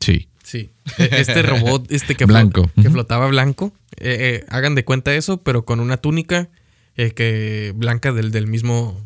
Sí. 0.00 0.28
Sí. 0.42 0.70
E- 0.98 1.08
Este 1.20 1.42
robot 1.42 1.86
este 1.92 2.16
que, 2.16 2.26
flotaba 2.26 3.28
blanco. 3.28 3.72
Eh, 3.98 4.40
eh, 4.42 4.44
hagan 4.48 4.74
de 4.74 4.84
cuenta 4.84 5.14
eso, 5.14 5.36
pero 5.42 5.64
con 5.64 5.78
una 5.80 5.96
túnica 5.98 6.48
eh, 6.96 7.12
que 7.12 7.72
blanca 7.76 8.12
del, 8.12 8.30
del 8.32 8.46
mismo 8.48 9.00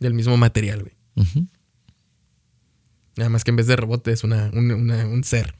del 0.00 0.14
mismo 0.14 0.36
material, 0.36 0.80
güey. 0.82 0.94
Ujú. 1.16 1.46
Nada 3.16 3.30
más 3.30 3.42
que 3.44 3.50
en 3.50 3.56
vez 3.56 3.66
de 3.66 3.76
robot 3.76 4.06
es 4.08 4.22
una, 4.24 4.50
un, 4.52 4.70
una- 4.70 5.06
un 5.06 5.24
ser. 5.24 5.54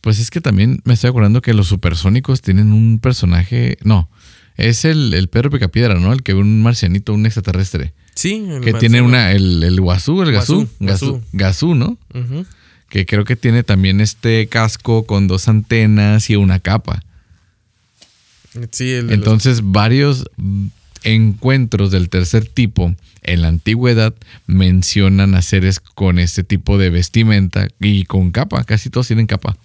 Pues 0.00 0.18
es 0.18 0.30
que 0.30 0.40
también 0.40 0.80
me 0.84 0.94
estoy 0.94 1.10
acordando 1.10 1.40
que 1.42 1.54
los 1.54 1.68
supersónicos 1.68 2.42
tienen 2.42 2.72
un 2.72 2.98
personaje. 2.98 3.78
No, 3.84 4.10
es 4.56 4.84
el, 4.84 5.14
el 5.14 5.28
Pedro 5.28 5.50
Picapiedra, 5.50 5.94
¿no? 5.94 6.12
El 6.12 6.22
que 6.22 6.34
ve 6.34 6.40
un 6.40 6.62
marcianito, 6.62 7.14
un 7.14 7.24
extraterrestre. 7.24 7.94
Sí. 8.14 8.34
el 8.34 8.60
Que 8.60 8.72
marciano. 8.72 8.78
tiene 8.78 9.00
una. 9.02 9.32
El, 9.32 9.62
el 9.62 9.80
guazú, 9.80 10.22
el 10.22 10.32
gazú. 10.32 10.68
Gazú, 10.80 11.22
gazú, 11.32 11.74
¿no? 11.74 11.98
Que 12.92 13.06
creo 13.06 13.24
que 13.24 13.36
tiene 13.36 13.62
también 13.62 14.02
este 14.02 14.46
casco 14.48 15.06
con 15.06 15.26
dos 15.26 15.48
antenas 15.48 16.28
y 16.28 16.36
una 16.36 16.60
capa. 16.60 17.02
Sí, 18.70 18.90
el 18.92 19.06
los- 19.06 19.14
Entonces, 19.14 19.62
varios 19.64 20.26
encuentros 21.02 21.90
del 21.90 22.10
tercer 22.10 22.46
tipo 22.46 22.94
en 23.22 23.40
la 23.40 23.48
antigüedad 23.48 24.14
mencionan 24.46 25.34
a 25.34 25.40
seres 25.40 25.80
con 25.80 26.18
este 26.18 26.44
tipo 26.44 26.76
de 26.76 26.90
vestimenta 26.90 27.66
y 27.80 28.04
con 28.04 28.30
capa. 28.30 28.62
Casi 28.64 28.90
todos 28.90 29.06
tienen 29.06 29.26
capa. 29.26 29.56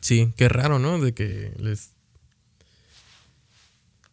Sí, 0.00 0.28
qué 0.36 0.50
raro, 0.50 0.78
¿no? 0.78 0.98
De 1.00 1.14
que 1.14 1.52
les. 1.58 1.92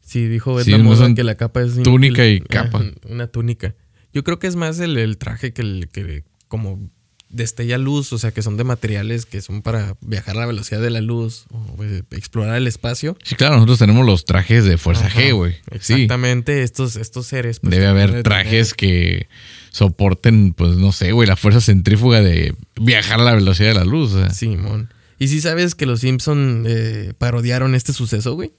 Sí, 0.02 0.28
dijo 0.28 0.64
Sí, 0.64 0.78
no 0.78 0.96
son 0.96 1.14
que 1.14 1.26
la 1.26 1.36
capa 1.36 1.62
es. 1.62 1.84
túnica 1.84 2.26
y 2.26 2.40
capa. 2.40 2.82
Una 3.10 3.28
túnica. 3.28 3.76
Yo 4.14 4.24
creo 4.24 4.40
que 4.40 4.48
es 4.48 4.56
más 4.56 4.80
el, 4.80 4.98
el 4.98 5.18
traje 5.18 5.52
que 5.52 5.62
el 5.62 5.90
que 5.92 6.24
como 6.48 6.90
destella 7.34 7.78
luz, 7.78 8.14
o 8.14 8.18
sea, 8.18 8.32
que 8.32 8.42
son 8.42 8.56
de 8.58 8.64
materiales 8.64 9.26
que 9.26 9.42
son 9.42 9.62
para 9.62 9.96
viajar 10.02 10.38
a 10.38 10.42
la 10.42 10.46
velocidad 10.46 10.82
de 10.82 10.90
la 10.92 11.02
luz 11.02 11.46
o 11.52 11.84
eh, 11.84 12.04
explorar 12.12 12.56
el 12.56 12.68
espacio. 12.68 13.18
Sí, 13.24 13.36
claro, 13.36 13.56
nosotros 13.56 13.80
tenemos 13.80 14.06
los 14.06 14.26
trajes 14.26 14.66
de 14.66 14.78
Fuerza 14.78 15.10
G, 15.10 15.34
güey. 15.34 15.54
Sí. 15.82 15.94
Exactamente, 15.94 16.64
estos, 16.64 16.96
estos 16.96 17.26
seres. 17.28 17.60
pues, 17.60 17.72
Debe 17.72 17.88
haber 17.88 18.10
deben 18.10 18.24
trajes 18.24 18.74
que 18.74 19.28
soporten, 19.72 20.54
pues 20.54 20.76
no 20.78 20.92
sé, 20.92 21.12
güey, 21.12 21.28
la 21.28 21.36
fuerza 21.36 21.60
centrífuga 21.60 22.22
de 22.22 22.56
viajar 22.80 23.20
a 23.20 23.24
la 23.24 23.34
velocidad 23.34 23.70
de 23.70 23.76
la 23.76 23.86
luz. 23.86 24.14
o 24.14 24.20
sea. 24.20 24.30
Simón. 24.30 24.94
¿Y 25.18 25.28
si 25.28 25.42
sabes 25.42 25.74
que 25.74 25.86
los 25.86 26.02
Simpson 26.02 26.66
eh, 26.68 27.14
parodiaron 27.18 27.76
este 27.76 27.94
suceso, 27.94 28.36
güey? 28.36 28.52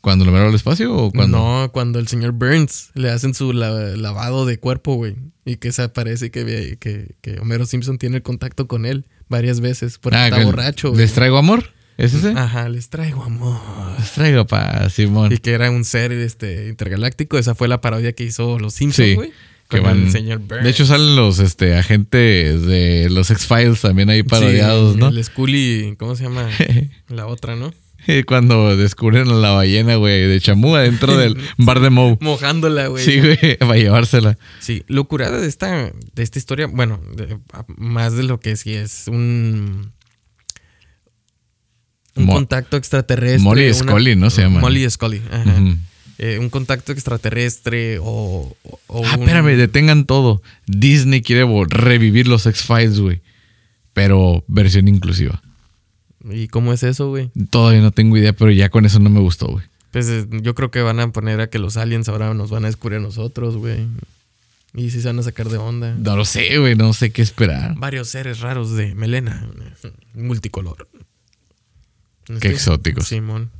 ¿Cuando 0.00 0.24
lo 0.24 0.30
miraron 0.30 0.50
al 0.50 0.56
espacio 0.56 0.94
o 0.94 1.10
cuando? 1.10 1.38
No, 1.38 1.72
cuando 1.72 1.98
el 1.98 2.08
señor 2.08 2.32
Burns 2.32 2.90
le 2.94 3.10
hacen 3.10 3.34
su 3.34 3.52
la- 3.52 3.96
lavado 3.96 4.46
de 4.46 4.58
cuerpo, 4.58 4.94
güey. 4.94 5.16
Y 5.44 5.56
que 5.56 5.72
se 5.72 5.82
aparece 5.82 6.30
que, 6.30 6.76
que, 6.80 7.14
que 7.20 7.38
Homero 7.40 7.66
Simpson 7.66 7.98
tiene 7.98 8.22
contacto 8.22 8.66
con 8.66 8.86
él 8.86 9.06
varias 9.28 9.60
veces 9.60 9.98
porque 9.98 10.16
Ah, 10.16 10.28
está 10.28 10.44
borracho, 10.44 10.88
güey. 10.90 11.02
¿Les 11.02 11.12
traigo 11.12 11.36
amor? 11.38 11.70
¿Es 11.98 12.14
ese? 12.14 12.30
Ajá, 12.30 12.68
les 12.70 12.88
traigo 12.88 13.22
amor. 13.24 13.60
Les 13.98 14.10
traigo 14.12 14.46
pa, 14.46 14.88
Simón. 14.88 15.32
Y 15.32 15.38
que 15.38 15.50
era 15.52 15.70
un 15.70 15.84
ser 15.84 16.12
este, 16.12 16.68
intergaláctico. 16.68 17.36
Esa 17.36 17.54
fue 17.54 17.68
la 17.68 17.82
parodia 17.82 18.12
que 18.14 18.24
hizo 18.24 18.58
los 18.58 18.72
Simpsons, 18.72 19.06
Sí, 19.08 19.14
güey. 19.16 19.32
que 19.68 19.80
van- 19.80 20.04
el 20.04 20.10
señor 20.10 20.38
Burns. 20.38 20.64
De 20.64 20.70
hecho, 20.70 20.86
salen 20.86 21.14
los 21.14 21.40
este, 21.40 21.76
agentes 21.76 22.62
de 22.64 23.08
los 23.10 23.30
X-Files 23.30 23.82
también 23.82 24.08
ahí 24.08 24.20
Sí, 24.20 24.28
parodiados, 24.28 24.96
¿no? 24.96 25.08
El 25.08 25.22
Scully, 25.22 25.94
¿cómo 25.98 26.16
se 26.16 26.22
llama? 26.24 26.48
la 27.08 27.26
otra, 27.26 27.54
¿no? 27.54 27.74
Cuando 28.26 28.76
descubren 28.76 29.28
a 29.28 29.34
la 29.34 29.50
ballena, 29.50 29.96
güey, 29.96 30.26
de 30.26 30.40
chamú 30.40 30.74
adentro 30.76 31.16
del 31.16 31.36
bar 31.58 31.80
de 31.80 31.90
Moe. 31.90 32.18
Mojándola, 32.20 32.88
güey. 32.88 33.04
Sí, 33.04 33.20
güey, 33.20 33.56
para 33.58 33.76
llevársela. 33.76 34.38
Sí, 34.60 34.82
lo 34.88 35.04
curada 35.04 35.38
de 35.40 35.46
esta, 35.48 35.90
de 36.14 36.22
esta 36.22 36.38
historia, 36.38 36.66
bueno, 36.66 37.00
de- 37.16 37.38
más 37.76 38.14
de 38.16 38.22
lo 38.24 38.40
que 38.40 38.56
sí 38.56 38.74
es 38.74 39.06
un, 39.08 39.92
un 42.16 42.24
Mo- 42.24 42.34
contacto 42.34 42.76
extraterrestre. 42.76 43.42
Molly 43.42 43.72
Scully, 43.72 44.16
¿no? 44.16 44.30
Se 44.30 44.42
llama. 44.42 44.60
Molly 44.60 44.88
Scully, 44.90 45.22
ajá. 45.30 45.54
Eh, 46.22 46.38
un 46.38 46.50
contacto 46.50 46.92
extraterrestre 46.92 47.98
o, 47.98 48.54
o- 48.62 48.80
o 48.88 49.06
Ah, 49.06 49.14
un- 49.16 49.20
espérame, 49.22 49.56
detengan 49.56 50.04
todo. 50.04 50.42
Disney 50.66 51.22
quiere 51.22 51.46
revivir 51.70 52.28
los 52.28 52.44
X-Files, 52.46 53.00
güey. 53.00 53.22
Pero 53.94 54.44
versión 54.46 54.86
inclusiva. 54.86 55.42
¿Y 56.28 56.48
cómo 56.48 56.72
es 56.72 56.82
eso, 56.82 57.08
güey? 57.08 57.30
Todavía 57.50 57.80
no 57.80 57.92
tengo 57.92 58.16
idea, 58.16 58.32
pero 58.32 58.50
ya 58.50 58.68
con 58.68 58.84
eso 58.84 58.98
no 59.00 59.10
me 59.10 59.20
gustó, 59.20 59.46
güey. 59.46 59.64
Pues 59.90 60.08
eh, 60.08 60.26
yo 60.42 60.54
creo 60.54 60.70
que 60.70 60.82
van 60.82 61.00
a 61.00 61.10
poner 61.12 61.40
a 61.40 61.48
que 61.48 61.58
los 61.58 61.76
aliens 61.76 62.08
ahora 62.08 62.32
nos 62.34 62.50
van 62.50 62.64
a 62.64 62.68
descubrir 62.68 62.98
a 62.98 63.02
nosotros, 63.02 63.56
güey. 63.56 63.86
Y 64.74 64.90
si 64.90 65.00
se 65.00 65.08
van 65.08 65.18
a 65.18 65.22
sacar 65.22 65.48
de 65.48 65.58
onda. 65.58 65.94
No 65.94 66.16
lo 66.16 66.24
sé, 66.24 66.58
güey, 66.58 66.76
no 66.76 66.92
sé 66.92 67.10
qué 67.10 67.22
esperar. 67.22 67.74
Varios 67.76 68.08
seres 68.08 68.40
raros 68.40 68.76
de 68.76 68.94
melena, 68.94 69.50
multicolor. 70.14 70.88
Qué 72.40 72.48
exóticos. 72.48 73.08
Simón. 73.08 73.50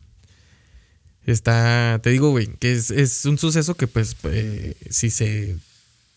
Está, 1.26 2.00
te 2.02 2.10
digo, 2.10 2.30
güey, 2.30 2.46
que 2.46 2.72
es, 2.72 2.90
es 2.90 3.24
un 3.24 3.38
suceso 3.38 3.74
que 3.74 3.86
pues 3.86 4.16
eh, 4.24 4.74
si 4.88 5.10
se 5.10 5.56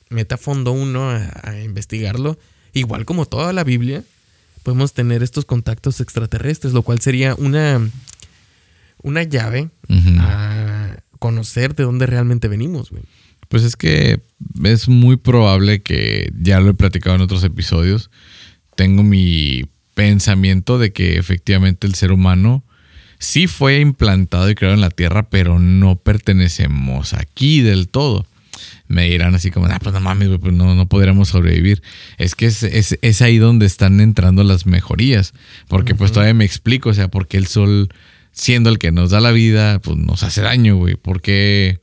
mete 0.10 0.36
a 0.36 0.38
fondo 0.38 0.72
uno 0.72 1.10
a, 1.10 1.32
a 1.44 1.60
investigarlo, 1.62 2.38
igual 2.74 3.06
como 3.06 3.26
toda 3.26 3.52
la 3.54 3.64
Biblia, 3.64 4.04
podemos 4.64 4.94
tener 4.94 5.22
estos 5.22 5.46
contactos 5.46 6.00
extraterrestres, 6.00 6.74
lo 6.74 6.82
cual 6.82 7.00
sería 7.00 7.36
una, 7.36 7.82
una 9.02 9.24
llave 9.24 9.70
a 10.20 10.98
conocer 11.20 11.76
de 11.76 11.84
dónde 11.84 12.06
realmente 12.06 12.48
venimos, 12.48 12.90
güey. 12.90 13.04
Pues 13.50 13.64
es 13.64 13.76
que 13.76 14.20
es 14.64 14.88
muy 14.88 15.18
probable 15.18 15.82
que, 15.84 16.32
ya 16.40 16.60
lo 16.60 16.72
he 16.72 16.74
platicado 16.74 17.16
en 17.16 17.22
otros 17.22 17.44
episodios, 17.44 18.10
tengo 18.76 19.04
mi 19.04 19.66
pensamiento 19.94 20.80
de 20.80 20.92
que 20.92 21.18
efectivamente 21.18 21.86
el 21.86 21.94
ser 21.94 22.12
humano 22.12 22.64
sí 23.20 23.48
fue 23.48 23.80
implantado 23.80 24.50
y 24.50 24.56
creado 24.56 24.76
en 24.76 24.82
la 24.82 24.90
Tierra, 24.90 25.30
pero 25.30 25.60
no 25.60 25.98
pertenecemos 25.98 27.14
aquí 27.14 27.62
del 27.62 27.90
todo. 27.90 28.26
Me 28.88 29.10
dirán 29.10 29.34
así 29.36 29.52
como, 29.52 29.66
ah, 29.68 29.80
pues 29.82 29.94
no 29.94 30.00
mames, 30.00 30.28
güey, 30.28 30.40
pues 30.40 30.54
no, 30.54 30.76
no 30.76 30.88
podríamos 30.88 31.30
sobrevivir. 31.30 31.82
Es 32.18 32.36
que 32.36 32.46
es, 32.48 32.64
es- 32.64 32.98
es 33.02 33.22
ahí 33.22 33.38
donde 33.38 33.66
están 33.66 34.00
entrando 34.02 34.44
las 34.44 34.66
mejorías. 34.66 35.34
Porque 35.68 35.96
pues 35.96 36.12
todavía 36.12 36.34
me 36.34 36.46
explico, 36.46 36.90
o 36.90 36.94
sea, 36.94 37.08
porque 37.10 37.38
el 37.38 37.48
sol, 37.48 37.90
siendo 38.32 38.70
el 38.70 38.78
que 38.80 38.92
nos 38.92 39.12
da 39.12 39.20
la 39.22 39.32
vida, 39.32 39.80
pues 39.80 39.98
nos 39.98 40.24
hace 40.24 40.42
daño, 40.42 40.76
güey. 40.76 40.96
¿Por 40.96 41.22
qué? 41.22 41.80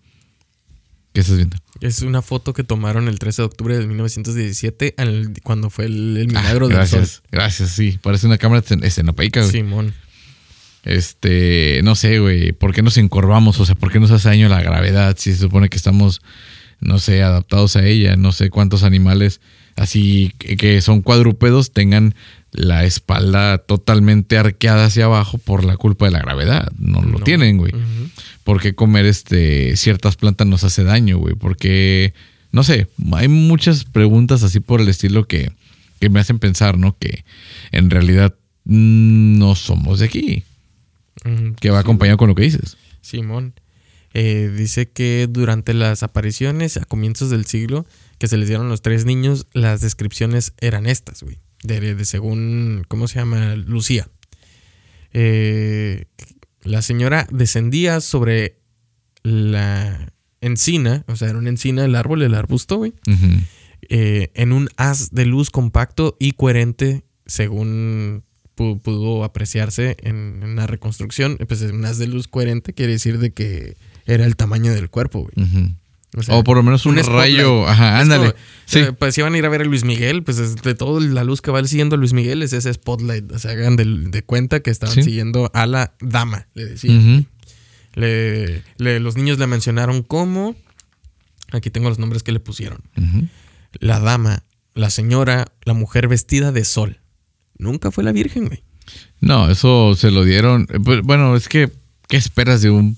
¿Qué 1.13 1.21
estás 1.23 1.37
viendo? 1.37 1.57
Es 1.81 2.03
una 2.03 2.23
foto 2.23 2.53
que 2.53 2.63
tomaron 2.63 3.09
el 3.09 3.19
13 3.19 3.43
de 3.43 3.47
octubre 3.47 3.77
de 3.79 3.87
1917 3.87 4.95
al- 4.99 5.33
cuando 5.43 5.71
fue 5.71 5.87
el, 5.87 6.17
el 6.19 6.27
milagro 6.29 6.67
Ah, 6.67 6.69
del 6.69 6.77
gracias, 6.77 7.09
sol. 7.11 7.23
gracias, 7.33 7.71
sí. 7.71 7.99
Parece 8.03 8.27
una 8.27 8.39
cámara 8.39 8.63
escen- 8.63 8.85
escenopeica, 8.85 9.41
güey. 9.41 9.51
Simón. 9.51 9.95
Este, 10.85 11.81
no 11.85 11.95
sé, 11.95 12.19
güey. 12.21 12.53
¿Por 12.53 12.73
qué 12.73 12.83
nos 12.83 12.97
encorvamos? 12.97 13.61
O 13.61 13.67
sea, 13.67 13.75
¿por 13.75 13.93
qué 13.93 14.01
nos 14.01 14.11
hace 14.11 14.29
daño 14.29 14.49
la 14.49 14.63
gravedad? 14.63 15.17
Si 15.19 15.33
se 15.33 15.39
supone 15.39 15.69
que 15.69 15.77
estamos, 15.77 16.23
no 16.81 16.99
sé, 16.99 17.23
adaptados 17.23 17.77
a 17.77 17.85
ella. 17.85 18.17
No 18.17 18.33
sé 18.33 18.51
cuántos 18.51 18.83
animales 18.83 19.41
así 19.77 20.33
que, 20.39 20.81
son 20.81 21.03
cuadrúpedos 21.03 21.73
tengan 21.73 22.15
la 22.53 22.85
espalda 22.85 23.59
totalmente 23.59 24.37
arqueada 24.37 24.87
hacia 24.87 25.05
abajo 25.05 25.39
por 25.39 25.65
la 25.65 25.77
culpa 25.77 26.07
de 26.07 26.11
la 26.13 26.21
gravedad. 26.21 26.71
No 26.79 27.01
lo 27.03 27.21
tienen, 27.21 27.59
güey. 27.59 27.73
¿Por 28.45 28.61
qué 28.61 28.75
comer 28.75 29.07
este, 29.07 29.77
ciertas 29.77 30.17
plantas 30.17 30.47
nos 30.47 30.65
hace 30.65 30.85
daño, 30.85 31.19
güey? 31.19 31.35
Porque, 31.35 32.13
no 32.53 32.63
sé, 32.63 32.89
hay 33.13 33.29
muchas 33.29 33.85
preguntas 33.85 34.43
así 34.43 34.61
por 34.61 34.81
el 34.81 34.89
estilo 34.89 35.27
que, 35.27 35.53
que 36.01 36.11
me 36.11 36.21
hacen 36.21 36.39
pensar, 36.39 36.77
¿no? 36.77 36.97
Que 36.99 37.25
en 37.71 37.91
realidad 37.91 38.35
no 38.65 39.55
somos 39.55 40.01
de 40.01 40.07
aquí. 40.07 40.45
Que 41.61 41.71
va 41.71 41.81
acompañado 41.81 42.19
con 42.19 42.29
lo 42.29 42.35
que 42.35 42.43
dices. 42.43 42.77
Simón. 43.03 43.55
Eh, 44.13 44.53
dice 44.57 44.91
que 44.91 45.29
durante 45.31 45.73
las 45.75 46.03
apariciones 46.03 46.77
a 46.77 46.85
comienzos 46.85 47.31
del 47.31 47.47
siglo 47.47 47.87
que 48.19 48.27
se 48.29 48.37
les 48.37 48.49
dieron 48.49 48.69
los 48.69 48.83
tres 48.83 49.05
niños, 49.05 49.47
las 49.53 49.81
descripciones 49.81 50.53
eran 50.61 50.87
estas, 50.87 51.23
güey. 51.23 51.39
De, 51.63 51.95
de 51.95 52.05
según, 52.05 52.85
¿cómo 52.89 53.07
se 53.07 53.21
llama? 53.21 53.55
Lucía. 53.55 54.09
Eh, 55.13 56.05
la 56.63 56.83
señora 56.83 57.27
descendía 57.31 58.01
sobre 58.01 58.59
la 59.23 60.13
encina, 60.41 61.05
o 61.09 61.17
sea, 61.17 61.29
era 61.29 61.39
una 61.39 61.51
encina, 61.51 61.85
el 61.85 61.95
árbol, 61.95 62.23
el 62.23 62.35
arbusto, 62.35 62.77
güey. 62.79 62.95
Eh, 63.89 64.31
en 64.35 64.53
un 64.53 64.69
haz 64.77 65.11
de 65.11 65.25
luz 65.27 65.51
compacto 65.51 66.17
y 66.21 66.33
coherente, 66.33 67.03
según 67.27 68.25
pu- 68.57 68.81
pudo 68.81 69.25
apreciarse 69.25 69.97
en, 70.01 70.41
en 70.43 70.57
la 70.57 70.67
reconstrucción. 70.67 71.39
Pues 71.49 71.63
un 71.63 71.85
haz 71.85 71.99
de 71.99 72.07
luz 72.07 72.29
coherente 72.29 72.73
quiere 72.73 72.93
decir 72.93 73.19
de 73.19 73.33
que 73.33 73.77
era 74.13 74.25
el 74.27 74.37
tamaño 74.37 74.73
del 74.73 74.91
cuerpo, 74.91 75.21
güey. 75.35 75.75
O 76.17 76.23
sea, 76.25 76.35
o 76.35 76.43
por 76.45 76.57
lo 76.57 76.63
menos 76.65 76.85
un, 76.87 76.97
rayo. 76.97 77.69
Ajá, 77.69 78.01
ándale. 78.01 78.31
como, 78.33 78.39
Sí. 78.67 78.81
eh, 78.81 78.93
pues 78.93 79.15
si 79.15 79.23
van 79.23 79.35
a 79.35 79.39
ir 79.39 79.47
a 79.47 79.49
ver 79.49 79.61
a 79.61 79.65
Luis 79.65 79.85
Miguel, 79.85 80.25
pues 80.25 80.39
es 80.39 80.57
de 80.57 80.75
toda 80.75 81.01
la 81.01 81.23
luz 81.23 81.41
que 81.41 81.53
va 81.53 81.65
siguiendo 81.65 81.95
a 81.95 81.99
Luis 81.99 82.13
Miguel 82.13 82.43
es 82.43 82.53
ese 82.53 82.73
spotlight. 82.75 83.31
O 83.31 83.39
sea, 83.39 83.53
hagan 83.53 83.77
de, 83.77 83.85
de 83.85 84.23
cuenta 84.25 84.59
que 84.61 84.71
estaban 84.71 84.95
Sí. 84.97 85.03
siguiendo 85.05 85.51
a 85.55 85.67
la 85.67 85.95
dama, 86.01 86.49
le 86.55 86.65
decían. 86.67 87.27
Le- 87.95 88.63
le- 88.79 89.01
los 89.01 89.17
niños 89.17 89.39
le 89.39 89.47
mencionaron 89.47 90.03
como... 90.03 90.57
Aquí 91.53 91.71
tengo 91.71 91.89
los 91.89 91.99
nombres 91.99 92.23
que 92.23 92.31
le 92.33 92.39
pusieron. 92.41 92.81
La 93.81 93.99
dama, 93.99 94.45
la 94.75 94.91
señora, 94.91 95.47
la 95.65 95.75
mujer 95.75 96.07
vestida 96.09 96.53
de 96.53 96.65
sol. 96.65 97.01
Nunca 97.59 97.91
fue 97.91 98.05
la 98.05 98.13
Virgen, 98.13 98.47
güey. 98.47 98.63
No, 99.21 99.51
eso 99.51 99.95
se 99.97 100.11
lo 100.13 100.25
dieron. 100.25 100.67
eh, 100.73 100.79
pues, 100.83 101.03
Bueno, 101.03 101.35
es 101.37 101.49
que, 101.49 101.71
¿qué 102.09 102.17
esperas 102.17 102.63
de 102.63 102.71
un, 102.71 102.97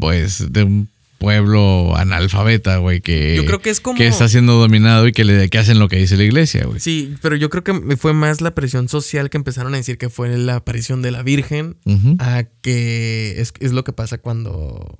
pues, 0.00 0.52
de 0.52 0.62
un 0.64 0.88
pueblo 1.18 1.96
analfabeta, 1.96 2.76
güey? 2.76 3.00
Que, 3.00 3.34
Yo 3.36 3.46
creo 3.46 3.60
que 3.60 3.70
es 3.70 3.80
como- 3.80 3.96
que 3.96 4.06
está 4.06 4.28
siendo 4.28 4.54
dominado 4.54 5.06
y 5.08 5.12
que 5.12 5.24
le 5.24 5.48
que 5.48 5.58
hacen 5.58 5.78
lo 5.78 5.88
que 5.88 5.96
dice 5.96 6.16
la 6.18 6.24
iglesia, 6.24 6.66
güey. 6.66 6.78
Sí, 6.78 7.14
pero 7.22 7.36
yo 7.36 7.48
creo 7.48 7.64
que 7.64 7.96
fue 7.96 8.12
más 8.12 8.40
la 8.42 8.54
presión 8.54 8.88
social 8.88 9.30
que 9.30 9.38
empezaron 9.38 9.72
a 9.72 9.78
decir 9.78 9.96
que 9.96 10.10
fue 10.10 10.36
la 10.36 10.56
aparición 10.56 11.00
de 11.00 11.10
la 11.12 11.22
Virgen 11.22 11.76
a 12.18 12.44
que 12.60 13.40
es, 13.40 13.54
es 13.60 13.72
lo 13.72 13.82
que 13.82 13.92
pasa 13.94 14.18
cuando 14.18 14.98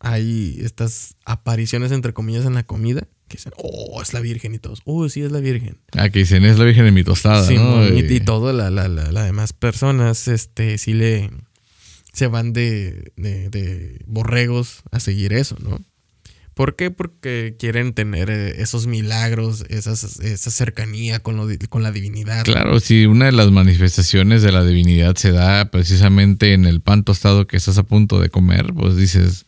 hay 0.00 0.58
estas 0.62 1.16
apariciones 1.24 1.92
entre 1.92 2.12
comillas 2.12 2.46
en 2.46 2.54
la 2.54 2.62
comida 2.64 3.02
que 3.28 3.36
dicen, 3.36 3.52
oh, 3.58 4.00
es 4.00 4.14
la 4.14 4.20
Virgen 4.20 4.54
y 4.54 4.58
todos, 4.58 4.80
oh, 4.86 5.06
sí 5.10 5.20
es 5.20 5.30
la 5.30 5.40
Virgen. 5.40 5.76
Ah, 5.92 6.08
que 6.08 6.20
dicen, 6.20 6.46
es 6.46 6.58
la 6.58 6.64
Virgen 6.64 6.86
de 6.86 6.92
mi 6.92 7.04
tostada, 7.04 7.44
Sí, 7.46 7.56
¿no? 7.56 7.86
y, 7.86 7.98
y 8.00 8.20
todo, 8.20 8.54
la, 8.54 8.70
la, 8.70 8.88
la, 8.88 9.12
las 9.12 9.26
demás 9.26 9.52
personas, 9.52 10.26
este, 10.28 10.78
sí 10.78 10.94
le 10.94 11.30
se 12.18 12.26
van 12.26 12.52
de, 12.52 13.12
de, 13.16 13.48
de 13.50 14.00
borregos 14.06 14.82
a 14.90 15.00
seguir 15.00 15.32
eso, 15.32 15.56
¿no? 15.62 15.80
¿Por 16.54 16.74
qué? 16.74 16.90
Porque 16.90 17.54
quieren 17.56 17.92
tener 17.92 18.30
eh, 18.30 18.60
esos 18.60 18.88
milagros, 18.88 19.64
esas, 19.68 20.18
esa 20.18 20.50
cercanía 20.50 21.20
con, 21.20 21.36
lo 21.36 21.46
con 21.68 21.84
la 21.84 21.92
divinidad. 21.92 22.44
Claro, 22.44 22.80
si 22.80 23.06
una 23.06 23.26
de 23.26 23.32
las 23.32 23.52
manifestaciones 23.52 24.42
de 24.42 24.50
la 24.50 24.64
divinidad 24.64 25.14
se 25.14 25.30
da 25.30 25.70
precisamente 25.70 26.54
en 26.54 26.64
el 26.64 26.80
pan 26.80 27.04
tostado 27.04 27.46
que 27.46 27.56
estás 27.56 27.78
a 27.78 27.84
punto 27.84 28.18
de 28.20 28.28
comer, 28.28 28.72
pues 28.74 28.96
dices, 28.96 29.46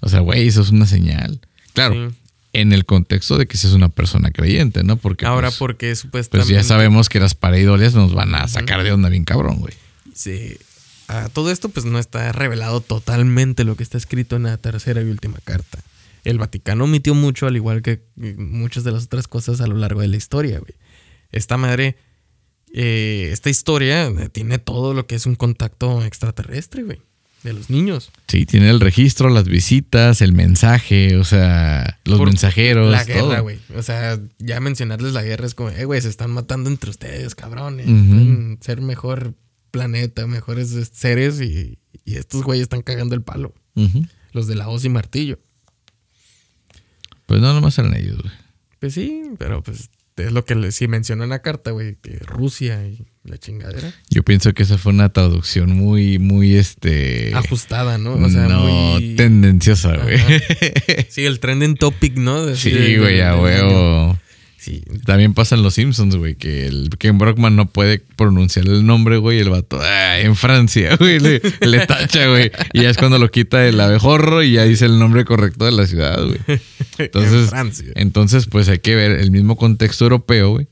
o 0.00 0.08
sea, 0.08 0.18
güey, 0.18 0.48
eso 0.48 0.62
es 0.62 0.70
una 0.70 0.86
señal. 0.86 1.40
Claro, 1.74 2.10
Sí. 2.10 2.16
en 2.54 2.72
el 2.72 2.84
contexto 2.86 3.38
de 3.38 3.46
que 3.46 3.56
seas 3.56 3.72
una 3.74 3.88
persona 3.88 4.32
creyente, 4.32 4.82
¿no? 4.82 4.96
Porque 4.96 5.24
Ahora, 5.26 5.48
pues, 5.50 5.58
porque 5.58 5.86
pues 5.90 5.98
supuestamente. 6.00 6.52
ya 6.54 6.64
sabemos 6.64 7.08
que 7.08 7.20
las 7.20 7.36
pareidoles 7.36 7.94
nos 7.94 8.14
van 8.14 8.34
a 8.34 8.48
sacar 8.48 8.82
de 8.82 8.90
onda 8.90 9.08
bien 9.10 9.24
cabrón, 9.24 9.60
güey. 9.60 9.74
Sí. 10.12 10.56
A 11.12 11.28
todo 11.28 11.50
esto, 11.50 11.68
pues 11.68 11.84
no 11.84 11.98
está 11.98 12.32
revelado 12.32 12.80
totalmente 12.80 13.64
lo 13.64 13.76
que 13.76 13.82
está 13.82 13.98
escrito 13.98 14.36
en 14.36 14.44
la 14.44 14.56
tercera 14.56 15.02
y 15.02 15.04
última 15.04 15.38
carta. 15.44 15.78
El 16.24 16.38
Vaticano 16.38 16.84
omitió 16.84 17.14
mucho, 17.14 17.46
al 17.46 17.56
igual 17.56 17.82
que 17.82 18.00
muchas 18.16 18.82
de 18.82 18.92
las 18.92 19.04
otras 19.04 19.28
cosas 19.28 19.60
a 19.60 19.66
lo 19.66 19.76
largo 19.76 20.00
de 20.00 20.08
la 20.08 20.16
historia, 20.16 20.58
güey. 20.58 20.72
Esta 21.30 21.58
madre, 21.58 21.96
eh, 22.72 23.28
esta 23.30 23.50
historia 23.50 24.06
eh, 24.06 24.30
tiene 24.30 24.58
todo 24.58 24.94
lo 24.94 25.06
que 25.06 25.14
es 25.14 25.26
un 25.26 25.34
contacto 25.34 26.02
extraterrestre, 26.02 26.82
güey, 26.82 27.02
de 27.42 27.52
los 27.52 27.68
niños. 27.68 28.10
Sí, 28.28 28.46
tiene 28.46 28.70
el 28.70 28.80
registro, 28.80 29.28
las 29.28 29.44
visitas, 29.44 30.22
el 30.22 30.32
mensaje, 30.32 31.18
o 31.18 31.24
sea, 31.24 31.98
los 32.04 32.18
Por 32.18 32.28
mensajeros. 32.28 32.90
La 32.90 33.04
guerra, 33.04 33.40
güey. 33.40 33.58
O 33.76 33.82
sea, 33.82 34.18
ya 34.38 34.60
mencionarles 34.60 35.12
la 35.12 35.22
guerra 35.22 35.44
es 35.44 35.54
como, 35.54 35.68
eh, 35.68 35.84
güey, 35.84 36.00
se 36.00 36.08
están 36.08 36.30
matando 36.30 36.70
entre 36.70 36.88
ustedes, 36.88 37.34
cabrones. 37.34 37.86
Ser 38.60 38.80
mejor 38.80 39.34
planeta, 39.72 40.28
mejores 40.28 40.68
seres 40.92 41.40
y, 41.40 41.78
y 42.04 42.14
estos 42.14 42.44
güeyes 42.44 42.62
están 42.62 42.82
cagando 42.82 43.16
el 43.16 43.22
palo. 43.22 43.52
Los 44.32 44.46
de 44.46 44.54
la 44.54 44.68
hoz 44.68 44.84
y 44.84 44.88
martillo. 44.88 45.40
Pues 47.26 47.40
no, 47.40 47.52
nomás 47.52 47.76
eran 47.78 47.94
ellos, 47.96 48.18
güey. 48.22 48.32
Pues 48.78 48.94
sí, 48.94 49.22
pero 49.38 49.62
pues 49.62 49.90
es 50.16 50.32
lo 50.32 50.44
que 50.44 50.54
le, 50.54 50.72
si 50.72 50.86
mencionó 50.88 51.24
en 51.24 51.30
la 51.30 51.40
carta, 51.40 51.70
güey, 51.70 51.96
que 51.96 52.18
Rusia 52.18 52.86
y 52.86 53.06
la 53.24 53.38
chingadera. 53.38 53.92
Yo 54.10 54.22
pienso 54.22 54.52
que 54.52 54.62
esa 54.64 54.76
fue 54.76 54.92
una 54.92 55.08
traducción 55.12 55.72
muy, 55.72 56.18
muy, 56.18 56.56
este... 56.56 57.32
Ajustada, 57.34 57.96
¿no? 57.98 58.14
O 58.14 58.28
sea, 58.28 58.48
no, 58.48 58.64
muy... 58.64 59.14
tendenciosa, 59.16 59.96
güey. 59.96 60.18
Sí, 61.08 61.24
el 61.24 61.40
trending 61.40 61.76
topic, 61.76 62.16
¿no? 62.16 62.44
De- 62.44 62.56
Sí, 62.56 62.96
güey, 62.98 63.20
a 63.20 63.36
huevo. 63.40 64.18
Sí. 64.64 64.80
También 65.06 65.34
pasa 65.34 65.56
en 65.56 65.64
Los 65.64 65.74
Simpsons, 65.74 66.14
güey, 66.14 66.36
que 66.36 66.68
el 66.68 66.90
Ken 66.96 67.18
Brockman 67.18 67.56
no 67.56 67.66
puede 67.68 67.98
pronunciar 67.98 68.68
el 68.68 68.86
nombre, 68.86 69.16
güey, 69.16 69.40
el 69.40 69.50
vato, 69.50 69.80
"Ah, 69.82 70.20
en 70.20 70.36
Francia, 70.36 70.94
güey, 71.00 71.18
le, 71.18 71.42
le 71.60 71.84
tacha, 71.84 72.28
güey. 72.28 72.52
Y 72.72 72.82
ya 72.82 72.90
es 72.90 72.96
cuando 72.96 73.18
lo 73.18 73.28
quita 73.28 73.66
el 73.66 73.80
abejorro 73.80 74.40
y 74.44 74.52
ya 74.52 74.64
dice 74.64 74.84
el 74.84 75.00
nombre 75.00 75.24
correcto 75.24 75.64
de 75.64 75.72
la 75.72 75.84
ciudad, 75.88 76.24
güey. 76.24 76.38
en 76.46 76.60
Entonces, 76.98 77.50
Francia. 77.50 77.88
entonces, 77.96 78.46
pues 78.46 78.68
hay 78.68 78.78
que 78.78 78.94
ver 78.94 79.10
el 79.18 79.32
mismo 79.32 79.56
contexto 79.56 80.04
europeo, 80.04 80.50
güey. 80.50 80.68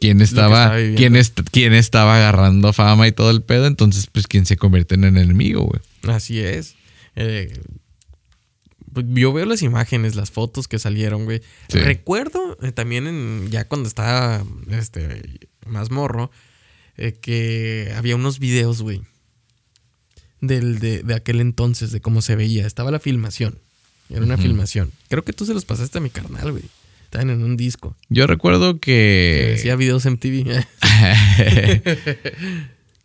Quién 0.00 0.20
estaba, 0.22 0.74
quién, 0.96 1.14
est- 1.14 1.40
quién 1.52 1.72
estaba 1.72 2.16
agarrando 2.16 2.72
fama 2.72 3.06
y 3.06 3.12
todo 3.12 3.30
el 3.30 3.42
pedo, 3.42 3.66
entonces, 3.68 4.08
pues 4.10 4.26
quién 4.26 4.44
se 4.44 4.56
convierte 4.56 4.96
en 4.96 5.04
enemigo, 5.04 5.62
güey. 5.62 5.80
Así 6.12 6.40
es. 6.40 6.74
Eh, 7.14 7.52
yo 8.94 9.32
veo 9.32 9.46
las 9.46 9.62
imágenes, 9.62 10.16
las 10.16 10.30
fotos 10.30 10.68
que 10.68 10.78
salieron, 10.78 11.24
güey. 11.24 11.40
Sí. 11.68 11.78
Recuerdo 11.78 12.56
eh, 12.62 12.72
también 12.72 13.06
en- 13.06 13.48
ya 13.50 13.66
cuando 13.66 13.88
estaba 13.88 14.44
este, 14.70 15.22
más 15.66 15.90
morro, 15.90 16.30
eh, 16.96 17.12
que 17.20 17.92
había 17.96 18.16
unos 18.16 18.38
videos, 18.38 18.82
güey. 18.82 19.02
Del, 20.40 20.78
de, 20.78 21.02
de 21.02 21.14
aquel 21.14 21.40
entonces, 21.40 21.92
de 21.92 22.00
cómo 22.00 22.22
se 22.22 22.34
veía. 22.36 22.66
Estaba 22.66 22.90
la 22.90 23.00
filmación. 23.00 23.58
Era 24.08 24.22
una 24.22 24.38
filmación. 24.38 24.90
Creo 25.08 25.22
que 25.24 25.32
tú 25.32 25.44
se 25.46 25.54
los 25.54 25.64
pasaste 25.64 25.98
a 25.98 26.00
mi 26.00 26.10
carnal, 26.10 26.50
güey. 26.50 26.64
Estaban 27.04 27.30
en 27.30 27.44
un 27.44 27.56
disco. 27.56 27.96
Yo 28.08 28.26
recuerdo 28.26 28.74
Que 28.80 29.42
que... 29.44 29.50
decía 29.52 29.76
videos 29.76 30.04
MTV. 30.06 30.46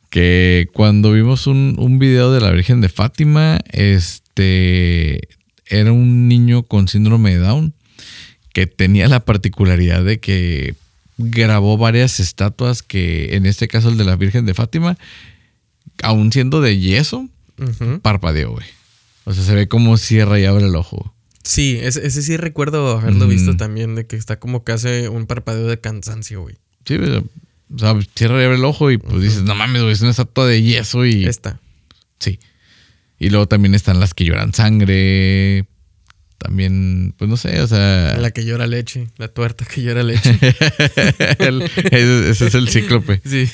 que 0.09 0.67
cuando 0.73 1.11
vimos 1.11 1.47
un, 1.47 1.75
un 1.77 1.99
video 1.99 2.31
de 2.31 2.39
la 2.41 2.51
Virgen 2.51 2.81
de 2.81 2.89
Fátima, 2.89 3.59
este 3.71 5.27
era 5.67 5.91
un 5.91 6.27
niño 6.27 6.63
con 6.63 6.87
síndrome 6.87 7.31
de 7.31 7.39
Down 7.39 7.73
que 8.53 8.67
tenía 8.67 9.07
la 9.07 9.19
particularidad 9.25 10.03
de 10.03 10.19
que 10.19 10.75
grabó 11.17 11.77
varias 11.77 12.19
estatuas 12.19 12.83
que, 12.83 13.35
en 13.35 13.45
este 13.45 13.67
caso 13.67 13.89
el 13.89 13.97
de 13.97 14.03
la 14.05 14.15
Virgen 14.15 14.45
de 14.45 14.53
Fátima, 14.53 14.97
aún 16.03 16.31
siendo 16.31 16.61
de 16.61 16.77
yeso, 16.77 17.27
Ujú. 17.57 17.99
parpadeó, 18.01 18.51
güey. 18.51 18.65
O 19.25 19.33
sea, 19.33 19.43
se 19.43 19.55
ve 19.55 19.67
como 19.67 19.97
cierra 19.97 20.39
y 20.39 20.45
abre 20.45 20.65
el 20.65 20.75
ojo. 20.75 21.13
Sí, 21.43 21.77
ese, 21.81 22.05
ese 22.05 22.21
sí 22.21 22.37
recuerdo 22.37 22.97
haberlo 22.97 23.27
Mm. 23.27 23.29
visto 23.29 23.55
también, 23.57 23.95
de 23.95 24.05
que 24.07 24.15
está 24.15 24.39
como 24.39 24.63
que 24.63 24.71
hace 24.73 25.09
un 25.09 25.25
parpadeo 25.25 25.67
de 25.67 25.79
cansancio, 25.79 26.41
güey. 26.41 26.55
Sí, 26.85 26.95
o 26.95 27.79
sea, 27.79 27.97
cierra 28.15 28.41
y 28.41 28.45
abre 28.45 28.57
el 28.57 28.65
ojo 28.65 28.91
y 28.91 28.97
pues 28.97 29.21
dices, 29.21 29.41
no 29.43 29.55
mames, 29.55 29.81
güey, 29.81 29.93
es 29.93 30.01
una 30.01 30.11
estatua 30.11 30.47
de 30.47 30.61
yeso 30.61 31.05
y... 31.05 31.25
Esta. 31.25 31.59
Sí. 32.19 32.39
Y 33.19 33.29
luego 33.29 33.47
también 33.47 33.75
están 33.75 33.99
las 33.99 34.13
que 34.13 34.25
lloran 34.25 34.53
sangre. 34.53 35.65
También, 36.37 37.13
pues 37.17 37.29
no 37.29 37.37
sé, 37.37 37.61
o 37.61 37.67
sea. 37.67 38.17
La 38.19 38.31
que 38.31 38.45
llora 38.45 38.67
leche, 38.67 39.07
la 39.17 39.27
tuerta 39.29 39.65
que 39.65 39.81
llora 39.81 40.03
leche. 40.03 40.37
el- 41.39 41.61
ese, 41.63 42.29
ese 42.29 42.47
es 42.47 42.53
el 42.55 42.69
cíclope. 42.69 43.21
sí. 43.25 43.49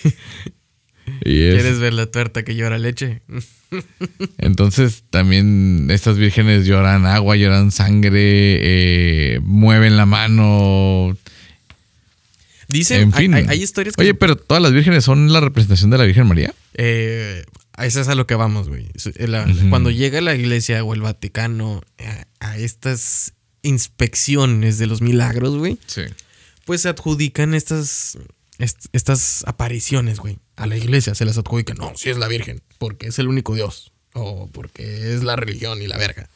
Y 1.24 1.42
es- 1.44 1.56
¿Quieres 1.56 1.80
ver 1.80 1.94
la 1.94 2.06
tuerta 2.08 2.44
que 2.44 2.56
llora 2.56 2.78
leche? 2.80 3.22
entonces 4.38 5.04
también 5.10 5.88
estas 5.92 6.18
vírgenes 6.18 6.66
lloran 6.66 7.06
agua, 7.06 7.36
lloran 7.36 7.72
sangre, 7.72 8.14
eh, 8.16 9.40
mueven 9.44 9.98
la 9.98 10.06
mano. 10.06 11.16
Dicen, 12.68 13.02
En 13.02 13.14
fin. 13.14 13.34
hay, 13.34 13.46
hay- 13.48 13.62
historias 13.64 13.96
que... 13.96 14.02
Oye, 14.02 14.14
pero 14.14 14.36
todas 14.38 14.64
las 14.64 14.72
vírgenes 14.74 15.04
son 15.04 15.32
la 15.34 15.42
representación 15.42 15.90
de 15.92 15.98
la 15.98 16.06
Virgen 16.06 16.28
María. 16.28 16.54
Eh, 16.76 17.44
eso 17.86 18.02
es 18.02 18.08
a 18.08 18.16
lo 18.16 18.28
que 18.28 18.36
vamos, 18.36 18.68
güey. 18.70 18.88
Ujú. 18.96 19.70
Cuando 19.70 19.92
llega 19.92 20.22
la 20.22 20.36
iglesia 20.36 20.84
o 20.84 20.94
el 20.94 21.02
Vaticano 21.02 21.82
a, 22.00 22.26
a 22.52 22.58
estas 22.58 23.34
inspecciones 23.64 24.78
de 24.78 24.88
los 24.88 25.02
milagros, 25.02 25.58
güey, 25.58 25.78
Sí. 25.88 26.04
pues 26.66 26.82
se 26.82 26.90
adjudican 26.90 27.54
estas, 27.54 28.18
est- 28.60 28.86
estas 28.94 29.44
apariciones, 29.48 30.20
güey. 30.20 30.40
A 30.56 30.68
la 30.68 30.78
iglesia 30.78 31.16
se 31.16 31.26
las 31.26 31.38
adjudican. 31.38 31.78
No, 31.78 31.94
si 31.96 32.10
es 32.10 32.18
la 32.18 32.28
Virgen, 32.28 32.62
porque 32.78 33.08
es 33.08 33.20
el 33.20 33.28
único 33.28 33.56
Dios. 33.56 33.92
O 34.14 34.48
porque 34.52 35.14
es 35.16 35.24
la 35.24 35.36
religión 35.36 35.82
y 35.82 35.88
la 35.88 35.98
verga. 35.98 36.30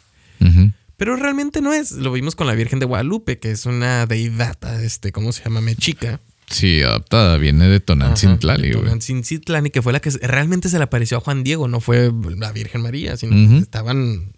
Pero 0.98 1.18
realmente 1.18 1.60
no 1.62 1.74
es. 1.74 1.92
Lo 1.92 2.14
vimos 2.14 2.36
con 2.36 2.48
la 2.48 2.54
Virgen 2.56 2.80
de 2.80 2.86
Guadalupe, 2.86 3.38
que 3.38 3.52
es 3.52 3.66
una 3.66 4.06
deidad, 4.06 4.82
este, 4.82 5.12
¿cómo 5.12 5.34
se 5.34 5.44
llama? 5.44 5.60
Mechica. 5.60 6.22
Sí, 6.48 6.82
adaptada, 6.82 7.38
viene 7.38 7.68
de 7.68 7.80
Tonancintlali, 7.80 8.70
Ajá, 8.70 8.78
güey. 8.78 8.90
Tonancintlali, 8.90 9.70
que 9.72 9.82
fue 9.82 9.94
la 9.94 10.00
que 10.00 10.12
realmente 10.12 10.70
se 10.70 10.78
le 10.78 10.84
apareció 10.84 11.18
a 11.18 11.22
Juan 11.22 11.44
Diego, 11.44 11.68
no 11.68 11.82
fue 11.82 12.12
la 12.38 12.52
Virgen 12.52 12.82
María, 12.82 13.18
sino 13.18 13.34
que 13.34 13.58
estaban, 13.58 14.34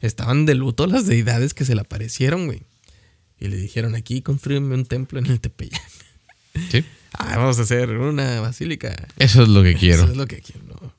estaban 0.00 0.46
de 0.46 0.54
luto 0.54 0.86
las 0.86 1.06
deidades 1.06 1.54
que 1.54 1.64
se 1.64 1.74
le 1.74 1.80
aparecieron, 1.80 2.46
güey. 2.46 2.62
Y 3.40 3.48
le 3.48 3.56
dijeron, 3.56 3.94
aquí 3.94 4.22
construyeme 4.22 4.74
un 4.74 4.84
templo 4.84 5.18
en 5.18 5.26
el 5.26 5.40
Tepeyac. 5.40 5.82
Sí. 6.70 6.84
Ah, 7.20 7.38
vamos 7.38 7.58
a 7.58 7.62
hacer 7.62 7.88
una 7.96 8.40
basílica. 8.40 8.94
Eso 9.18 9.42
es 9.42 9.48
lo 9.48 9.62
que 9.62 9.74
quiero. 9.74 10.02
Eso 10.02 10.12
es 10.12 10.16
lo 10.16 10.26
que 10.26 10.42
quiero. 10.42 10.62
¿no? 10.68 10.92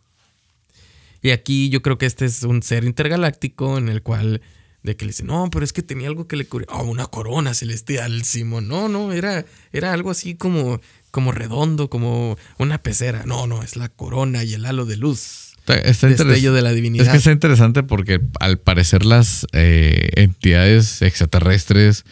Y 1.21 1.29
aquí 1.31 1.69
yo 1.69 1.81
creo 1.81 1.97
que 1.97 2.07
este 2.07 2.25
es 2.25 2.43
un 2.43 2.63
ser 2.63 2.83
intergaláctico 2.83 3.77
en 3.77 3.89
el 3.89 4.01
cual 4.01 4.41
de 4.83 4.95
que 4.95 5.05
le 5.05 5.09
dice, 5.09 5.23
no, 5.23 5.49
pero 5.51 5.65
es 5.65 5.73
que 5.73 5.81
tenía 5.83 6.07
algo 6.07 6.27
que 6.27 6.35
le 6.35 6.45
cubría. 6.45 6.67
Oh, 6.71 6.83
una 6.83 7.05
corona 7.07 7.53
celestial, 7.53 8.23
Simón. 8.23 8.67
No, 8.67 8.87
no, 8.87 9.11
era, 9.11 9.45
era 9.73 9.91
algo 9.93 10.09
así 10.11 10.35
como, 10.35 10.79
como 11.11 11.31
redondo, 11.31 11.89
como 11.89 12.37
una 12.57 12.77
pecera. 12.81 13.23
No, 13.25 13.45
no, 13.47 13.61
es 13.63 13.75
la 13.75 13.89
corona 13.89 14.43
y 14.43 14.53
el 14.53 14.65
halo 14.65 14.85
de 14.85 14.95
luz. 14.97 15.53
Está, 15.59 15.75
está 15.75 16.07
Destello 16.07 16.33
interes- 16.33 16.53
de 16.53 16.61
la 16.61 16.71
divinidad. 16.71 17.05
Es 17.05 17.11
que 17.11 17.17
está 17.17 17.31
interesante 17.31 17.83
porque 17.83 18.21
al 18.39 18.57
parecer 18.57 19.05
las 19.05 19.45
eh, 19.51 20.09
entidades 20.15 21.01
extraterrestres 21.01 22.05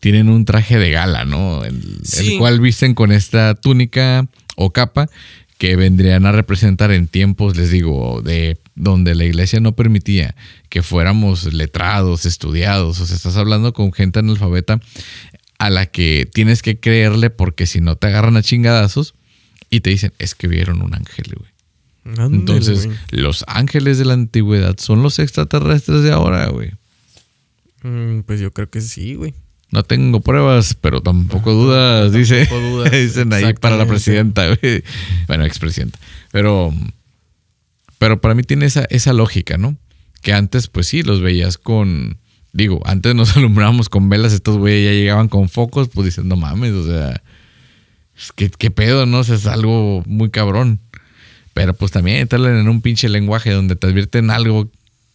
tienen 0.00 0.28
un 0.28 0.44
traje 0.44 0.78
de 0.78 0.90
gala, 0.90 1.24
¿no? 1.24 1.64
El, 1.64 2.00
el 2.18 2.38
cual 2.38 2.60
visten 2.60 2.94
con 2.94 3.12
esta 3.12 3.54
túnica 3.54 4.26
o 4.56 4.70
capa 4.70 5.08
que 5.58 5.76
vendrían 5.76 6.26
a 6.26 6.32
representar 6.32 6.90
en 6.90 7.06
tiempos, 7.06 7.56
les 7.56 7.70
digo, 7.70 8.20
de 8.22 8.56
donde 8.74 9.14
la 9.14 9.24
iglesia 9.24 9.60
no 9.60 9.72
permitía 9.76 10.34
que 10.68 10.82
fuéramos 10.82 11.52
letrados, 11.52 12.26
estudiados. 12.26 13.00
O 13.00 13.06
sea, 13.06 13.16
estás 13.16 13.36
hablando 13.36 13.72
con 13.72 13.92
gente 13.92 14.18
analfabeta 14.18 14.80
a 15.58 15.70
la 15.70 15.86
que 15.86 16.28
tienes 16.32 16.62
que 16.62 16.80
creerle 16.80 17.30
porque 17.30 17.66
si 17.66 17.80
no 17.80 17.96
te 17.96 18.08
agarran 18.08 18.36
a 18.36 18.42
chingadazos 18.42 19.14
y 19.70 19.80
te 19.80 19.90
dicen, 19.90 20.12
es 20.18 20.34
que 20.34 20.48
vieron 20.48 20.82
un 20.82 20.94
ángel, 20.94 21.34
güey. 21.36 21.52
Entonces, 22.04 22.88
los 23.10 23.44
ángeles 23.46 23.96
de 23.98 24.04
la 24.04 24.14
antigüedad 24.14 24.76
son 24.78 25.02
los 25.02 25.18
extraterrestres 25.20 26.02
de 26.02 26.10
ahora, 26.10 26.48
güey. 26.48 26.72
Mm, 27.82 28.20
pues 28.20 28.40
yo 28.40 28.52
creo 28.52 28.70
que 28.70 28.80
sí, 28.80 29.14
güey. 29.14 29.34
No 29.70 29.84
tengo 29.84 30.20
pruebas, 30.20 30.76
pero 30.80 31.00
tampoco 31.00 31.52
dudas, 31.52 32.12
dice. 32.12 32.46
tampoco 32.46 32.60
dudas, 32.60 32.90
Dicen 32.92 33.32
ahí 33.32 33.54
para 33.54 33.76
la 33.76 33.86
presidenta, 33.86 34.46
güey. 34.46 34.82
Bueno, 35.26 35.44
expresidenta. 35.44 35.98
Pero, 36.30 36.74
pero 38.02 38.20
para 38.20 38.34
mí 38.34 38.42
tiene 38.42 38.66
esa, 38.66 38.84
esa 38.90 39.12
lógica, 39.12 39.58
¿no? 39.58 39.76
Que 40.22 40.32
antes, 40.32 40.66
pues 40.66 40.88
sí, 40.88 41.04
los 41.04 41.20
veías 41.20 41.56
con. 41.56 42.18
Digo, 42.52 42.80
antes 42.84 43.14
nos 43.14 43.36
alumbrábamos 43.36 43.88
con 43.88 44.08
velas, 44.08 44.32
estos 44.32 44.58
güeyes 44.58 44.84
ya 44.84 44.98
llegaban 44.98 45.28
con 45.28 45.48
focos, 45.48 45.88
pues 45.88 46.06
dices, 46.06 46.24
no 46.24 46.34
mames, 46.34 46.72
o 46.72 46.84
sea. 46.84 47.22
que- 48.34 48.50
¿Qué 48.50 48.72
pedo, 48.72 49.06
no? 49.06 49.20
O 49.20 49.24
sea, 49.24 49.36
es 49.36 49.46
algo 49.46 50.02
muy 50.06 50.30
cabrón. 50.30 50.80
Pero 51.54 51.74
pues 51.74 51.92
también 51.92 52.16
entrarle 52.16 52.58
en 52.58 52.68
un 52.68 52.80
pinche 52.82 53.08
lenguaje 53.08 53.52
donde 53.52 53.76
te 53.76 53.86
advierten 53.86 54.30
algo 54.30 54.68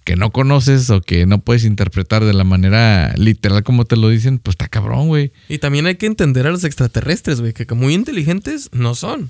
que 0.06 0.16
no 0.16 0.32
conoces 0.32 0.90
o 0.90 1.02
que 1.02 1.26
no 1.26 1.40
puedes 1.40 1.66
interpretar 1.66 2.24
de 2.24 2.34
la 2.34 2.46
manera 2.46 3.14
literal 3.18 3.64
como 3.64 3.84
te 3.84 3.98
lo 3.98 4.08
dicen, 4.08 4.40
pues 4.40 4.54
está 4.54 4.70
cabrón, 4.70 5.08
güey. 5.10 5.34
Y 5.50 5.58
también 5.58 5.88
hay 5.88 5.96
que 5.96 6.06
entender 6.06 6.48
a 6.48 6.52
los 6.52 6.64
extraterrestres, 6.64 7.42
güey, 7.42 7.52
que 7.52 7.66
muy 7.76 7.94
inteligentes 7.94 8.70
no 8.72 8.96
son. 8.96 9.30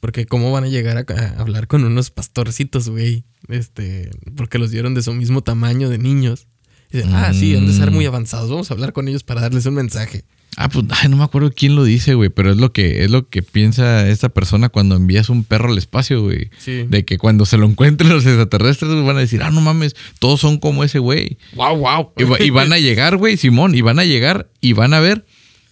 Porque 0.00 0.26
cómo 0.26 0.52
van 0.52 0.64
a 0.64 0.68
llegar 0.68 0.96
a, 0.98 1.04
a 1.12 1.40
hablar 1.40 1.66
con 1.66 1.84
unos 1.84 2.10
pastorcitos, 2.10 2.88
güey. 2.88 3.24
Este, 3.48 4.10
porque 4.36 4.58
los 4.58 4.70
dieron 4.70 4.94
de 4.94 5.02
su 5.02 5.12
mismo 5.14 5.42
tamaño 5.42 5.88
de 5.88 5.98
niños. 5.98 6.46
Y 6.92 6.98
dicen, 6.98 7.14
ah, 7.14 7.32
sí, 7.32 7.56
han 7.56 7.66
de 7.66 7.72
ser 7.72 7.90
muy 7.90 8.04
Mm. 8.04 8.08
avanzados. 8.08 8.50
Vamos 8.50 8.70
a 8.70 8.74
hablar 8.74 8.92
con 8.92 9.08
ellos 9.08 9.24
para 9.24 9.40
darles 9.40 9.66
un 9.66 9.74
mensaje. 9.74 10.24
Ah, 10.58 10.68
pues 10.70 10.86
ay, 10.90 11.10
no 11.10 11.16
me 11.18 11.24
acuerdo 11.24 11.52
quién 11.54 11.74
lo 11.74 11.84
dice, 11.84 12.14
güey, 12.14 12.30
pero 12.30 12.50
es 12.50 12.56
lo 12.56 12.72
que 12.72 13.04
es 13.04 13.10
lo 13.10 13.28
que 13.28 13.42
piensa 13.42 14.08
esta 14.08 14.30
persona 14.30 14.70
cuando 14.70 14.96
envías 14.96 15.28
un 15.28 15.44
perro 15.44 15.70
al 15.70 15.76
espacio, 15.76 16.22
güey. 16.22 16.48
Sí. 16.58 16.84
De 16.88 17.04
que 17.04 17.18
cuando 17.18 17.44
se 17.44 17.58
lo 17.58 17.66
encuentren 17.66 18.10
los 18.10 18.24
extraterrestres 18.24 18.90
güey, 18.92 19.04
van 19.04 19.16
a 19.18 19.20
decir, 19.20 19.42
ah, 19.42 19.50
no 19.50 19.60
mames, 19.60 19.94
todos 20.18 20.40
son 20.40 20.56
como 20.58 20.82
ese 20.84 20.98
güey. 20.98 21.36
Wow, 21.56 21.76
wow. 21.78 22.12
Y, 22.40 22.44
y 22.44 22.50
van 22.50 22.72
a 22.72 22.78
llegar, 22.78 23.16
güey, 23.18 23.36
Simón, 23.36 23.74
y 23.74 23.82
van 23.82 23.98
a 23.98 24.04
llegar 24.06 24.48
y 24.62 24.72
van 24.72 24.94
a 24.94 25.00
ver 25.00 25.26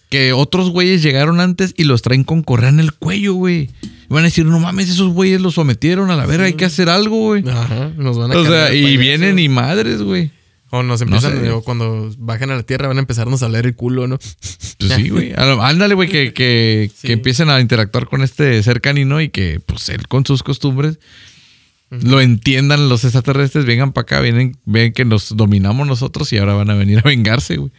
que 0.09 0.33
otros 0.33 0.69
güeyes 0.69 1.01
llegaron 1.01 1.39
antes 1.39 1.73
y 1.75 1.85
los 1.85 2.03
traen 2.03 2.23
con 2.23 2.43
correa 2.43 2.69
en 2.69 2.79
el 2.79 2.93
cuello, 2.93 3.33
güey. 3.33 3.71
Y 4.09 4.13
van 4.13 4.23
a 4.23 4.25
decir, 4.27 4.45
no 4.45 4.59
mames, 4.59 4.89
esos 4.89 5.09
güeyes 5.13 5.41
los 5.41 5.55
sometieron 5.55 6.11
a 6.11 6.15
la 6.15 6.25
verga, 6.25 6.45
hay 6.45 6.53
que 6.53 6.65
hacer 6.65 6.89
algo, 6.89 7.17
güey. 7.17 7.47
Ajá, 7.49 7.91
nos 7.97 8.17
van 8.17 8.31
a 8.31 8.37
O 8.37 8.45
sea, 8.45 8.73
y 8.73 8.97
vienen 8.97 9.39
y 9.39 9.49
madres, 9.49 10.01
güey. 10.01 10.31
O 10.71 10.83
nos 10.83 10.99
No 11.01 11.05
empiezan, 11.05 11.39
sé. 11.41 11.51
o 11.51 11.61
cuando 11.61 12.11
bajan 12.17 12.49
a 12.51 12.55
la 12.55 12.63
tierra 12.63 12.87
van 12.87 12.97
a 12.97 12.99
empezarnos 12.99 13.43
a 13.43 13.49
leer 13.49 13.65
el 13.67 13.75
culo, 13.75 14.07
¿no? 14.07 14.17
Pues 14.17 14.93
sí, 14.95 15.09
güey. 15.09 15.33
Ándale, 15.37 15.93
güey, 15.95 16.09
que, 16.09 16.33
que, 16.33 16.91
Sí. 16.95 17.07
que 17.07 17.13
empiecen 17.13 17.49
a 17.49 17.59
interactuar 17.61 18.07
con 18.07 18.21
este 18.23 18.61
ser 18.63 18.81
canino 18.81 19.21
y 19.21 19.29
que, 19.29 19.59
pues, 19.65 19.89
él 19.89 20.07
con 20.07 20.25
sus 20.25 20.43
costumbres 20.43 20.99
lo 21.91 22.19
entiendan 22.19 22.89
los 22.89 23.03
extraterrestres, 23.05 23.65
vengan 23.65 23.93
para 23.93 24.01
acá, 24.03 24.19
vienen, 24.19 24.57
ven 24.65 24.91
que 24.91 25.05
nos 25.05 25.37
dominamos 25.37 25.87
nosotros 25.87 26.33
y 26.33 26.37
ahora 26.39 26.55
van 26.55 26.69
a 26.71 26.73
venir 26.75 26.99
a 26.99 27.03
vengarse, 27.03 27.57
güey. 27.57 27.71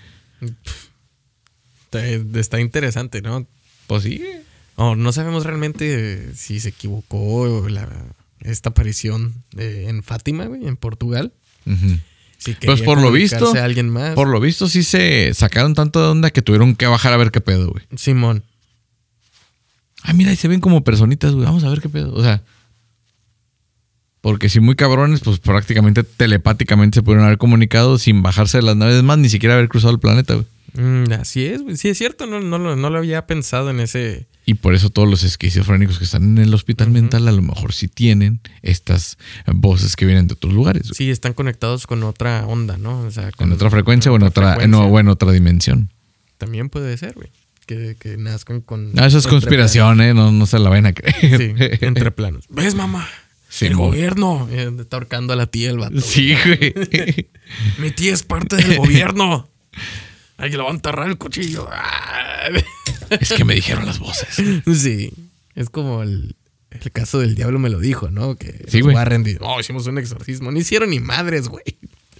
Está, 1.84 2.06
está 2.38 2.60
interesante, 2.60 3.20
¿no? 3.20 3.46
Pues 3.88 4.04
sí, 4.04 4.22
güey. 4.76 4.88
Oh, 4.90 4.94
no 4.96 5.12
sabemos 5.12 5.44
realmente 5.44 6.34
si 6.34 6.60
se 6.60 6.70
equivocó 6.70 7.66
la- 7.68 7.88
esta 8.40 8.70
aparición 8.70 9.34
de- 9.52 9.88
en 9.88 10.02
Fátima, 10.02 10.44
güey, 10.46 10.66
en 10.66 10.76
Portugal. 10.76 11.32
Ujú. 11.66 11.98
Si 12.38 12.52
Pues 12.54 12.82
por 12.82 13.00
lo 13.00 13.10
visto, 13.10 13.54
a 13.56 13.64
alguien 13.64 13.88
más. 13.88 14.14
Por 14.14 14.28
lo 14.28 14.38
visto, 14.40 14.68
sí 14.68 14.82
se 14.82 15.32
sacaron 15.34 15.74
tanto 15.74 16.00
de 16.02 16.08
onda 16.08 16.30
que 16.30 16.42
tuvieron 16.42 16.76
que 16.76 16.86
bajar 16.86 17.12
a 17.12 17.16
ver 17.16 17.30
qué 17.30 17.40
pedo, 17.40 17.70
güey. 17.70 17.84
Simón. 17.96 18.44
Ah, 20.02 20.12
mira, 20.12 20.30
ahí 20.30 20.36
se 20.36 20.46
ven 20.46 20.60
como 20.60 20.84
personitas, 20.84 21.32
güey. 21.32 21.46
Vamos 21.46 21.64
a 21.64 21.70
ver 21.70 21.80
qué 21.80 21.88
pedo. 21.88 22.12
O 22.14 22.22
sea. 22.22 22.42
Porque 24.20 24.48
si 24.48 24.60
muy 24.60 24.74
cabrones, 24.74 25.20
pues 25.20 25.38
prácticamente 25.38 26.02
telepáticamente 26.02 26.96
se 26.96 27.02
pudieron 27.02 27.24
haber 27.24 27.38
comunicado 27.38 27.96
sin 27.98 28.22
bajarse 28.22 28.58
de 28.58 28.62
las 28.64 28.76
naves 28.76 28.96
Es 28.96 29.02
más, 29.02 29.18
ni 29.18 29.28
siquiera 29.28 29.54
haber 29.54 29.68
cruzado 29.68 29.92
el 29.94 30.00
planeta, 30.00 30.34
güey. 30.34 30.46
Mm, 30.74 31.12
así 31.12 31.46
es, 31.46 31.62
güey. 31.62 31.76
Sí, 31.76 31.88
es 31.88 31.98
cierto. 31.98 32.26
No, 32.26 32.40
no, 32.40 32.58
no 32.76 32.90
lo 32.90 32.98
había 32.98 33.26
pensado 33.26 33.70
en 33.70 33.80
ese. 33.80 34.26
Y 34.48 34.54
por 34.54 34.74
eso 34.74 34.90
todos 34.90 35.08
los 35.08 35.24
esquizofrénicos 35.24 35.98
que 35.98 36.04
están 36.04 36.22
en 36.22 36.38
el 36.38 36.54
hospital 36.54 36.90
mental 36.92 37.26
a 37.26 37.32
lo 37.32 37.42
mejor 37.42 37.72
sí 37.72 37.88
tienen 37.88 38.40
estas 38.62 39.18
voces 39.46 39.96
que 39.96 40.06
vienen 40.06 40.28
de 40.28 40.34
otros 40.34 40.52
lugares. 40.52 40.88
Sí, 40.94 41.10
están 41.10 41.32
conectados 41.32 41.88
con 41.88 42.04
otra 42.04 42.46
onda, 42.46 42.76
¿no? 42.78 43.00
O 43.00 43.10
sea, 43.10 43.30
En 43.40 43.52
otra 43.52 43.70
frecuencia 43.70 44.12
o 44.12 44.16
en 44.16 44.22
otra, 44.22 44.52
frecuencia. 44.54 44.68
no, 44.78 44.86
o 44.86 45.00
en 45.00 45.08
otra 45.08 45.32
dimensión. 45.32 45.90
También 46.38 46.68
puede 46.68 46.96
ser, 46.96 47.14
güey. 47.14 47.28
Que, 47.66 47.96
que 47.98 48.16
nazcan 48.16 48.60
con. 48.60 48.92
No, 48.94 49.04
eso 49.04 49.18
es 49.18 49.26
conspiración, 49.26 50.00
¿eh? 50.00 50.14
No, 50.14 50.30
no 50.30 50.46
se 50.46 50.60
la 50.60 50.68
vayan 50.70 50.86
a 50.86 50.92
creer. 50.92 51.36
Sí, 51.36 51.76
entre 51.84 52.12
planos. 52.12 52.44
¿Ves, 52.48 52.76
mamá? 52.76 53.08
Sí, 53.48 53.66
el 53.66 53.74
gobierno. 53.74 54.46
Eh, 54.52 54.70
Está 54.78 54.98
ahorcando 54.98 55.32
a 55.32 55.36
la 55.36 55.46
tía 55.46 55.70
el 55.70 55.78
vato. 55.78 56.00
Sí, 56.00 56.36
güey. 56.46 56.72
Mi 57.78 57.90
tía 57.90 58.14
es 58.14 58.22
parte 58.22 58.54
del 58.54 58.76
gobierno. 58.78 59.48
Hay 60.36 60.50
que 60.50 60.56
levantar 60.56 61.02
el 61.04 61.18
cuchillo. 61.18 61.68
Es 63.10 63.32
que 63.32 63.44
me 63.44 63.54
dijeron 63.54 63.86
las 63.86 63.98
voces. 63.98 64.36
Sí. 64.74 65.12
Es 65.54 65.70
como 65.70 66.02
el, 66.02 66.34
el 66.70 66.92
caso 66.92 67.18
del 67.18 67.34
diablo 67.34 67.58
me 67.58 67.70
lo 67.70 67.80
dijo, 67.80 68.10
¿no? 68.10 68.36
Que 68.36 68.64
Sí, 68.68 68.80
güey. 68.80 68.94
No, 69.40 69.58
hicimos 69.58 69.86
un 69.86 69.98
exorcismo. 69.98 70.50
No 70.50 70.58
hicieron 70.58 70.90
ni 70.90 71.00
madres, 71.00 71.48
güey. 71.48 71.64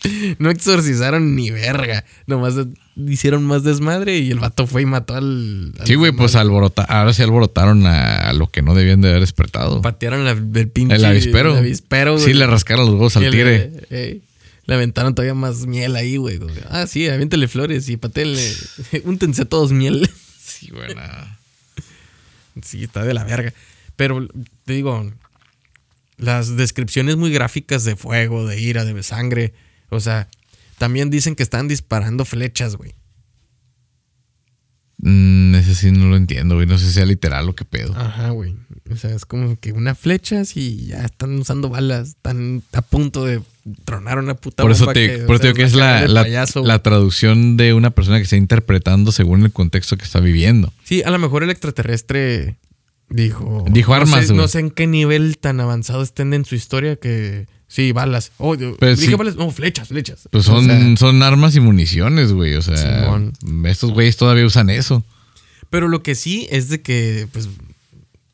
No 0.39 0.51
exorcizaron 0.51 1.35
ni 1.35 1.51
verga. 1.51 2.05
Nomás 2.27 2.55
hicieron 2.97 3.45
más 3.45 3.65
desmadre 3.65 4.19
y 4.19 4.31
el 4.31 4.39
vato 4.39 4.67
fue 4.67 4.83
y 4.83 4.87
mató 4.87 5.15
al. 5.15 5.73
al 5.79 5.87
Sí, 5.87 5.95
güey, 5.95 6.13
pues 6.13 6.35
alborota, 6.35 6.83
ahora 6.83 7.13
sí 7.13 7.23
alborotaron 7.23 7.87
a, 7.87 8.33
lo 8.35 8.47
que 8.49 8.63
no 8.63 8.75
debían 8.75 9.01
de 9.01 9.09
haber 9.09 9.21
despertado. 9.21 9.81
Patearon 9.83 10.25
la- 10.25 10.33
el 10.33 10.69
pinche. 10.69 10.97
El 10.97 11.05
avispero. 11.05 11.53
El 11.53 11.59
avispero. 11.59 12.19
Sí, 12.19 12.35
le 12.35 12.47
rascaron 12.47 12.85
los 12.87 12.95
huevos 12.95 13.17
al 13.17 13.31
tigre. 13.31 13.73
eh, 13.91 14.21
le 14.67 14.75
aventaron 14.75 15.15
todavía 15.15 15.35
más 15.35 15.67
miel 15.67 15.97
ahí, 15.97 16.17
güey. 16.17 16.41
Ah, 16.69 16.87
sí, 16.87 17.09
aviéntale 17.09 17.49
flores 17.49 17.89
y 17.89 17.97
patéle. 17.97 18.43
Úntense 19.05 19.45
todos 19.45 19.73
miel. 19.73 20.09
Sí, 20.59 20.71
güey, 20.71 20.95
nada. 20.95 21.39
Sí, 22.63 22.85
está 22.85 23.05
de 23.05 23.13
la 23.13 23.25
verga. 23.25 23.53
Pero 23.97 24.27
te 24.65 24.73
digo, 24.73 25.13
las 26.17 26.57
descripciones 26.57 27.17
muy 27.17 27.31
gráficas 27.31 27.85
de 27.85 27.97
fuego, 27.97 28.47
de 28.47 28.59
ira, 28.61 28.85
de 28.85 29.03
sangre. 29.03 29.53
O 29.91 30.01
sea, 30.01 30.29
también 30.79 31.11
dicen 31.11 31.35
que 31.35 31.43
están 31.43 31.69
disparando 31.69 32.25
flechas, 32.25 32.77
güey. 32.77 32.95
Mm, 34.99 35.55
ese 35.57 35.75
sí 35.75 35.93
no 35.93 36.07
lo 36.07 36.17
entiendo, 36.17 36.55
güey. 36.55 36.67
No 36.67 36.79
sé 36.79 36.87
si 36.87 36.93
sea 36.93 37.07
literal 37.07 37.49
o 37.49 37.55
qué 37.55 37.65
pedo. 37.65 37.95
Ajá, 37.95 38.31
güey. 38.31 38.57
O 38.91 38.97
sea, 38.97 39.15
es 39.15 39.27
como 39.27 39.59
que 39.61 39.73
una 39.73 39.95
flecha 39.95 40.43
y 40.55 40.87
ya 40.87 41.05
están 41.05 41.39
usando 41.39 41.69
balas. 41.69 42.09
Están 42.09 42.63
a 42.73 42.81
punto 42.81 43.25
de 43.25 43.43
tronar 43.85 44.19
una 44.19 44.35
puta 44.35 44.63
por 44.63 44.71
eso 44.73 44.87
te, 44.93 45.19
por 45.21 45.37
eso 45.37 45.43
te 45.43 45.43
sea, 45.43 45.47
digo 45.49 45.55
que 45.57 45.63
es 45.65 45.75
la, 45.75 46.07
la- 46.07 46.79
traducción 46.83 47.57
de 47.57 47.75
una 47.75 47.91
persona 47.91 48.19
que 48.19 48.23
está 48.25 48.37
interpretando 48.37 49.11
según 49.13 49.43
el 49.45 49.53
contexto 49.53 49.97
que 49.97 50.05
está 50.05 50.21
viviendo. 50.21 50.73
Sí, 50.85 51.03
a 51.03 51.11
lo 51.11 51.19
mejor 51.19 51.43
el 51.43 51.51
extraterrestre 51.51 52.57
dijo. 53.09 53.65
Dijo 53.71 53.91
no 53.93 54.03
armas, 54.03 54.27
sé- 54.27 54.35
No 54.35 54.49
sé 54.49 54.61
en 54.61 54.71
qué 54.71 54.87
nivel 54.87 55.39
tan 55.39 55.61
avanzado 55.61 56.03
estén 56.03 56.33
en 56.35 56.45
su 56.45 56.55
historia 56.55 56.97
que. 56.97 57.47
Sí, 57.69 57.91
balas. 57.91 58.31
Oh, 58.39 58.55
yo- 58.55 58.77
Pues 58.77 58.99
dije 59.01 59.11
sí. 59.13 59.17
balas. 59.17 59.35
No, 59.35 59.51
flechas, 59.51 59.89
flechas. 59.89 60.29
Pues 60.31 60.49
O 60.49 60.53
son, 60.53 60.67
sea, 60.67 60.97
son 60.97 61.23
armas 61.25 61.57
y 61.57 61.61
municiones, 61.61 62.33
güey. 62.33 62.55
O 62.55 62.63
sea, 62.63 62.77
Simón. 62.77 63.33
estos 63.67 63.91
güeyes 63.91 64.17
todavía 64.17 64.47
usan 64.47 64.71
eso. 64.71 65.05
Pero 65.71 65.89
lo 65.89 66.01
que 66.05 66.15
sí 66.15 66.47
es 66.53 66.69
de 66.69 66.81
que, 66.83 67.27
pues, 67.33 67.49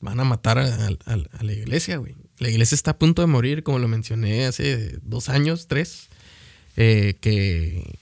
van 0.00 0.20
a 0.20 0.24
matar 0.24 0.58
a, 0.58 0.64
a- 0.66 1.14
a 1.38 1.42
la 1.44 1.52
iglesia, 1.54 1.96
güey. 1.96 2.14
La 2.42 2.50
iglesia 2.50 2.74
está 2.74 2.92
a 2.92 2.98
punto 2.98 3.22
de 3.22 3.26
morir, 3.28 3.62
como 3.62 3.78
lo 3.78 3.88
mencioné 3.88 4.44
hace 4.46 4.98
dos 5.02 5.28
años, 5.28 5.66
tres. 5.68 6.08
eh, 6.76 7.14
que. 7.20 7.98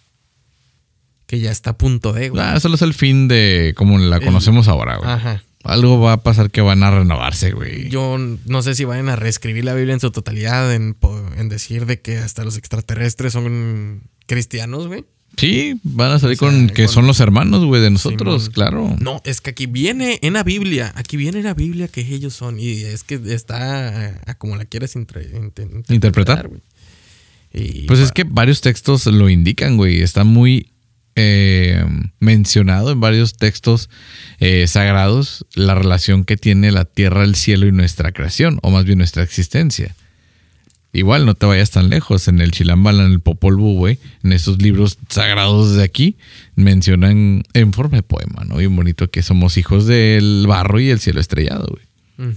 Que 1.26 1.38
ya 1.40 1.50
está 1.52 1.70
a 1.70 1.78
punto 1.78 2.12
de, 2.12 2.28
güey. 2.30 2.42
Ah, 2.42 2.58
solo 2.58 2.74
es 2.74 2.82
el 2.82 2.92
fin 2.94 3.28
de 3.28 3.72
como 3.76 3.98
la 3.98 4.16
El- 4.16 4.24
conocemos 4.24 4.66
ahora, 4.66 4.96
güey. 4.96 5.08
Ajá. 5.10 5.44
Algo 5.62 6.00
va 6.00 6.14
a 6.14 6.22
pasar 6.22 6.50
que 6.50 6.60
van 6.62 6.82
a 6.82 6.90
renovarse, 6.90 7.52
güey. 7.52 7.88
Yo 7.90 8.16
no 8.46 8.62
sé 8.62 8.74
si 8.74 8.84
vayan 8.84 9.08
a 9.10 9.16
reescribir 9.16 9.64
la 9.64 9.74
Biblia 9.74 9.92
en 9.94 10.00
su 10.00 10.10
totalidad, 10.10 10.74
en, 10.74 10.96
en 11.36 11.48
decir 11.50 11.84
de 11.86 12.00
que 12.00 12.16
hasta 12.16 12.42
los 12.44 12.56
extraterrestres 12.56 13.34
son 13.34 14.02
cristianos, 14.26 14.86
güey. 14.88 15.04
Sí, 15.40 15.74
van 15.82 16.12
a 16.12 16.18
salir 16.18 16.36
O 16.36 16.38
sea, 16.38 16.48
con 16.48 16.68
que 16.68 16.84
con- 16.84 16.92
son 16.94 17.06
los 17.06 17.20
hermanos, 17.20 17.64
güey, 17.64 17.80
de 17.82 17.90
nosotros, 17.90 18.42
Simón. 18.42 18.52
claro. 18.54 18.96
No, 19.00 19.20
es 19.24 19.40
que 19.40 19.50
aquí 19.50 19.66
viene 19.66 20.18
en 20.22 20.34
la 20.34 20.42
Biblia, 20.42 20.92
aquí 20.96 21.16
viene 21.16 21.38
en 21.38 21.44
la 21.44 21.54
Biblia 21.54 21.88
que 21.88 22.00
ellos 22.02 22.34
son 22.34 22.60
y 22.60 22.82
es 22.82 23.02
que 23.04 23.20
está 23.26 23.88
a, 23.88 24.20
a 24.26 24.34
como 24.34 24.56
la 24.56 24.64
quieres 24.64 24.94
intre- 24.96 25.30
inte- 25.34 25.68
Interpretar. 25.92 26.50
Y 27.52 27.82
Pues 27.86 27.98
es 28.00 28.12
que 28.12 28.24
varios 28.24 28.60
textos 28.60 29.06
lo 29.06 29.28
indican, 29.28 29.76
güey. 29.76 30.02
Está 30.02 30.22
muy 30.24 30.68
eh, 31.16 31.84
mencionado 32.20 32.92
en 32.92 33.00
varios 33.00 33.34
textos 33.36 33.90
eh, 34.38 34.66
sagrados 34.68 35.44
la 35.54 35.74
relación 35.74 36.24
que 36.24 36.36
tiene 36.36 36.70
la 36.70 36.84
tierra, 36.84 37.24
el 37.24 37.34
cielo 37.34 37.66
y 37.66 37.72
nuestra 37.72 38.12
creación, 38.12 38.60
o 38.62 38.70
más 38.70 38.84
bien 38.84 38.98
nuestra 38.98 39.24
existencia. 39.24 39.96
Igual 40.92 41.24
no 41.24 41.34
te 41.34 41.46
vayas 41.46 41.70
tan 41.70 41.88
lejos. 41.88 42.26
En 42.28 42.40
el 42.40 42.50
Chilambala, 42.50 43.04
en 43.04 43.12
el 43.12 43.20
Popol 43.20 43.56
Vuh, 43.56 43.76
güey, 43.76 43.98
en 44.24 44.32
esos 44.32 44.60
libros 44.60 44.98
sagrados 45.08 45.74
de 45.76 45.84
aquí, 45.84 46.16
mencionan 46.56 47.44
en 47.52 47.72
forma 47.72 47.98
de 47.98 48.02
poema, 48.02 48.44
¿no? 48.44 48.56
Bien 48.56 48.74
bonito 48.74 49.08
que 49.10 49.22
somos 49.22 49.56
hijos 49.56 49.86
del 49.86 50.46
barro 50.48 50.80
y 50.80 50.90
el 50.90 50.98
cielo 50.98 51.20
estrellado, 51.20 51.68
güey. 51.68 52.36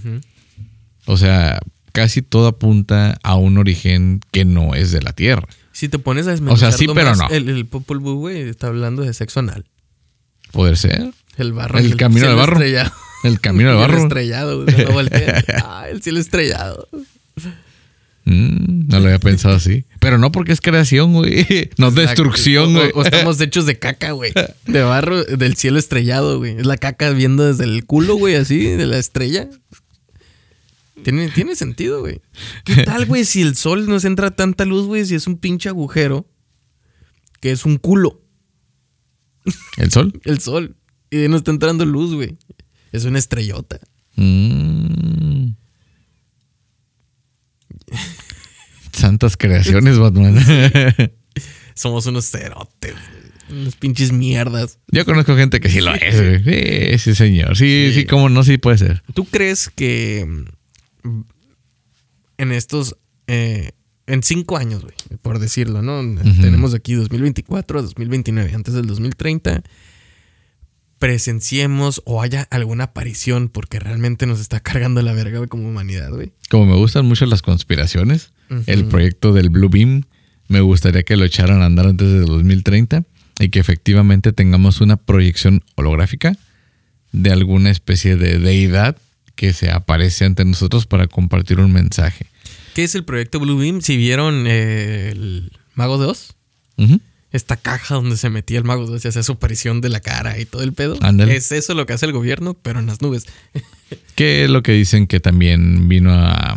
O 1.06 1.16
sea, 1.16 1.60
casi 1.92 2.22
todo 2.22 2.46
apunta 2.46 3.18
a 3.22 3.34
un 3.34 3.58
origen 3.58 4.20
que 4.30 4.44
no 4.44 4.74
es 4.74 4.92
de 4.92 5.02
la 5.02 5.12
tierra. 5.12 5.48
Si 5.72 5.88
te 5.88 5.98
pones 5.98 6.28
a 6.28 6.34
O 6.48 6.56
sea, 6.56 6.70
sí, 6.70 6.86
pero 6.94 7.16
no. 7.16 7.28
El, 7.30 7.48
el 7.48 7.66
Popol 7.66 7.98
Vuh, 7.98 8.14
güey, 8.14 8.42
está 8.42 8.68
hablando 8.68 9.02
de 9.02 9.12
sexo 9.12 9.40
anal. 9.40 9.64
Poder 10.52 10.76
ser. 10.76 11.12
El 11.36 11.52
barro. 11.52 11.78
El 11.80 11.96
camino 11.96 12.20
cielo 12.20 12.30
del 12.30 12.38
barro. 12.38 12.52
Estrellado. 12.54 12.92
El 13.24 13.40
camino 13.40 13.70
del 13.70 13.78
El 13.80 13.82
barro. 13.82 14.02
estrellado, 14.02 14.62
güey. 14.62 14.76
No 14.84 14.98
ah, 15.64 15.86
el 15.90 16.02
cielo 16.02 16.20
estrellado. 16.20 16.88
Mm, 18.26 18.88
no 18.88 19.00
lo 19.00 19.06
había 19.06 19.18
pensado 19.18 19.54
así. 19.54 19.84
Pero 20.00 20.16
no 20.18 20.32
porque 20.32 20.52
es 20.52 20.60
creación, 20.60 21.12
güey. 21.12 21.46
No 21.78 21.90
destrucción, 21.90 22.74
O- 22.74 22.78
güey. 22.78 22.90
O, 22.94 23.00
o 23.00 23.02
estamos 23.02 23.40
hechos 23.40 23.66
de 23.66 23.78
caca, 23.78 24.12
güey. 24.12 24.32
De 24.66 24.82
barro, 24.82 25.24
del 25.24 25.56
cielo 25.56 25.78
estrellado, 25.78 26.38
güey. 26.38 26.56
Es 26.58 26.66
la 26.66 26.76
caca 26.78 27.10
viendo 27.10 27.44
desde 27.46 27.64
el 27.64 27.84
culo, 27.84 28.16
güey, 28.16 28.34
así, 28.36 28.58
de 28.66 28.86
la 28.86 28.98
estrella. 28.98 29.48
Tiene, 31.02 31.28
tiene 31.28 31.54
sentido, 31.54 32.00
güey. 32.00 32.22
¿Qué 32.64 32.76
tal, 32.84 33.04
güey, 33.06 33.24
si 33.24 33.42
el 33.42 33.56
sol 33.56 33.86
nos 33.86 34.04
entra 34.06 34.30
tanta 34.30 34.64
luz, 34.64 34.86
güey, 34.86 35.04
si 35.04 35.14
es 35.14 35.26
un 35.26 35.36
pinche 35.36 35.68
agujero 35.68 36.26
que 37.40 37.50
es 37.50 37.66
un 37.66 37.76
culo? 37.76 38.22
¿El 39.76 39.90
sol? 39.90 40.18
El 40.24 40.40
sol. 40.40 40.76
Y 41.10 41.28
no 41.28 41.36
está 41.36 41.50
entrando 41.50 41.84
luz, 41.84 42.14
güey. 42.14 42.38
Es 42.90 43.04
una 43.04 43.18
estrellota. 43.18 43.80
Mm. 44.16 45.33
Santas 49.04 49.36
creaciones, 49.36 49.98
Batman. 49.98 50.34
Somos 51.74 52.06
unos 52.06 52.30
cerotes, 52.30 52.94
unos 53.50 53.76
pinches 53.76 54.12
mierdas. 54.12 54.78
Yo 54.90 55.04
conozco 55.04 55.36
gente 55.36 55.60
que 55.60 55.68
sí 55.68 55.80
lo 55.80 55.92
es, 55.94 56.42
güey. 56.42 56.42
Sí, 56.42 56.98
sí, 56.98 57.14
señor. 57.14 57.56
Sí, 57.56 57.90
sí, 57.92 58.00
Sí. 58.00 58.06
cómo 58.06 58.28
no, 58.28 58.42
sí 58.44 58.56
puede 58.58 58.78
ser. 58.78 59.02
¿Tú 59.12 59.24
crees 59.26 59.68
que 59.68 60.24
mm, 61.02 61.20
en 62.38 62.52
estos, 62.52 62.96
eh, 63.26 63.72
en 64.06 64.22
cinco 64.22 64.56
años, 64.56 64.82
güey, 64.82 64.94
por 65.22 65.38
decirlo, 65.38 65.82
¿no? 65.82 66.00
Tenemos 66.40 66.74
aquí 66.74 66.94
2024, 66.94 67.82
2029, 67.82 68.52
antes 68.54 68.74
del 68.74 68.86
2030, 68.86 69.62
presenciemos 70.98 72.02
o 72.04 72.22
haya 72.22 72.42
alguna 72.50 72.84
aparición 72.84 73.48
porque 73.48 73.78
realmente 73.78 74.26
nos 74.26 74.40
está 74.40 74.60
cargando 74.60 75.02
la 75.02 75.12
verga, 75.12 75.38
güey, 75.38 75.48
como 75.48 75.68
humanidad, 75.68 76.10
güey. 76.10 76.32
Como 76.50 76.66
me 76.66 76.76
gustan 76.76 77.04
mucho 77.06 77.26
las 77.26 77.42
conspiraciones, 77.42 78.32
el 78.66 78.84
proyecto 78.86 79.32
del 79.32 79.50
Blue 79.50 79.68
Beam, 79.68 80.02
me 80.48 80.60
gustaría 80.60 81.02
que 81.02 81.16
lo 81.16 81.24
echaran 81.24 81.62
a 81.62 81.66
andar 81.66 81.86
antes 81.86 82.10
del 82.10 82.26
2030 82.26 83.04
y 83.40 83.48
que 83.48 83.58
efectivamente 83.58 84.32
tengamos 84.32 84.80
una 84.80 84.96
proyección 84.96 85.62
holográfica 85.74 86.36
de 87.12 87.30
alguna 87.30 87.70
especie 87.70 88.16
de 88.16 88.38
deidad 88.38 88.96
que 89.34 89.52
se 89.52 89.70
aparece 89.70 90.24
ante 90.24 90.44
nosotros 90.44 90.86
para 90.86 91.06
compartir 91.06 91.60
un 91.60 91.72
mensaje. 91.72 92.26
¿Qué 92.74 92.84
es 92.84 92.94
el 92.94 93.04
proyecto 93.04 93.40
Blue 93.40 93.58
Beam? 93.58 93.80
Si 93.80 93.96
vieron 93.96 94.44
eh, 94.46 95.10
el 95.10 95.52
Mago 95.74 95.98
de 95.98 96.06
Oz, 96.06 96.34
esta 97.30 97.56
caja 97.56 97.96
donde 97.96 98.16
se 98.16 98.30
metía 98.30 98.58
el 98.58 98.64
Mago 98.64 98.86
de 98.86 98.96
Oz 98.96 99.04
y 99.04 99.08
hacía 99.08 99.22
su 99.22 99.32
aparición 99.32 99.80
de 99.80 99.88
la 99.88 100.00
cara 100.00 100.38
y 100.38 100.44
todo 100.44 100.62
el 100.62 100.72
pedo. 100.72 100.96
Ándale. 101.00 101.36
Es 101.36 101.50
eso 101.52 101.74
lo 101.74 101.86
que 101.86 101.92
hace 101.92 102.06
el 102.06 102.12
gobierno, 102.12 102.54
pero 102.54 102.80
en 102.80 102.86
las 102.86 103.00
nubes. 103.00 103.26
Que 104.16 104.44
es 104.44 104.50
lo 104.50 104.62
que 104.62 104.72
dicen 104.72 105.06
que 105.06 105.20
también 105.20 105.88
vino 105.88 106.12
a, 106.12 106.56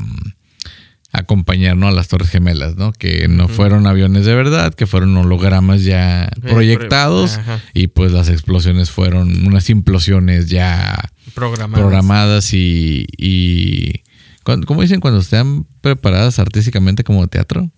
acompañarnos 1.18 1.89
a 1.89 1.95
las 1.95 2.07
Torres 2.07 2.30
Gemelas, 2.30 2.76
¿no? 2.76 2.91
Que 2.93 3.28
no 3.28 3.47
fueron 3.47 3.88
aviones 3.88 4.26
de 4.26 4.34
verdad, 4.36 4.74
que 4.74 4.88
fueron 4.88 5.15
hologramas 5.18 5.84
ya 5.84 6.30
proyectados 6.41 7.32
pro- 7.32 7.41
ajá. 7.41 7.63
y 7.74 7.88
pues 7.88 8.11
las 8.11 8.30
explosiones 8.30 8.89
fueron 8.91 9.45
unas 9.47 9.70
implosiones 9.70 10.47
ya 10.47 11.11
Programadas. 11.34 11.80
programadas 11.82 12.53
y, 12.53 13.05
y 13.18 14.01
¿cómo 14.43 14.82
dicen 14.82 14.99
cuando 14.99 15.20
están 15.20 15.65
preparadas 15.82 16.39
artísticamente 16.39 17.03
como 17.03 17.28
teatro? 17.28 17.70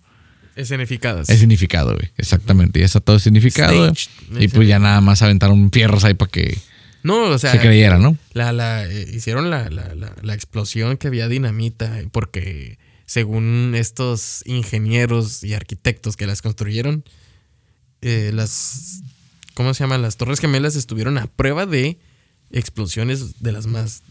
Escenificadas. 0.56 1.30
Es 1.30 1.38
significado, 1.38 1.94
güey. 1.94 2.10
Exactamente. 2.18 2.80
Ya 2.80 2.86
está 2.86 3.00
todo 3.00 3.18
significado. 3.18 3.94
Staged. 3.94 4.40
Y 4.42 4.48
pues 4.48 4.68
ya 4.68 4.78
nada 4.78 5.00
más 5.00 5.22
aventaron 5.22 5.70
fierros 5.70 6.04
ahí 6.04 6.14
para 6.14 6.30
que 6.30 6.58
no, 7.02 7.22
o 7.30 7.38
sea, 7.38 7.52
se 7.52 7.60
creyera, 7.60 7.96
¿no? 7.98 8.18
La, 8.34 8.52
la, 8.52 8.84
eh, 8.84 9.06
hicieron 9.14 9.48
la, 9.48 9.70
la, 9.70 9.94
la, 9.94 10.12
la 10.20 10.34
explosión 10.34 10.98
que 10.98 11.06
había 11.06 11.28
dinamita 11.28 11.96
porque 12.12 12.78
según 13.10 13.74
estos 13.74 14.44
ingenieros 14.46 15.42
y 15.42 15.54
arquitectos 15.54 16.16
que 16.16 16.28
las 16.28 16.42
construyeron, 16.42 17.02
eh, 18.02 18.30
las, 18.32 19.02
¿cómo 19.54 19.74
se 19.74 19.82
llama? 19.82 19.98
Las 19.98 20.16
torres 20.16 20.38
gemelas 20.38 20.76
estuvieron 20.76 21.18
a 21.18 21.26
prueba 21.26 21.66
de 21.66 21.98
explosiones 22.52 23.42
de 23.42 23.50
las 23.50 23.66
más 23.66 24.04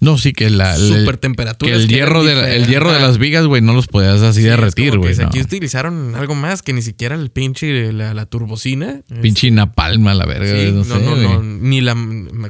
No, 0.00 0.16
sí 0.16 0.32
que 0.32 0.48
la, 0.48 0.76
super 0.76 1.14
que 1.16 1.18
temperaturas. 1.22 1.80
el 1.80 1.88
que 1.88 1.94
hierro 1.96 2.22
de 2.22 2.34
la- 2.36 2.54
el 2.54 2.66
hierro 2.68 2.92
de 2.92 3.00
las 3.00 3.18
vigas, 3.18 3.46
güey, 3.46 3.60
no 3.62 3.72
los 3.74 3.88
podías 3.88 4.22
así 4.22 4.42
Sí, 4.42 4.46
derretir, 4.46 4.96
güey. 4.96 5.14
no. 5.16 5.26
Aquí 5.26 5.40
utilizaron 5.40 6.14
algo 6.14 6.34
más 6.36 6.62
que 6.62 6.72
ni 6.72 6.82
siquiera 6.82 7.16
el 7.16 7.30
pinche, 7.30 7.92
la, 7.92 8.14
la 8.14 8.26
turbocina. 8.26 9.00
Pinche 9.20 9.50
napalma, 9.50 10.14
la 10.14 10.24
verga. 10.26 10.46
Sí, 10.50 10.70
no, 10.72 10.84
no, 10.84 11.16
sé, 11.16 11.22
no, 11.22 11.42
ni 11.42 11.80
la, 11.80 11.96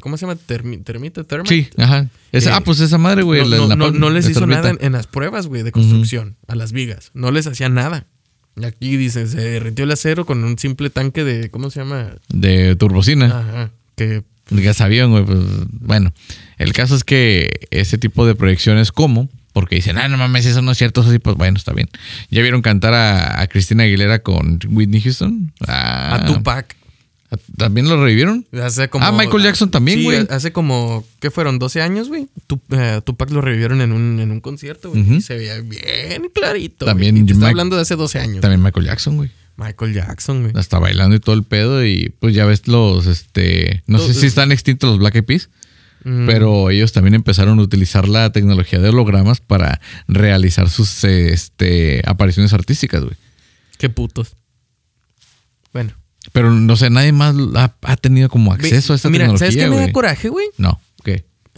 ¿cómo 0.01 0.17
se 0.19 0.27
llama? 0.27 0.39
Termi- 0.47 0.85
termita, 0.85 1.25
termite. 1.25 1.55
Sí, 1.55 1.69
ajá. 1.79 2.09
Esa- 2.33 2.51
Eh, 2.51 2.53
ah, 2.57 2.61
pues 2.63 2.81
esa 2.81 2.99
madre, 2.99 3.23
güey. 3.23 3.41
no, 3.49 3.91
no- 3.93 4.11
les 4.11 4.29
hizo 4.29 4.41
termita. 4.41 4.61
nada 4.61 4.71
en, 4.71 4.79
en 4.85 4.93
las 4.93 5.07
pruebas, 5.07 5.47
güey, 5.47 5.63
de 5.63 5.73
construcción 5.73 6.37
a 6.49 6.55
las 6.55 6.73
vigas. 6.73 7.11
No 7.15 7.31
les 7.31 7.47
hacía 7.47 7.69
nada. 7.71 8.07
Y 8.61 8.65
aquí 8.67 8.97
dice, 8.97 9.27
se 9.27 9.39
derritió 9.41 9.85
el 9.85 9.91
acero 9.93 10.27
con 10.27 10.43
un 10.45 10.59
simple 10.59 10.91
tanque 10.91 11.23
de, 11.25 11.49
¿cómo 11.51 11.71
se 11.71 11.81
llama? 11.81 12.17
De 12.29 12.75
turbocina. 12.77 13.27
Ajá, 13.27 13.71
que 13.97 14.25
Ya 14.51 14.75
sabían, 14.75 15.11
güey. 15.11 15.25
Pues, 15.25 15.39
bueno, 15.81 16.13
el 16.59 16.73
caso 16.73 16.95
es 16.97 17.05
que 17.05 17.67
ese 17.71 17.99
tipo 17.99 18.27
de 18.27 18.35
proyecciones, 18.35 18.93
como 18.93 19.29
Porque 19.53 19.77
dicen, 19.77 19.99
ah, 19.99 20.09
no 20.09 20.17
mames, 20.19 20.47
eso 20.47 20.63
no 20.63 20.71
es 20.73 20.79
cierto. 20.79 21.01
Eso 21.01 21.11
sí, 21.13 21.19
pues 21.19 21.37
bueno, 21.37 21.57
está 21.59 21.73
bien. 21.73 21.89
¿Ya 22.31 22.43
vieron 22.43 22.63
cantar 22.63 22.95
a, 22.95 23.41
a 23.41 23.47
Cristina 23.49 23.83
Aguilera 23.85 24.21
con 24.21 24.59
Whitney 24.69 25.01
Houston? 25.01 25.53
Ah, 25.67 26.17
a 26.23 26.27
Tupac. 26.27 26.77
¿También 27.59 27.89
lo 27.91 28.03
revivieron? 28.03 28.47
Hace 28.63 28.89
como, 28.89 29.05
Ah, 29.05 29.13
Michael 29.13 29.43
Jackson 29.43 29.71
también, 29.71 29.99
Sí, 29.99 30.05
güey. 30.05 30.27
hace 30.31 30.51
como, 30.53 31.05
¿qué 31.21 31.31
fueron? 31.31 31.59
¿12 31.61 31.83
años, 31.83 32.09
güey? 32.09 32.27
Eh, 32.71 33.01
Tupac 33.05 33.31
lo 33.31 33.43
revivieron 33.43 33.83
en 33.83 33.93
un, 33.93 34.19
en 34.21 34.31
un 34.31 34.41
concierto, 34.41 34.89
güey. 34.91 35.17
Y 35.17 35.21
se 35.21 35.37
veía 35.37 35.61
bien 35.61 36.31
clarito. 36.35 36.87
También. 36.87 37.27
Te 37.27 37.35
está 37.35 37.49
hablando 37.49 37.77
de 37.77 37.83
hace 37.83 37.97
12 37.97 38.19
años. 38.19 38.41
También 38.41 38.63
Michael 38.63 38.87
Jackson, 38.87 39.17
güey. 39.17 39.31
Michael 39.59 39.93
Jackson, 39.93 40.43
güey. 40.43 40.53
Hasta 40.57 40.79
bailando 40.79 41.17
y 41.17 41.21
todo 41.21 41.35
el 41.35 41.43
pedo. 41.43 41.85
Y 41.85 42.15
pues 42.21 42.35
ya 42.35 42.47
ves 42.47 42.67
los, 42.69 43.07
este. 43.07 43.83
No 43.87 43.99
sé 43.99 44.15
si 44.15 44.27
están 44.27 44.53
extintos 44.53 44.89
los 44.89 44.99
Black 45.01 45.17
Eyed 45.17 45.25
Peas. 45.25 45.51
Mm, 46.05 46.27
Pero 46.27 46.71
ellos 46.71 46.93
también 46.93 47.15
empezaron 47.15 47.59
a 47.59 47.63
utilizar 47.63 48.07
la 48.09 48.31
tecnología 48.31 48.79
de 48.79 48.89
hologramas 48.89 49.41
para 49.41 49.81
realizar 50.07 50.71
sus 50.71 51.03
este, 51.03 52.03
apariciones 52.07 52.53
artísticas, 52.53 53.03
güey. 53.03 53.17
Qué 53.79 53.91
putos. 53.91 54.37
Bueno. 55.73 55.93
Pero 56.33 56.53
no 56.53 56.77
sé, 56.77 56.91
nadie 56.91 57.13
más 57.13 57.35
ha, 57.57 57.75
ha 57.83 57.97
tenido 57.97 58.29
como 58.29 58.53
acceso 58.53 58.93
Ve- 58.93 58.95
a 58.95 58.97
esta 58.97 59.11
Mira, 59.11 59.25
tecnología. 59.25 59.51
¿sabes 59.51 59.57
qué 59.65 59.71
me 59.71 59.87
da 59.87 59.93
coraje, 59.93 60.29
güey? 60.29 60.47
No. 60.57 60.81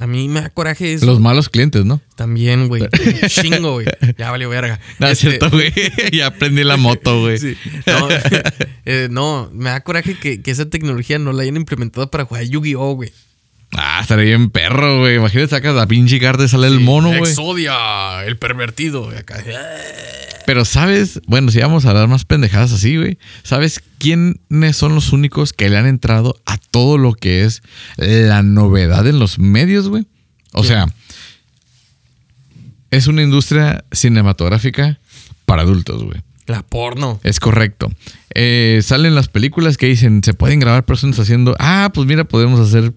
A 0.01 0.07
mí 0.07 0.29
me 0.29 0.41
da 0.41 0.49
coraje 0.49 0.95
eso. 0.95 1.05
Los 1.07 1.21
malos 1.21 1.49
clientes, 1.51 1.85
¿no? 1.85 2.01
También, 2.17 2.69
güey. 2.69 2.83
Chingo, 3.29 3.75
güey. 3.75 3.87
Ya 4.17 4.31
valió 4.31 4.49
verga. 4.49 4.81
No, 4.99 5.07
es 5.07 5.13
Este, 5.23 5.39
cierto, 5.39 5.51
güey. 5.51 5.73
ya 6.13 6.29
aprendí 6.29 6.65
la 6.65 6.77
moto, 6.79 7.21
güey. 7.21 7.39
Sí. 7.39 7.57
No, 7.87 8.09
eh, 8.87 9.09
no, 9.11 9.51
me 9.53 9.71
da 9.71 9.81
coraje 9.83 10.15
que, 10.19 10.41
que 10.43 10.51
esa 10.51 10.69
tecnología 10.71 11.19
no 11.19 11.33
la 11.33 11.43
hayan 11.43 11.57
implementado 11.57 12.11
para 12.11 12.25
jugar 12.25 12.45
Yu-Gi-Oh, 12.45 12.95
güey. 12.95 13.13
Ah, 13.73 14.01
estaría 14.03 14.25
bien 14.25 14.51
perro, 14.51 15.01
güey. 15.01 15.17
Imagínate, 15.17 15.51
sacas 15.51 15.75
la 15.75 15.87
pinche 15.87 16.19
carta 16.19 16.45
y 16.45 16.49
sale 16.49 16.67
el 16.67 16.81
mono, 16.81 17.09
güey. 17.09 17.31
Exodia, 17.31 18.25
el 18.25 18.37
pervertido. 18.37 19.09
acá. 19.11 19.43
Pero, 20.47 20.65
¿sabes? 20.65 21.21
Bueno, 21.27 21.51
si 21.53 21.61
vamos 21.61 21.85
a 21.85 21.91
hablar 21.91 22.09
más 22.09 22.25
pendejadas 22.25 22.73
así, 22.73 22.97
güey. 22.97 23.19
¿Sabes 23.45 23.83
quiénes 23.99 24.77
son 24.77 24.95
los 24.95 25.13
únicos 25.13 25.53
que 25.53 25.69
le 25.69 25.77
han 25.79 25.87
entrado 25.87 26.41
a 26.47 26.59
todo 26.59 26.99
lo 26.99 27.13
que 27.13 27.45
es 27.45 27.63
la 27.97 28.43
novedad 28.43 29.07
en 29.07 29.19
los 29.21 29.39
medios, 29.39 29.89
güey? 29.89 30.07
O 30.53 30.65
sea, 30.65 30.87
es 32.91 33.07
una 33.07 33.23
industria 33.23 33.85
cinematográfica 33.93 34.99
para 35.47 35.63
adultos, 35.63 36.03
güey. 36.03 36.21
La 36.47 36.63
porno. 36.63 37.21
Es 37.23 37.39
correcto. 37.39 37.93
Eh, 38.35 38.81
salen 38.83 39.15
las 39.15 39.29
películas 39.29 39.77
que 39.77 39.87
dicen, 39.87 40.23
se 40.25 40.35
pueden 40.35 40.59
grabar 40.59 40.85
personas 40.85 41.19
haciendo, 41.21 41.55
ah, 41.61 41.93
pues 41.95 42.09
mira, 42.09 42.25
podemos 42.25 42.59
hacer 42.59 42.93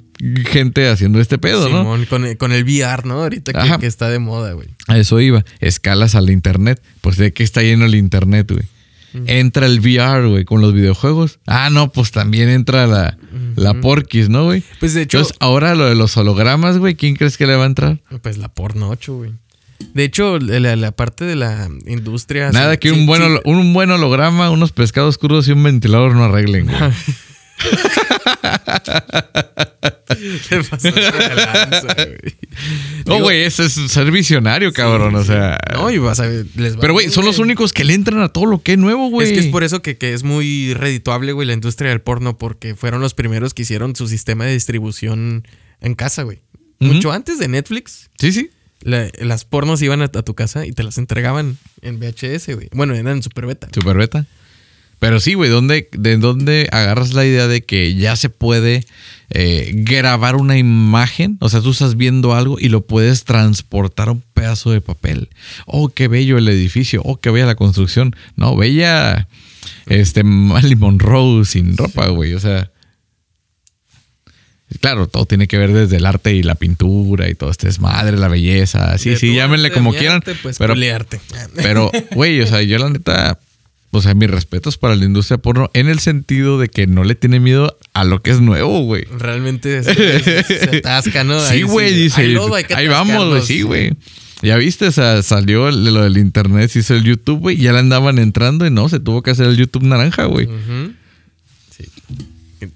gente 0.45 0.87
haciendo 0.87 1.19
este 1.19 1.37
pedo, 1.37 1.69
¿no? 1.69 1.83
Con, 2.07 2.25
el- 2.25 2.37
con 2.37 2.51
el 2.51 2.63
VR, 2.63 3.05
¿no? 3.05 3.21
Ahorita 3.23 3.53
que, 3.53 3.77
que 3.79 3.87
está 3.87 4.09
de 4.09 4.19
moda, 4.19 4.53
güey. 4.53 4.69
A 4.87 4.97
eso 4.97 5.19
iba. 5.19 5.43
Escalas 5.59 6.15
al 6.15 6.29
internet. 6.29 6.81
Pues 7.01 7.17
de 7.17 7.33
qué 7.33 7.43
está 7.43 7.61
lleno 7.61 7.85
el 7.85 7.95
internet, 7.95 8.49
güey. 8.51 8.65
Entra 9.27 9.67
el 9.67 9.79
VR, 9.79 10.27
güey, 10.27 10.43
con 10.43 10.59
los 10.61 10.73
videojuegos. 10.73 11.39
Ah, 11.45 11.69
no, 11.71 11.91
pues 11.91 12.09
también 12.11 12.49
entra 12.49 12.87
la, 12.87 13.15
la 13.55 13.75
porquis, 13.79 14.27
¿no, 14.29 14.45
güey? 14.45 14.63
Pues 14.79 14.95
de 14.95 15.03
hecho, 15.03 15.19
Entonces, 15.19 15.37
ahora 15.39 15.75
lo 15.75 15.85
de 15.85 15.93
los 15.93 16.17
hologramas, 16.17 16.79
güey, 16.79 16.95
¿quién 16.95 17.15
crees 17.15 17.37
que 17.37 17.45
le 17.45 17.55
va 17.55 17.63
a 17.63 17.67
entrar? 17.67 17.99
pues 18.23 18.37
la 18.39 18.49
porno 18.49 18.89
8, 18.89 19.13
güey. 19.15 19.31
De 19.93 20.03
hecho, 20.05 20.39
la, 20.39 20.75
la 20.75 20.91
parte 20.93 21.25
de 21.25 21.35
la 21.35 21.69
industria. 21.85 22.49
Nada 22.51 22.77
que 22.77 22.89
sí- 22.89 22.95
un, 22.99 23.05
buen, 23.05 23.21
sí- 23.21 23.39
un 23.45 23.71
buen 23.73 23.91
holograma, 23.91 24.49
unos 24.49 24.71
pescados 24.71 25.19
crudos 25.19 25.47
y 25.47 25.51
un 25.51 25.61
ventilador 25.61 26.15
no 26.15 26.23
arreglen, 26.23 26.65
güey. 26.65 26.77
Te 30.49 30.63
pasaste 30.63 30.91
de 30.91 31.35
lanza, 31.35 31.93
güey. 31.95 32.35
No, 33.05 33.19
güey, 33.21 33.41
eso 33.43 33.63
es 33.63 33.73
ser 33.73 34.11
visionario, 34.11 34.71
cabrón. 34.73 35.15
o 35.15 35.23
sea. 35.23 35.57
No, 35.73 35.89
y 35.91 35.97
vas 35.97 36.19
a 36.19 36.27
les 36.27 36.75
va 36.75 36.79
Pero, 36.81 36.93
güey, 36.93 37.09
son 37.09 37.25
los 37.25 37.39
únicos 37.39 37.73
que 37.73 37.83
le 37.83 37.93
entran 37.93 38.21
a 38.21 38.29
todo 38.29 38.45
lo 38.45 38.61
que 38.61 38.73
es 38.73 38.77
nuevo, 38.77 39.09
güey. 39.09 39.27
Es 39.27 39.33
que 39.33 39.39
es 39.39 39.47
por 39.51 39.63
eso 39.63 39.81
que, 39.81 39.97
que 39.97 40.13
es 40.13 40.23
muy 40.23 40.73
redituable, 40.73 41.31
güey, 41.33 41.47
la 41.47 41.53
industria 41.53 41.89
del 41.89 42.01
porno, 42.01 42.37
porque 42.37 42.75
fueron 42.75 43.01
los 43.01 43.13
primeros 43.13 43.53
que 43.53 43.63
hicieron 43.63 43.95
su 43.95 44.07
sistema 44.07 44.45
de 44.45 44.53
distribución 44.53 45.47
en 45.81 45.95
casa, 45.95 46.23
güey. 46.23 46.41
Mucho 46.79 47.11
antes 47.11 47.39
de 47.39 47.47
Netflix, 47.47 48.09
Sí, 48.19 48.31
sí. 48.33 48.49
la- 48.81 49.09
las 49.19 49.45
pornos 49.45 49.81
iban 49.81 50.01
a, 50.01 50.05
a 50.05 50.07
tu 50.21 50.33
casa 50.35 50.65
y 50.65 50.73
te 50.73 50.83
las 50.83 50.97
entregaban 50.97 51.57
en 51.81 51.99
VHS, 51.99 52.53
güey. 52.55 52.69
Bueno, 52.73 52.93
eran 52.93 53.17
en 53.17 53.23
super 53.23 53.45
beta. 53.45 53.69
Super 53.73 53.95
beta. 53.97 54.25
Pero 55.03 55.19
sí, 55.19 55.33
güey, 55.33 55.49
¿dónde, 55.49 55.89
¿de 55.91 56.15
dónde 56.15 56.69
agarras 56.71 57.13
la 57.13 57.25
idea 57.25 57.45
de 57.49 57.61
que 57.65 57.93
ya 57.93 58.15
se 58.15 58.29
puede 58.29 58.85
eh, 59.31 59.73
grabar 59.75 60.37
una 60.37 60.57
imagen? 60.57 61.35
O 61.41 61.49
sea, 61.49 61.59
tú 61.59 61.71
estás 61.71 61.97
viendo 61.97 62.33
algo 62.33 62.57
y 62.57 62.69
lo 62.69 62.85
puedes 62.85 63.25
transportar 63.25 64.07
a 64.07 64.13
un 64.13 64.23
pedazo 64.33 64.71
de 64.71 64.79
papel. 64.79 65.27
Oh, 65.65 65.89
qué 65.89 66.07
bello 66.07 66.37
el 66.37 66.47
edificio. 66.47 67.01
Oh, 67.03 67.17
qué 67.17 67.31
bella 67.31 67.47
la 67.47 67.55
construcción. 67.55 68.15
No, 68.37 68.55
bella 68.55 69.27
este 69.87 70.23
Marilyn 70.23 70.79
Monroe 70.79 71.43
sin 71.43 71.75
ropa, 71.75 72.07
güey. 72.07 72.33
O 72.33 72.39
sea, 72.39 72.71
Claro, 74.79 75.07
todo 75.07 75.25
tiene 75.25 75.47
que 75.49 75.57
ver 75.57 75.73
desde 75.73 75.97
el 75.97 76.05
arte 76.05 76.33
y 76.33 76.43
la 76.43 76.55
pintura 76.55 77.29
y 77.29 77.35
todo 77.35 77.51
este 77.51 77.67
desmadre, 77.67 78.17
la 78.17 78.29
belleza. 78.29 78.97
Sí, 78.97 79.17
sí, 79.17 79.35
llámenle 79.35 79.69
como 79.69 79.93
quieran. 79.93 80.21
pues, 80.41 80.57
pero, 80.57 80.73
culiarte. 80.73 81.19
pero, 81.55 81.91
güey, 82.15 82.39
o 82.41 82.47
sea, 82.47 82.61
yo 82.61 82.77
la 82.79 82.89
neta, 82.89 83.37
o 83.95 84.01
sea, 84.01 84.15
mis 84.15 84.29
respetos 84.29 84.77
para 84.77 84.95
la 84.95 85.05
industria 85.05 85.37
porno 85.37 85.69
en 85.73 85.87
el 85.87 85.99
sentido 85.99 86.57
de 86.57 86.67
que 86.67 86.87
no 86.87 87.03
le 87.03 87.13
tiene 87.13 87.39
miedo 87.39 87.77
a 87.93 88.03
lo 88.03 88.23
que 88.23 88.31
es 88.31 88.41
nuevo, 88.41 88.81
güey. 88.81 89.05
Realmente 89.17 89.83
se, 89.83 90.43
se 90.43 90.77
atasca, 90.77 91.23
¿no? 91.23 91.39
Sí, 91.39 91.61
güey, 91.61 91.93
dice. 91.93 92.35
Ahí, 92.75 92.87
vamos, 92.87 93.29
güey, 93.29 93.41
sí, 93.43 93.61
güey. 93.61 93.95
Ya 94.41 94.57
viste, 94.57 94.87
o 94.87 94.91
sea, 94.91 95.21
salió 95.21 95.69
lo 95.71 96.03
del 96.03 96.17
internet, 96.17 96.71
se 96.71 96.79
hizo 96.79 96.95
el 96.95 97.03
YouTube, 97.03 97.39
güey, 97.39 97.59
y 97.59 97.63
ya 97.63 97.71
le 97.71 97.79
andaban 97.79 98.17
entrando 98.17 98.65
y 98.65 98.71
no, 98.71 98.89
se 98.89 98.99
tuvo 98.99 99.21
que 99.21 99.31
hacer 99.31 99.45
el 99.45 99.57
YouTube 99.57 99.83
naranja, 99.83 100.25
güey. 100.25 100.49
Sí. 101.69 101.85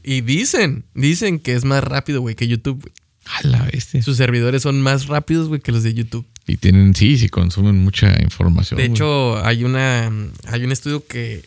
Y 0.03 0.21
dicen, 0.21 0.85
dicen 0.93 1.39
que 1.39 1.55
es 1.55 1.65
más 1.65 1.83
rápido, 1.83 2.21
güey, 2.21 2.35
que 2.35 2.47
YouTube. 2.47 2.79
güey. 2.81 2.93
A 3.25 3.47
la 3.47 3.63
bestia. 3.63 4.01
Sus 4.03 4.17
servidores 4.17 4.61
son 4.61 4.81
más 4.81 5.07
rápidos, 5.07 5.47
güey, 5.47 5.59
que 5.59 5.71
los 5.71 5.83
de 5.83 5.93
YouTube. 5.93 6.25
Y 6.47 6.57
tienen, 6.57 6.95
sí, 6.95 7.17
sí, 7.17 7.27
consumen 7.29 7.77
mucha 7.77 8.21
información. 8.21 8.77
De 8.77 8.85
hecho, 8.85 9.43
hay 9.45 9.63
una 9.65 10.11
hay 10.47 10.63
un 10.63 10.71
estudio 10.71 11.05
que 11.05 11.43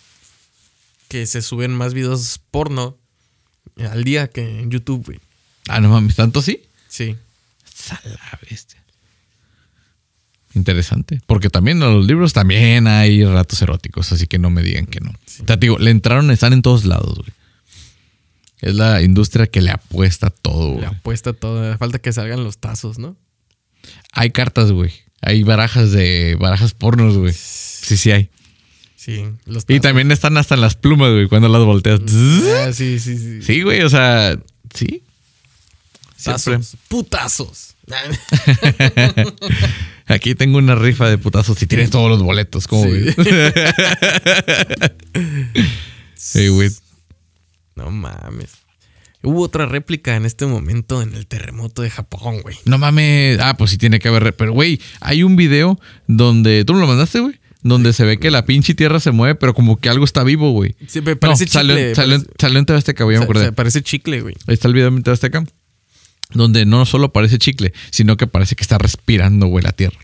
que 1.09 1.27
se 1.27 1.43
suben 1.43 1.73
más 1.73 1.93
videos 1.95 2.41
porno 2.51 2.97
al 3.91 4.05
día 4.05 4.29
que 4.29 4.61
en 4.61 4.71
YouTube, 4.71 5.07
güey. 5.07 5.21
Ah, 5.69 5.81
no 5.81 5.89
mames, 5.89 6.15
¿tanto 6.17 6.43
sí? 6.43 6.63
Sí. 6.89 7.17
A 7.91 8.01
la 8.09 8.39
bestia. 8.49 8.81
Interesante. 10.55 11.21
Porque 11.27 11.49
también 11.49 11.83
en 11.83 11.95
los 11.95 12.07
libros 12.07 12.33
también 12.33 12.87
hay 12.87 13.25
ratos 13.25 13.63
eróticos, 13.63 14.13
así 14.13 14.27
que 14.27 14.39
no 14.39 14.51
me 14.51 14.63
digan 14.63 14.87
que 14.87 15.01
no. 15.01 15.11
O 15.11 15.47
sea, 15.47 15.59
te 15.59 15.67
digo, 15.67 15.79
le 15.79 15.91
entraron, 15.91 16.31
están 16.31 16.53
en 16.53 16.63
todos 16.63 16.85
lados, 16.85 17.19
güey. 17.19 17.31
Es 18.61 18.75
la 18.75 19.01
industria 19.01 19.47
que 19.47 19.63
le 19.63 19.71
apuesta 19.71 20.29
todo, 20.29 20.69
Le 20.75 20.75
güey. 20.75 20.85
apuesta 20.87 21.33
todo. 21.33 21.79
Falta 21.79 21.99
que 21.99 22.13
salgan 22.13 22.45
los 22.45 22.59
tazos, 22.59 22.99
¿no? 22.99 23.17
Hay 24.13 24.31
cartas, 24.31 24.73
güey. 24.73 24.93
Hay 25.23 25.43
barajas 25.43 25.93
de 25.93 26.37
barajas 26.39 26.75
pornos, 26.75 27.17
güey. 27.17 27.33
Sí, 27.35 27.97
sí 27.97 28.11
hay. 28.11 28.31
Sí, 28.97 29.25
los 29.47 29.65
Y 29.69 29.81
también 29.81 30.13
están 30.13 30.37
hasta 30.37 30.55
en 30.55 30.61
las 30.61 30.75
plumas, 30.77 31.11
güey, 31.13 31.27
cuando 31.29 31.49
las 31.49 31.65
volteas. 31.65 32.01
Ah, 32.67 32.73
sí, 32.73 32.99
sí, 33.01 33.17
sí. 33.17 33.43
Sí, 33.43 33.63
güey, 33.63 33.81
o 33.83 33.89
sea, 33.89 34.39
sí. 34.75 35.03
Tazos. 36.23 36.77
Putazos. 36.89 37.75
Aquí 40.07 40.35
tengo 40.35 40.59
una 40.59 40.75
rifa 40.75 41.09
de 41.09 41.17
putazos 41.19 41.57
si 41.59 41.67
tienes 41.67 41.91
todos 41.91 42.11
los 42.11 42.23
boletos, 42.23 42.67
¿cómo 42.67 42.85
Sí. 42.85 42.91
ves? 42.91 43.17
Sí, 46.15 46.49
güey. 46.49 46.71
No 47.77 47.91
mames. 47.91 48.51
Hubo 49.23 49.43
otra 49.43 49.67
réplica 49.67 50.17
en 50.17 50.25
este 50.25 50.47
momento 50.47 51.03
en 51.03 51.15
el 51.15 51.27
terremoto 51.27 51.83
de 51.83 51.91
Japón, 51.91 52.41
güey. 52.41 52.57
No 52.65 52.79
mames. 52.79 53.39
Ah, 53.41 53.55
pues 53.57 53.71
sí 53.73 53.77
tiene 53.79 53.99
que 53.99 54.09
haber. 54.09 54.35
Pero, 54.35 54.53
güey, 54.53 54.81
hay 55.01 55.23
un 55.23 55.37
video 55.37 55.79
donde. 56.07 56.65
¿Tú 56.65 56.73
me 56.75 56.81
lo 56.81 56.87
mandaste, 56.87 57.21
güey? 57.21 57.39
Donde 57.63 57.93
se 57.93 58.05
ve 58.07 58.19
que 58.19 58.31
la 58.31 58.47
pinche 58.47 58.75
tierra 58.75 58.99
se 59.01 59.11
mueve, 59.11 59.35
pero 59.35 59.53
como 59.53 59.79
que 59.79 59.91
algo 59.91 60.07
está 60.07 60.25
vivo, 60.25 60.53
güey. 60.53 60.75
Sí, 60.89 61.03
me 61.03 61.15
parece 61.17 61.45
chicle. 61.45 61.95
salió, 61.95 62.17
parece- 62.17 62.27
salió 62.39 62.59
en 62.59 62.65
TV 62.65 62.79
Azteca, 62.79 63.05
güey, 63.05 63.19
me 63.19 63.25
acordé. 63.25 63.41
o 63.41 63.45
sea, 63.45 63.53
parece 63.53 63.83
chicle, 63.83 64.23
güey. 64.23 64.35
Ahí 64.47 64.55
está 64.55 64.69
el 64.69 64.73
video 64.75 64.89
en 64.89 65.03
TV 65.03 65.13
Azteca. 65.13 65.45
Donde 66.33 66.65
no 66.65 66.87
solo 66.87 67.13
parece 67.13 67.37
chicle, 67.39 67.75
sino 67.91 68.17
que 68.17 68.27
parece 68.27 68.55
que 68.57 68.63
está 68.63 68.79
respirando, 68.79 69.47
güey, 69.49 69.63
la 69.63 69.73
tierra. 69.73 69.99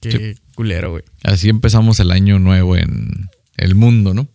Qué 0.00 0.36
culero, 0.54 0.90
güey. 0.92 1.02
Así 1.22 1.48
empezamos 1.48 2.00
el 2.00 2.10
año 2.10 2.38
nuevo 2.38 2.76
en 2.76 3.28
el 3.56 3.74
mundo, 3.74 4.14
¿no? 4.14 4.28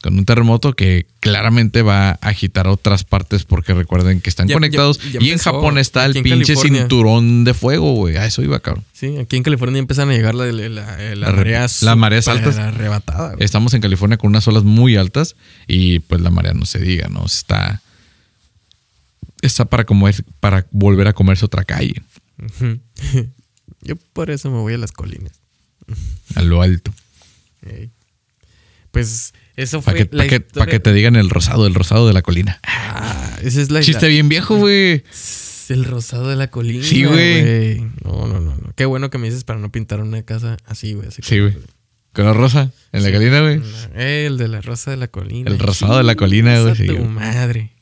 Con 0.00 0.16
un 0.16 0.24
terremoto 0.24 0.74
que 0.74 1.06
claramente 1.18 1.82
va 1.82 2.10
a 2.10 2.12
agitar 2.20 2.68
otras 2.68 3.02
partes 3.02 3.42
porque 3.44 3.74
recuerden 3.74 4.20
que 4.20 4.30
están 4.30 4.46
Ya- 4.46 4.54
conectados. 4.54 5.00
ya- 5.02 5.18
ya 5.18 5.26
y 5.26 5.30
en 5.32 5.38
Japón 5.38 5.76
está 5.76 6.04
el 6.06 6.12
pinche 6.12 6.54
California. 6.54 6.80
cinturón 6.82 7.42
de 7.42 7.52
fuego, 7.52 7.94
güey. 7.94 8.16
A 8.16 8.24
eso 8.24 8.40
iba, 8.42 8.60
cabrón. 8.60 8.84
Sí, 8.92 9.16
aquí 9.18 9.36
en 9.36 9.42
California 9.42 9.80
empiezan 9.80 10.08
a 10.10 10.12
llegar 10.12 10.36
la, 10.36 10.46
la, 10.46 10.68
la- 10.68 10.96
las 10.96 11.18
La 11.18 11.26
re- 11.32 11.36
mareas. 11.38 11.82
las 11.82 11.96
mareas 11.96 12.26
súper 12.26 12.38
altas. 12.44 12.58
Arrebatadas, 12.58 13.32
güey. 13.34 13.44
Estamos 13.44 13.74
en 13.74 13.80
California 13.80 14.18
con 14.18 14.28
unas 14.30 14.46
olas 14.46 14.62
muy 14.62 14.94
altas 14.94 15.34
y 15.66 15.98
pues 15.98 16.20
la 16.20 16.30
marea 16.30 16.54
no 16.54 16.64
se 16.64 16.78
diga, 16.78 17.08
¿no? 17.08 17.26
Está, 17.26 17.82
está 19.42 19.64
para, 19.64 19.84
comer, 19.84 20.14
para 20.38 20.64
volver 20.70 21.08
a 21.08 21.12
comerse 21.12 21.44
otra 21.44 21.64
calle. 21.64 22.02
Yo 23.82 23.96
por 24.12 24.30
eso 24.30 24.48
me 24.50 24.58
voy 24.58 24.74
a 24.74 24.78
las 24.78 24.92
colinas. 24.92 25.32
a 26.36 26.42
lo 26.42 26.62
alto. 26.62 26.92
Pues 28.92 29.34
eso 29.58 29.82
fue 29.82 29.92
Para 29.94 30.04
que, 30.06 30.16
la 30.16 30.22
pa' 30.24 30.28
que, 30.28 30.40
pa' 30.40 30.46
historia- 30.46 30.66
que 30.72 30.80
te 30.80 30.92
digan 30.92 31.16
el 31.16 31.28
rosado, 31.30 31.66
el 31.66 31.74
rosado 31.74 32.06
de 32.06 32.12
la 32.14 32.22
colina. 32.22 32.60
Ah, 32.64 33.36
esa 33.42 33.60
es 33.60 33.70
la 33.70 33.80
Chiste 33.80 34.02
la- 34.06 34.08
bien 34.08 34.28
viejo, 34.28 34.56
güey. 34.56 35.02
El 35.68 35.84
rosado 35.84 36.28
de 36.28 36.36
la 36.36 36.48
colina. 36.48 36.84
Sí, 36.84 37.04
güey. 37.04 37.80
No, 38.04 38.26
no, 38.26 38.40
no, 38.40 38.56
no. 38.56 38.72
Qué 38.74 38.86
bueno 38.86 39.10
que 39.10 39.18
me 39.18 39.26
dices 39.26 39.44
para 39.44 39.58
no 39.60 39.70
pintar 39.70 40.00
una 40.00 40.22
casa 40.22 40.56
así, 40.64 40.94
güey. 40.94 41.08
Sí, 41.10 41.38
güey. 41.40 41.54
Con 42.14 42.24
la 42.24 42.32
rosa 42.32 42.72
en 42.92 43.02
la 43.02 43.12
colina, 43.12 43.40
güey. 43.42 43.60
Eh, 43.94 44.24
el 44.26 44.38
de 44.38 44.48
la 44.48 44.60
rosa 44.62 44.90
de 44.90 44.96
la 44.96 45.08
colina. 45.08 45.50
El 45.50 45.58
rosado 45.58 45.98
de 45.98 46.04
la 46.04 46.14
colina, 46.14 46.58
güey, 46.62 46.86
tu 46.86 47.04
madre. 47.04 47.72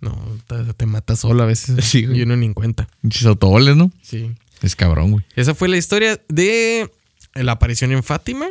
No, 0.00 0.18
te, 0.46 0.56
te 0.74 0.86
mata 0.86 1.14
solo 1.16 1.42
a 1.42 1.46
veces. 1.46 1.76
Sí, 1.84 2.04
güey. 2.06 2.18
Y 2.18 2.22
uno 2.22 2.36
ni 2.36 2.46
en 2.46 2.54
cuenta. 2.54 2.88
Pinches 3.02 3.26
autoboles, 3.26 3.76
¿no? 3.76 3.92
Sí. 4.02 4.32
Es 4.62 4.74
cabrón, 4.76 5.12
güey. 5.12 5.24
Esa 5.36 5.54
fue 5.54 5.68
la 5.68 5.76
historia 5.76 6.20
de 6.28 6.90
la 7.34 7.52
aparición 7.52 7.92
en 7.92 8.02
Fátima. 8.02 8.48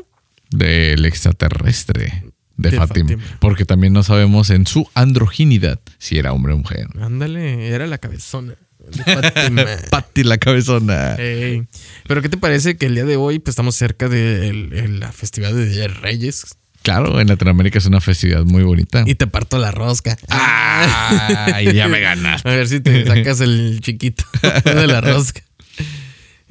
Del 0.49 1.05
extraterrestre 1.05 2.23
de, 2.57 2.71
De 2.71 2.77
Fátima. 2.77 3.09
Fátima. 3.09 3.37
Porque 3.39 3.65
también 3.65 3.93
no 3.93 4.03
sabemos 4.03 4.49
en 4.49 4.65
su 4.67 4.89
androginidad 4.95 5.79
si 5.97 6.17
era 6.17 6.33
hombre 6.33 6.53
o 6.53 6.57
mujer. 6.57 6.87
Ándale, 7.01 7.67
era 7.69 7.87
la 7.87 7.97
cabezona. 7.97 8.55
Pati 9.91 10.23
la 10.23 10.37
cabezona. 10.37 11.15
Pero 12.07 12.21
¿qué 12.21 12.29
te 12.29 12.37
parece 12.37 12.77
que 12.77 12.87
el 12.87 12.95
día 12.95 13.05
de 13.05 13.15
hoy 13.17 13.39
pues, 13.39 13.53
estamos 13.53 13.75
cerca 13.75 14.07
de 14.09 14.47
el- 14.49 14.73
el- 14.73 14.99
la 14.99 15.11
festividad 15.11 15.53
de 15.53 15.67
Día 15.69 15.81
de 15.81 15.87
Reyes? 15.89 16.43
Claro, 16.81 17.19
en 17.19 17.27
Latinoamérica 17.27 17.77
es 17.77 17.85
una 17.85 17.99
festividad 18.01 18.45
muy 18.45 18.63
bonita. 18.63 19.03
Y 19.05 19.15
te 19.15 19.27
parto 19.27 19.57
la 19.59 19.69
rosca. 19.71 20.17
Ay, 20.29 21.73
ya 21.73 21.87
me 21.89 21.99
ganaste. 21.99 22.47
A 22.49 22.53
ver 22.53 22.67
si 22.67 22.79
te 22.79 23.05
sacas 23.05 23.41
el 23.41 23.79
chiquito 23.81 24.23
de 24.65 24.87
la 24.87 25.01
rosca. 25.01 25.41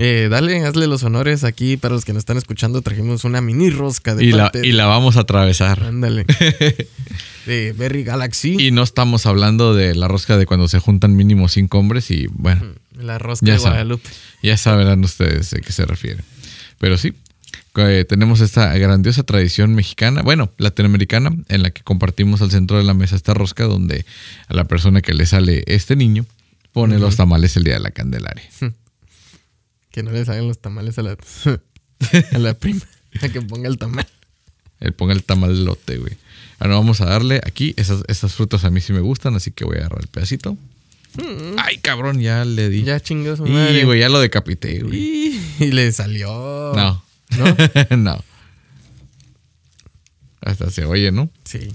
Eh, 0.01 0.29
dale, 0.31 0.65
hazle 0.65 0.87
los 0.87 1.03
honores 1.03 1.43
aquí. 1.45 1.77
Para 1.77 1.95
los 1.95 2.05
que 2.05 2.13
nos 2.13 2.21
están 2.21 2.37
escuchando, 2.39 2.81
trajimos 2.83 3.25
una 3.25 3.41
mini 3.41 3.69
rosca 3.71 4.15
de 4.15 4.25
Y 4.25 4.33
la, 4.33 4.51
y 4.63 4.73
la 4.73 4.87
vamos 4.87 5.17
a 5.17 5.21
atravesar. 5.21 5.83
Ándale. 5.83 6.25
De 7.47 7.73
Berry 7.77 8.05
Galaxy. 8.05 8.57
Y 8.59 8.71
no 8.71 8.83
estamos 8.83 9.25
hablando 9.27 9.75
de 9.75 9.95
la 9.95 10.07
rosca 10.07 10.37
de 10.37 10.45
cuando 10.47 10.69
se 10.69 10.79
juntan 10.81 11.17
mínimo 11.17 11.49
cinco 11.49 11.79
hombres 11.79 12.11
y 12.11 12.27
bueno, 12.31 12.75
la 12.93 13.17
rosca 13.19 13.47
Ya 13.47 13.55
de 13.55 13.59
saben. 13.59 13.73
Guadalupe. 13.73 14.11
ya 14.43 14.57
sabrán 14.59 15.03
ustedes 15.03 15.51
de 15.51 15.63
qué 15.63 15.73
se 15.73 15.87
refiere. 15.87 16.23
Pero 16.79 16.99
sí, 16.99 17.15
eh, 17.77 18.05
tenemos 18.07 18.41
esta 18.43 18.77
grandiosa 18.77 19.23
tradición 19.23 19.75
mexicana, 19.75 20.21
bueno, 20.21 20.53
latinoamericana, 20.59 21.31
en 21.49 21.63
la 21.63 21.71
que 21.71 21.83
compartimos 21.83 22.43
al 22.43 22.51
centro 22.51 22.77
de 22.77 22.85
la 22.85 22.93
mesa 22.93 23.17
esta 23.17 23.33
rosca 23.33 23.65
donde 23.65 24.05
a 24.49 24.53
la 24.55 24.65
persona 24.65 25.01
que 25.01 25.15
le 25.15 25.25
sale 25.25 25.65
este 25.69 25.97
niño 25.97 26.27
pone 26.73 26.99
los 26.99 27.17
tamales 27.17 27.57
el 27.57 27.65
día 27.65 27.75
de 27.75 27.81
la 27.81 27.93
Candelaria. 27.93 28.45
Que 29.99 30.05
no 30.05 30.13
le 30.13 30.25
salgan 30.25 30.47
los 30.47 30.61
tamales 30.61 30.97
a 31.01 31.03
la, 31.03 31.17
a 32.33 32.39
la 32.39 32.55
prima. 32.55 32.83
A 33.21 33.29
que 33.31 33.43
ponga 33.43 33.69
el 33.69 33.79
tamal. 33.79 34.07
Él 34.79 34.93
ponga 34.93 35.13
el 35.13 35.25
tamalote, 35.25 35.97
güey. 35.97 36.13
Ahora 36.61 36.77
vamos 36.77 37.01
a 37.01 37.07
darle 37.07 37.41
aquí. 37.45 37.75
Esas, 37.77 38.05
esas 38.07 38.33
frutas 38.33 38.63
a 38.63 38.71
mí 38.71 38.81
sí 38.81 38.93
me 38.93 39.01
gustan, 39.01 39.35
así 39.35 39.51
que 39.51 39.65
voy 39.65 39.79
a 39.79 39.81
agarrar 39.81 40.03
el 40.03 40.07
pedacito. 40.07 40.57
Ay, 41.57 41.79
cabrón, 41.79 42.21
ya 42.21 42.45
le 42.45 42.69
di. 42.69 42.83
Mm. 42.83 42.85
Ya 42.85 43.01
chingó 43.01 43.35
su 43.35 43.45
y, 43.45 43.83
güey, 43.83 43.99
ya 43.99 44.09
lo 44.09 44.21
decapité, 44.21 44.79
güey. 44.79 44.97
Y, 44.97 45.65
y 45.65 45.73
le 45.73 45.91
salió. 45.91 46.29
No. 46.77 47.03
¿No? 47.37 47.57
no. 47.97 48.25
Hasta 50.43 50.71
se 50.71 50.85
oye, 50.85 51.11
¿no? 51.11 51.29
Sí. 51.43 51.75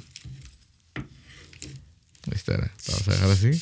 Ahí 0.95 2.36
está. 2.36 2.53
Vamos 2.88 3.07
a 3.09 3.11
dejar 3.11 3.32
así. 3.32 3.61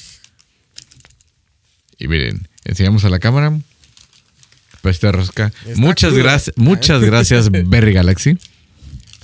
Y 1.97 2.07
miren, 2.07 2.47
enseñamos 2.63 3.03
a 3.05 3.09
la 3.09 3.17
cámara. 3.17 3.59
Pues 4.81 4.95
esta 4.95 5.11
rosca. 5.11 5.51
Está 5.65 5.79
Muchas 5.79 6.11
cruda. 6.11 6.23
gracias, 6.23 6.57
muchas 6.57 7.01
gracias, 7.01 7.49
Berry 7.69 7.93
Galaxy. 7.93 8.37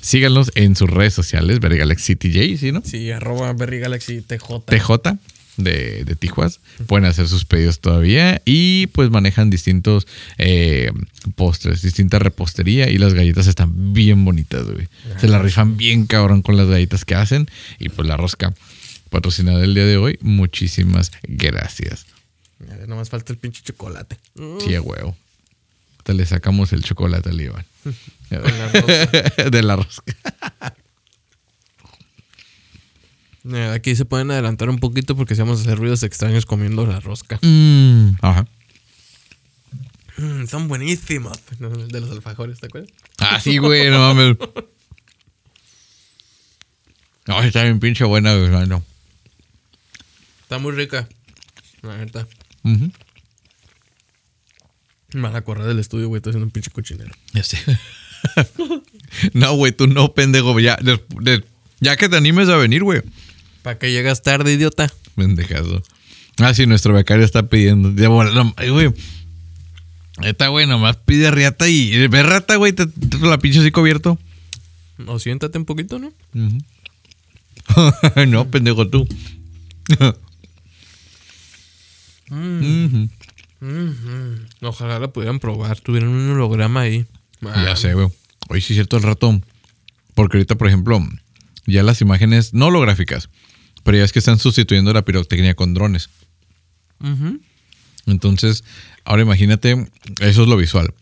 Síganos 0.02 0.52
en 0.56 0.76
sus 0.76 0.90
redes 0.90 1.14
sociales, 1.14 1.60
Berry 1.60 1.78
Galaxy 1.78 2.16
TJ, 2.16 2.58
¿sí, 2.58 2.72
no? 2.72 2.82
Sí, 2.86 3.12
arroba 3.12 3.52
Berry 3.54 3.80
Galaxy 3.80 4.22
TJ. 4.22 4.62
TJ. 4.68 5.18
de, 5.58 6.04
de 6.06 6.16
Tijuas. 6.16 6.60
Pueden 6.86 7.06
hacer 7.06 7.28
sus 7.28 7.44
pedidos 7.44 7.80
todavía 7.80 8.40
y 8.46 8.86
pues 8.88 9.10
manejan 9.10 9.50
distintos 9.50 10.06
eh, 10.38 10.92
postres, 11.36 11.82
distinta 11.82 12.20
repostería 12.20 12.90
y 12.92 13.00
las 13.00 13.16
galletas 13.16 13.48
están 13.48 13.92
bien 13.94 14.24
bonitas, 14.24 14.66
güey. 14.70 14.88
Se 15.20 15.28
la 15.28 15.40
rifan 15.40 15.76
bien 15.76 16.06
cabrón 16.06 16.44
con 16.44 16.58
las 16.58 16.68
galletas 16.68 17.04
que 17.04 17.16
hacen 17.16 17.50
y 17.80 17.90
pues 17.90 18.08
la 18.08 18.16
rosca 18.18 18.54
patrocinada 19.10 19.64
el 19.64 19.74
día 19.74 19.86
de 19.88 19.98
hoy. 19.98 20.20
Muchísimas 20.22 21.12
gracias. 21.28 22.06
No 22.88 22.96
más 22.96 23.10
falta 23.10 23.34
el 23.34 23.40
pinche 23.40 23.62
chocolate. 23.64 24.18
Sí, 24.64 24.76
a 24.76 24.82
huevo. 24.82 25.18
Le 26.14 26.26
sacamos 26.26 26.74
el 26.74 26.84
chocolate 26.84 27.30
al 27.30 27.40
Iván. 27.42 27.66
La 28.30 28.40
de 29.50 29.64
la 29.64 29.76
rosca. 29.78 30.14
Eh, 33.54 33.72
Aquí 33.74 33.96
se 33.96 34.04
pueden 34.06 34.30
adelantar 34.32 34.70
un 34.70 34.80
poquito 34.80 35.16
porque 35.16 35.36
si 35.36 35.42
vamos 35.42 35.60
a 35.60 35.62
hacer 35.62 35.78
ruidos 35.78 36.04
extraños 36.04 36.46
comiendo 36.46 36.86
la 36.86 37.00
rosca. 37.00 37.40
Mm, 37.42 38.16
ajá. 38.22 38.46
Mm, 40.18 40.46
son 40.48 40.68
buenísimos. 40.68 41.40
De 41.60 42.02
los 42.02 42.12
alfajores, 42.12 42.60
¿te 42.60 42.66
acuerdas? 42.68 42.92
Ah, 43.20 43.40
sí, 43.40 43.58
güey, 43.58 43.90
no 43.90 44.00
mames. 44.00 44.36
No, 47.28 47.42
está 47.42 47.64
bien 47.64 47.80
pinche 47.80 48.04
buena, 48.04 48.36
güey. 48.36 48.68
no. 48.68 48.84
Está 50.42 50.60
muy 50.60 50.72
rica. 50.74 51.08
La 51.82 51.98
neta. 51.98 52.28
Ujú. 52.64 52.92
Me 55.14 55.22
van 55.22 55.36
a 55.36 55.42
correr 55.42 55.66
del 55.66 55.80
estudio, 55.80 56.08
güey. 56.08 56.20
Estoy 56.20 56.32
haciendo 56.32 56.46
un 56.46 56.52
pinche 56.52 56.72
cochinero. 56.72 57.14
Ya 57.34 57.44
sé. 57.44 57.58
no, 59.34 59.54
güey, 59.56 59.72
tú 59.72 59.88
no, 59.88 60.14
pendejo. 60.14 60.60
Ya, 60.60 60.78
de- 60.82 61.02
de- 61.22 61.44
ya 61.80 61.96
que 61.96 62.10
te 62.10 62.18
animes 62.18 62.50
a 62.50 62.58
venir, 62.58 62.84
güey. 62.84 63.02
¿Para 63.62 63.78
qué 63.78 63.92
llegas 63.92 64.22
tarde, 64.22 64.54
idiota? 64.54 64.92
Pendejazo. 65.16 65.84
Ah, 66.40 66.54
sí, 66.54 66.66
nuestro 66.66 66.94
becario 66.94 67.26
está 67.26 67.48
pidiendo. 67.50 67.94
Ya, 68.00 68.10
bueno, 68.10 68.54
güey. 68.72 68.94
Esta, 70.24 70.48
güey, 70.48 70.68
nomás 70.68 70.98
pide 70.98 71.32
riata 71.32 71.68
y. 71.70 72.08
Ve 72.08 72.24
rata, 72.24 72.56
güey, 72.56 72.74
te, 72.74 72.88
te 72.88 73.18
la 73.20 73.38
pinche 73.38 73.60
así 73.60 73.72
cubierto. 73.72 74.20
O 75.06 75.20
siéntate 75.20 75.58
un 75.58 75.66
poquito, 75.66 76.00
¿no? 76.00 76.12
No, 78.28 78.50
pendejo, 78.50 78.88
tú. 78.88 79.08
Ojalá 84.62 85.00
la 85.00 85.08
pudieran 85.10 85.40
probar. 85.40 85.80
Tuvieran 85.80 86.10
un 86.10 86.30
holograma 86.32 86.82
ahí. 86.82 87.06
Ah, 87.44 87.64
Ya 87.66 87.76
sé, 87.76 87.94
güey. 87.94 88.08
Hoy 88.50 88.62
sí 88.62 88.74
es 88.74 88.78
cierto 88.78 88.98
el 88.98 89.04
rato. 89.04 89.42
Porque 90.14 90.38
ahorita, 90.38 90.56
por 90.56 90.68
ejemplo, 90.68 91.00
ya 91.66 91.84
las 91.84 92.02
imágenes, 92.02 92.54
no 92.54 92.68
holográficas, 92.68 93.30
pero 93.84 93.98
ya 93.98 94.04
es 94.04 94.12
que 94.12 94.20
están 94.20 94.40
sustituyendo 94.40 94.94
la 94.94 95.04
pirotecnia 95.04 95.54
con 95.54 95.74
drones. 95.74 96.10
Entonces, 98.06 98.64
ahora 99.06 99.22
imagínate, 99.22 99.88
eso 100.22 100.44
es 100.44 100.48
lo 100.48 100.58
visual. 100.58 100.94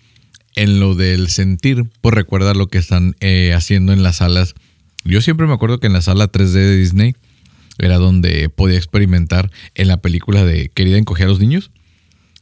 En 0.55 0.79
lo 0.79 0.95
del 0.95 1.29
sentir, 1.29 1.85
pues 2.01 2.13
recuerda 2.15 2.53
lo 2.53 2.67
que 2.67 2.77
están 2.77 3.15
eh, 3.19 3.53
haciendo 3.53 3.93
en 3.93 4.03
las 4.03 4.17
salas. 4.17 4.55
Yo 5.03 5.21
siempre 5.21 5.47
me 5.47 5.53
acuerdo 5.53 5.79
que 5.79 5.87
en 5.87 5.93
la 5.93 6.01
sala 6.01 6.31
3D 6.31 6.51
de 6.53 6.77
Disney 6.77 7.15
era 7.77 7.97
donde 7.97 8.49
podía 8.49 8.77
experimentar 8.77 9.51
en 9.75 9.87
la 9.87 9.97
película 9.97 10.43
de 10.45 10.69
Querida 10.69 10.97
encoger 10.97 11.27
a 11.27 11.29
los 11.29 11.39
niños 11.39 11.71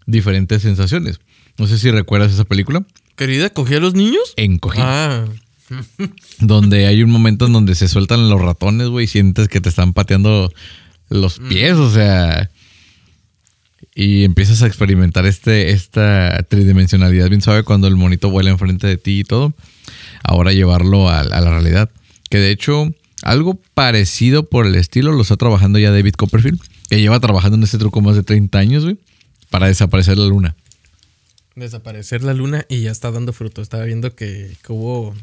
diferentes 0.06 0.62
sensaciones. 0.62 1.20
No 1.58 1.68
sé 1.68 1.78
si 1.78 1.92
recuerdas 1.92 2.34
esa 2.34 2.46
película. 2.46 2.84
¿Querida, 3.16 3.50
cogí 3.50 3.76
a 3.76 3.80
los 3.80 3.94
niños? 3.94 4.34
Encogida. 4.38 4.84
Ah. 4.86 5.26
donde 6.40 6.88
hay 6.88 7.04
un 7.04 7.12
momento 7.12 7.46
en 7.46 7.54
donde 7.54 7.76
se 7.76 7.88
sueltan 7.88 8.30
los 8.30 8.42
ratones, 8.42 8.90
güey, 8.90 9.06
y 9.06 9.08
sientes 9.08 9.48
que 9.48 9.62
te 9.62 9.70
están 9.70 9.94
pateando 9.94 10.52
los 11.10 11.40
pies, 11.40 11.74
o 11.74 11.92
sea, 11.92 12.50
y 13.96 14.24
empiezas 14.24 14.62
a 14.64 14.68
experimentar 14.68 15.26
este, 15.26 15.72
esta 15.72 16.44
tridimensionalidad 16.50 17.30
bien 17.30 17.42
suave 17.42 17.64
cuando 17.64 17.88
el 17.88 17.96
monito 17.96 18.30
vuela 18.30 18.50
enfrente 18.50 18.88
de 18.88 18.98
ti 18.98 19.20
y 19.20 19.24
todo. 19.24 19.54
Ahora 20.24 20.54
llevarlo 20.54 21.10
a, 21.10 21.20
a 21.20 21.42
la 21.42 21.50
realidad. 21.52 21.92
Que 22.30 22.40
de 22.40 22.52
hecho, 22.52 22.92
algo 23.22 23.60
parecido 23.74 24.50
por 24.50 24.66
el 24.66 24.76
estilo 24.76 25.12
lo 25.12 25.22
está 25.22 25.38
trabajando 25.38 25.78
ya 25.78 25.92
David 25.92 26.14
Copperfield, 26.16 26.60
que 26.90 27.00
lleva 27.00 27.20
trabajando 27.20 27.58
en 27.58 27.64
este 27.64 27.78
truco 27.78 28.02
más 28.02 28.16
de 28.16 28.24
30 28.24 28.58
años, 28.58 28.84
güey, 28.84 28.98
para 29.54 29.68
desaparecer 29.68 30.18
la 30.18 30.26
luna. 30.26 30.56
Desaparecer 31.56 32.24
la 32.24 32.34
luna 32.34 32.66
y 32.70 32.82
ya 32.82 32.92
está 32.92 33.12
dando 33.12 33.34
fruto. 33.34 33.62
Estaba 33.62 33.84
viendo 33.84 34.16
que, 34.16 34.58
que 34.66 34.74
hubo 34.74 35.14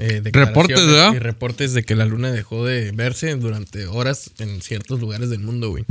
eh, 0.00 0.20
Reportes, 0.24 0.84
¿verdad? 0.84 1.14
Y 1.14 1.20
reportes 1.20 1.72
de 1.72 1.84
que 1.84 1.94
la 1.94 2.04
luna 2.04 2.32
dejó 2.32 2.66
de 2.66 2.90
verse 2.90 3.32
durante 3.36 3.86
horas 3.86 4.32
en 4.38 4.60
ciertos 4.60 4.98
lugares 4.98 5.30
del 5.30 5.38
mundo, 5.38 5.70
güey. 5.70 5.84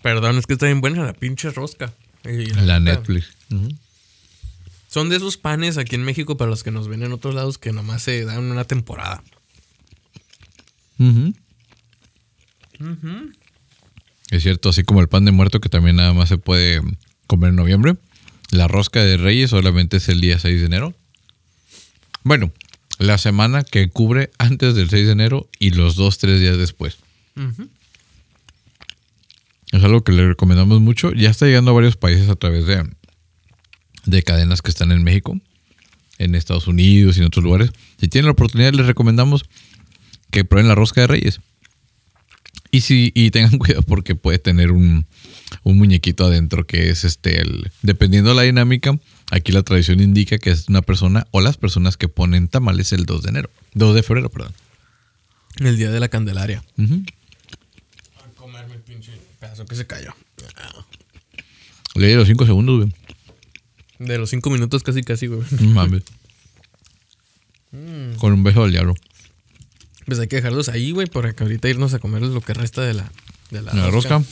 Perdón, 0.00 0.38
es 0.38 0.46
que 0.46 0.54
está 0.54 0.64
bien 0.64 0.80
buena 0.80 1.04
la 1.04 1.12
pinche 1.12 1.50
rosca. 1.50 1.92
Y 2.24 2.46
La 2.46 2.80
Netflix. 2.80 3.36
Son 4.88 5.10
de 5.10 5.16
esos 5.16 5.36
panes 5.36 5.76
aquí 5.76 5.96
en 5.96 6.02
México 6.04 6.38
para 6.38 6.48
los 6.48 6.62
que 6.62 6.70
nos 6.70 6.88
ven 6.88 7.02
en 7.02 7.12
otros 7.12 7.34
lados 7.34 7.58
que 7.58 7.72
nomás 7.72 8.04
se 8.04 8.24
dan 8.24 8.44
una 8.44 8.64
temporada. 8.64 9.22
Ujú. 10.98 11.34
Es 14.30 14.44
cierto, 14.44 14.68
así 14.68 14.84
como 14.84 15.00
el 15.00 15.08
pan 15.08 15.24
de 15.24 15.32
muerto 15.32 15.60
que 15.60 15.68
también 15.68 15.96
nada 15.96 16.12
más 16.12 16.28
se 16.28 16.38
puede 16.38 16.80
comer 17.26 17.50
en 17.50 17.56
noviembre. 17.56 17.96
La 18.50 18.68
rosca 18.68 19.02
de 19.02 19.16
Reyes 19.16 19.50
solamente 19.50 19.98
es 19.98 20.08
el 20.08 20.20
día 20.20 20.38
6 20.38 20.60
de 20.60 20.66
enero. 20.66 20.94
Bueno, 22.22 22.52
la 22.98 23.18
semana 23.18 23.64
que 23.64 23.88
cubre 23.88 24.30
antes 24.38 24.74
del 24.74 24.90
6 24.90 25.06
de 25.06 25.12
enero 25.12 25.48
y 25.58 25.70
los 25.70 25.96
dos, 25.96 26.18
tres 26.18 26.40
días 26.40 26.58
después. 26.58 26.98
Es 29.72 29.84
algo 29.84 30.02
que 30.02 30.12
le 30.12 30.28
recomendamos 30.28 30.80
mucho. 30.80 31.12
Ya 31.12 31.30
está 31.30 31.46
llegando 31.46 31.70
a 31.70 31.74
varios 31.74 31.96
países 31.96 32.28
a 32.28 32.36
través 32.36 32.66
de, 32.66 32.88
de 34.04 34.22
cadenas 34.22 34.62
que 34.62 34.70
están 34.70 34.92
en 34.92 35.02
México, 35.02 35.40
en 36.18 36.34
Estados 36.34 36.66
Unidos 36.66 37.16
y 37.16 37.20
en 37.20 37.26
otros 37.26 37.44
lugares. 37.44 37.70
Si 37.98 38.08
tienen 38.08 38.26
la 38.26 38.32
oportunidad, 38.32 38.74
les 38.74 38.86
recomendamos 38.86 39.44
que 40.30 40.44
prueben 40.44 40.68
la 40.68 40.74
rosca 40.74 41.00
de 41.00 41.06
Reyes. 41.06 41.40
Y 42.70 42.82
si 42.82 43.12
y 43.14 43.30
tengan 43.30 43.58
cuidado 43.58 43.82
porque 43.82 44.14
puede 44.14 44.38
tener 44.38 44.72
un, 44.72 45.06
un 45.62 45.78
muñequito 45.78 46.26
adentro 46.26 46.66
que 46.66 46.90
es 46.90 47.04
este 47.04 47.40
el 47.40 47.70
dependiendo 47.82 48.30
de 48.30 48.36
la 48.36 48.42
dinámica, 48.42 48.98
aquí 49.30 49.52
la 49.52 49.62
tradición 49.62 50.00
indica 50.00 50.38
que 50.38 50.50
es 50.50 50.68
una 50.68 50.82
persona 50.82 51.26
o 51.30 51.40
las 51.40 51.56
personas 51.56 51.96
que 51.96 52.08
ponen 52.08 52.48
tamales 52.48 52.92
el 52.92 53.06
2 53.06 53.22
de 53.22 53.28
enero, 53.30 53.50
2 53.74 53.94
de 53.94 54.02
febrero, 54.02 54.30
perdón. 54.30 54.52
El 55.58 55.76
día 55.76 55.90
de 55.90 56.00
la 56.00 56.08
Candelaria. 56.08 56.62
Ujú. 56.78 57.02
A 58.16 58.34
comerme 58.36 58.74
el 58.74 58.80
pinche 58.80 59.12
pedazo 59.40 59.66
que 59.66 59.74
se 59.74 59.86
cayó. 59.86 60.14
Le 61.96 62.06
di 62.06 62.14
los 62.14 62.28
5 62.28 62.46
segundos, 62.46 62.78
güey. 62.78 62.92
De 64.00 64.16
los 64.16 64.30
cinco 64.30 64.48
minutos 64.48 64.82
casi 64.82 65.02
casi, 65.02 65.26
güey. 65.26 65.42
Mames. 65.60 66.02
Con 68.18 68.32
un 68.32 68.42
beso 68.42 68.64
al 68.64 68.72
diablo. 68.72 68.94
Pues 70.06 70.18
hay 70.18 70.28
que 70.28 70.36
dejarlos 70.36 70.68
ahí, 70.68 70.90
güey, 70.92 71.06
para 71.06 71.32
que 71.32 71.42
ahorita 71.44 71.68
irnos 71.68 71.94
a 71.94 71.98
comer 71.98 72.22
lo 72.22 72.40
que 72.40 72.54
resta 72.54 72.82
de 72.82 72.94
la, 72.94 73.10
de 73.50 73.62
la, 73.62 73.72
La 73.74 73.90
rosca. 73.90 74.22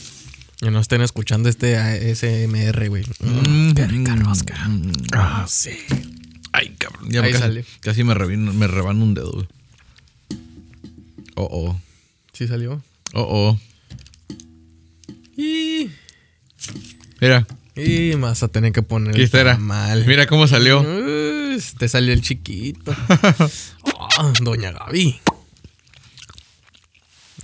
Y 0.61 0.69
no 0.71 0.79
estén 0.81 1.01
escuchando 1.01 1.47
este 1.47 1.77
ASMR, 1.77 2.89
güey. 2.89 3.05
Mm, 3.21 3.71
qué 3.73 3.87
rica 3.87 4.15
rosca. 4.15 4.55
Ah, 5.13 5.45
sí. 5.47 5.71
Ay, 6.51 6.75
cabrón. 6.77 7.09
Ya 7.09 7.21
Ahí 7.21 7.31
casi, 7.31 7.41
sale. 7.43 7.65
casi 7.79 8.03
me, 8.03 8.13
revino- 8.13 8.51
me 8.53 8.67
reban 8.67 9.01
un 9.01 9.13
dedo, 9.13 9.31
güey. 9.31 9.47
Oh, 11.35 11.47
oh. 11.49 11.81
Sí 12.33 12.47
salió. 12.47 12.83
Oh, 13.13 13.21
oh. 13.57 13.59
Y, 15.37 15.89
Mira, 17.21 17.47
y 17.75 18.15
más 18.17 18.43
a 18.43 18.49
tener 18.49 18.73
que 18.73 18.81
poner 18.81 19.15
mal. 19.59 20.05
Mira 20.05 20.27
cómo 20.27 20.47
salió. 20.47 20.83
te 21.77 21.87
salió 21.87 22.11
el 22.13 22.21
chiquito. 22.21 22.93
Ah, 24.21 24.33
Doña 24.41 24.71
Gaby. 24.71 25.17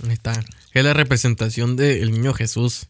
Ahí 0.04 0.12
está. 0.12 0.44
Es 0.72 0.84
la 0.84 0.92
representación 0.92 1.76
del 1.76 2.12
niño 2.12 2.32
Jesús. 2.34 2.86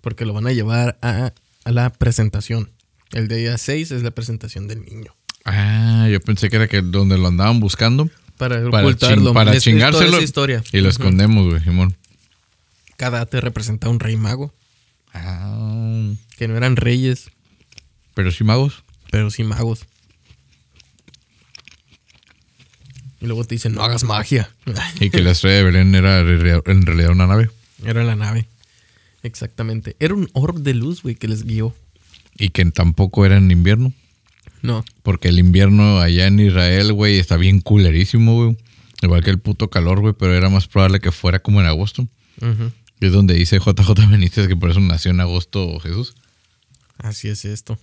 Porque 0.00 0.24
lo 0.24 0.32
van 0.32 0.46
a 0.48 0.52
llevar 0.52 0.98
a, 1.02 1.32
a 1.64 1.70
la 1.72 1.90
presentación. 1.90 2.70
El 3.12 3.28
día 3.28 3.56
6 3.58 3.90
es 3.92 4.02
la 4.02 4.10
presentación 4.10 4.66
del 4.66 4.84
niño. 4.84 5.14
Ah, 5.44 6.08
yo 6.10 6.20
pensé 6.20 6.50
que 6.50 6.56
era 6.56 6.66
que 6.68 6.82
donde 6.82 7.18
lo 7.18 7.28
andaban 7.28 7.60
buscando. 7.60 8.10
Para 8.36 8.56
Para, 8.70 8.84
ocultarlo. 8.84 9.30
ching- 9.30 9.34
para 9.34 9.54
Es- 9.54 9.62
chingárselo. 9.62 10.20
historia. 10.20 10.62
Y 10.72 10.80
lo 10.80 10.88
escondemos, 10.88 11.48
güey, 11.48 11.62
Simón. 11.62 11.96
Cada 12.96 13.26
te 13.26 13.40
representa 13.40 13.88
un 13.88 14.00
rey 14.00 14.16
mago. 14.16 14.52
Ah, 15.14 16.10
Que 16.36 16.48
no 16.48 16.56
eran 16.56 16.76
reyes, 16.76 17.30
pero 18.14 18.30
sí 18.32 18.44
magos. 18.44 18.82
pero 19.10 19.30
sí 19.30 19.44
magos. 19.44 19.86
Y 23.22 23.26
luego 23.26 23.44
te 23.44 23.54
dicen, 23.54 23.72
no 23.72 23.84
hagas 23.84 24.02
magia. 24.02 24.50
Y 24.98 25.10
que 25.10 25.22
la 25.22 25.30
estrella 25.30 25.58
de 25.58 25.62
Belén 25.62 25.94
era 25.94 26.20
en 26.20 26.86
realidad 26.86 27.10
una 27.10 27.28
nave. 27.28 27.50
Era 27.84 28.02
la 28.02 28.16
nave. 28.16 28.48
Exactamente. 29.22 29.94
Era 30.00 30.14
un 30.14 30.28
orb 30.32 30.58
de 30.58 30.74
luz, 30.74 31.02
güey, 31.02 31.14
que 31.14 31.28
les 31.28 31.44
guió. 31.44 31.72
Y 32.36 32.48
que 32.48 32.64
tampoco 32.66 33.24
era 33.24 33.36
en 33.36 33.50
invierno. 33.52 33.92
No. 34.60 34.84
Porque 35.04 35.28
el 35.28 35.38
invierno 35.38 36.00
allá 36.00 36.26
en 36.26 36.40
Israel, 36.40 36.92
güey, 36.92 37.18
está 37.18 37.36
bien 37.36 37.60
culerísimo, 37.60 38.44
güey. 38.44 38.56
Igual 39.02 39.22
que 39.22 39.30
el 39.30 39.38
puto 39.38 39.70
calor, 39.70 40.00
güey, 40.00 40.14
pero 40.18 40.34
era 40.34 40.48
más 40.48 40.66
probable 40.66 40.98
que 40.98 41.12
fuera 41.12 41.38
como 41.38 41.60
en 41.60 41.66
agosto. 41.66 42.08
Ujú. 42.40 42.72
Es 43.00 43.12
donde 43.12 43.34
dice 43.34 43.58
JJ 43.58 44.08
Benítez 44.10 44.48
que 44.48 44.56
por 44.56 44.70
eso 44.70 44.80
nació 44.80 45.12
en 45.12 45.20
agosto 45.20 45.78
Jesús. 45.78 46.14
Así 46.98 47.28
es 47.28 47.44
esto. 47.44 47.78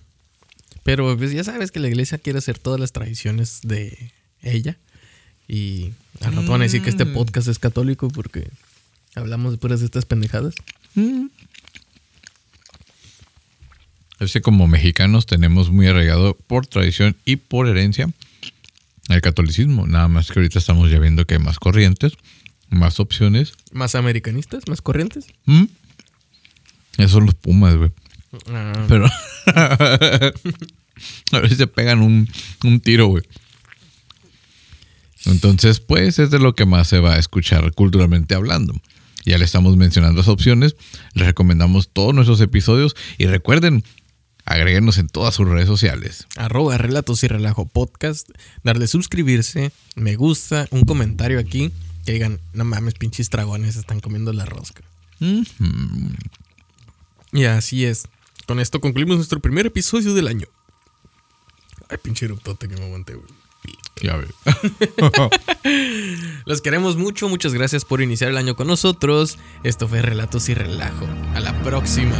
Pero 0.82 1.16
pues 1.16 1.32
ya 1.32 1.44
sabes 1.44 1.70
que 1.70 1.80
la 1.80 1.88
iglesia 1.88 2.18
quiere 2.18 2.38
hacer 2.38 2.58
todas 2.58 2.80
las 2.80 2.92
tradiciones 2.92 3.60
de 3.62 4.12
ella. 4.42 4.78
Y 5.52 5.90
al 6.20 6.34
rato 6.36 6.52
van 6.52 6.60
a 6.60 6.64
decir 6.64 6.80
que 6.80 6.90
este 6.90 7.04
Mm. 7.04 7.12
podcast 7.12 7.48
es 7.48 7.58
católico 7.58 8.08
porque 8.08 8.48
hablamos 9.16 9.50
de 9.50 9.58
puras 9.58 9.80
de 9.80 9.86
estas 9.86 10.04
pendejadas. 10.04 10.54
Es 14.20 14.32
que 14.32 14.40
como 14.42 14.66
mexicanos 14.68 15.26
tenemos 15.26 15.70
muy 15.70 15.86
arraigado 15.86 16.34
por 16.46 16.66
tradición 16.66 17.16
y 17.24 17.36
por 17.36 17.66
herencia 17.68 18.10
el 19.08 19.20
catolicismo. 19.22 19.86
Nada 19.86 20.08
más 20.08 20.30
que 20.30 20.38
ahorita 20.38 20.58
estamos 20.58 20.90
ya 20.90 20.98
viendo 20.98 21.26
que 21.26 21.34
hay 21.34 21.40
más 21.40 21.58
corrientes, 21.58 22.12
más 22.68 23.00
opciones. 23.00 23.54
Más 23.72 23.94
americanistas, 23.96 24.68
más 24.68 24.82
corrientes. 24.82 25.26
¿Mm? 25.46 25.64
Esos 26.98 27.12
son 27.12 27.26
los 27.26 27.34
pumas, 27.34 27.76
güey. 27.76 27.90
Ah, 28.48 28.84
Pero 28.88 29.06
a 29.56 30.30
ver 31.40 31.48
si 31.48 31.56
se 31.56 31.66
pegan 31.66 32.02
un, 32.02 32.28
un 32.62 32.78
tiro, 32.80 33.06
güey. 33.06 33.24
Entonces, 35.26 35.80
pues 35.80 36.18
es 36.18 36.30
de 36.30 36.38
lo 36.38 36.54
que 36.54 36.66
más 36.66 36.88
se 36.88 36.98
va 37.00 37.14
a 37.14 37.18
escuchar 37.18 37.72
culturalmente 37.72 38.34
hablando. 38.34 38.74
Ya 39.26 39.36
le 39.38 39.44
estamos 39.44 39.76
mencionando 39.76 40.18
las 40.18 40.28
opciones, 40.28 40.76
les 41.14 41.26
recomendamos 41.26 41.90
todos 41.92 42.14
nuestros 42.14 42.40
episodios 42.40 42.96
y 43.18 43.26
recuerden, 43.26 43.84
agréguenos 44.46 44.96
en 44.96 45.08
todas 45.08 45.34
sus 45.34 45.46
redes 45.46 45.66
sociales. 45.66 46.26
arroba 46.36 46.78
relatos 46.78 47.22
y 47.22 47.28
relajo 47.28 47.66
podcast. 47.66 48.28
Darle 48.64 48.86
suscribirse, 48.86 49.72
me 49.94 50.16
gusta, 50.16 50.66
un 50.70 50.84
comentario 50.84 51.38
aquí. 51.38 51.70
Que 52.06 52.12
digan, 52.12 52.40
no 52.54 52.64
mames, 52.64 52.94
pinches 52.94 53.28
dragones 53.28 53.76
están 53.76 54.00
comiendo 54.00 54.32
la 54.32 54.46
rosca. 54.46 54.82
Mm, 55.18 55.42
Y 57.32 57.44
así 57.44 57.84
es. 57.84 58.08
Con 58.46 58.58
esto 58.58 58.80
concluimos 58.80 59.16
nuestro 59.16 59.38
primer 59.40 59.66
episodio 59.66 60.14
del 60.14 60.26
año. 60.28 60.46
Ay, 61.90 61.98
pinche 62.02 62.24
eruptote 62.24 62.68
que 62.68 62.76
me 62.76 62.86
aguanté, 62.86 63.14
güey. 63.14 63.28
Los 66.44 66.60
queremos 66.60 66.96
mucho, 66.96 67.28
muchas 67.28 67.54
gracias 67.54 67.84
por 67.84 68.00
iniciar 68.00 68.30
el 68.30 68.36
año 68.36 68.56
con 68.56 68.66
nosotros. 68.66 69.38
Esto 69.62 69.88
fue 69.88 70.02
Relatos 70.02 70.48
y 70.48 70.54
Relajo. 70.54 71.06
A 71.34 71.40
la 71.40 71.52
próxima. 71.62 72.16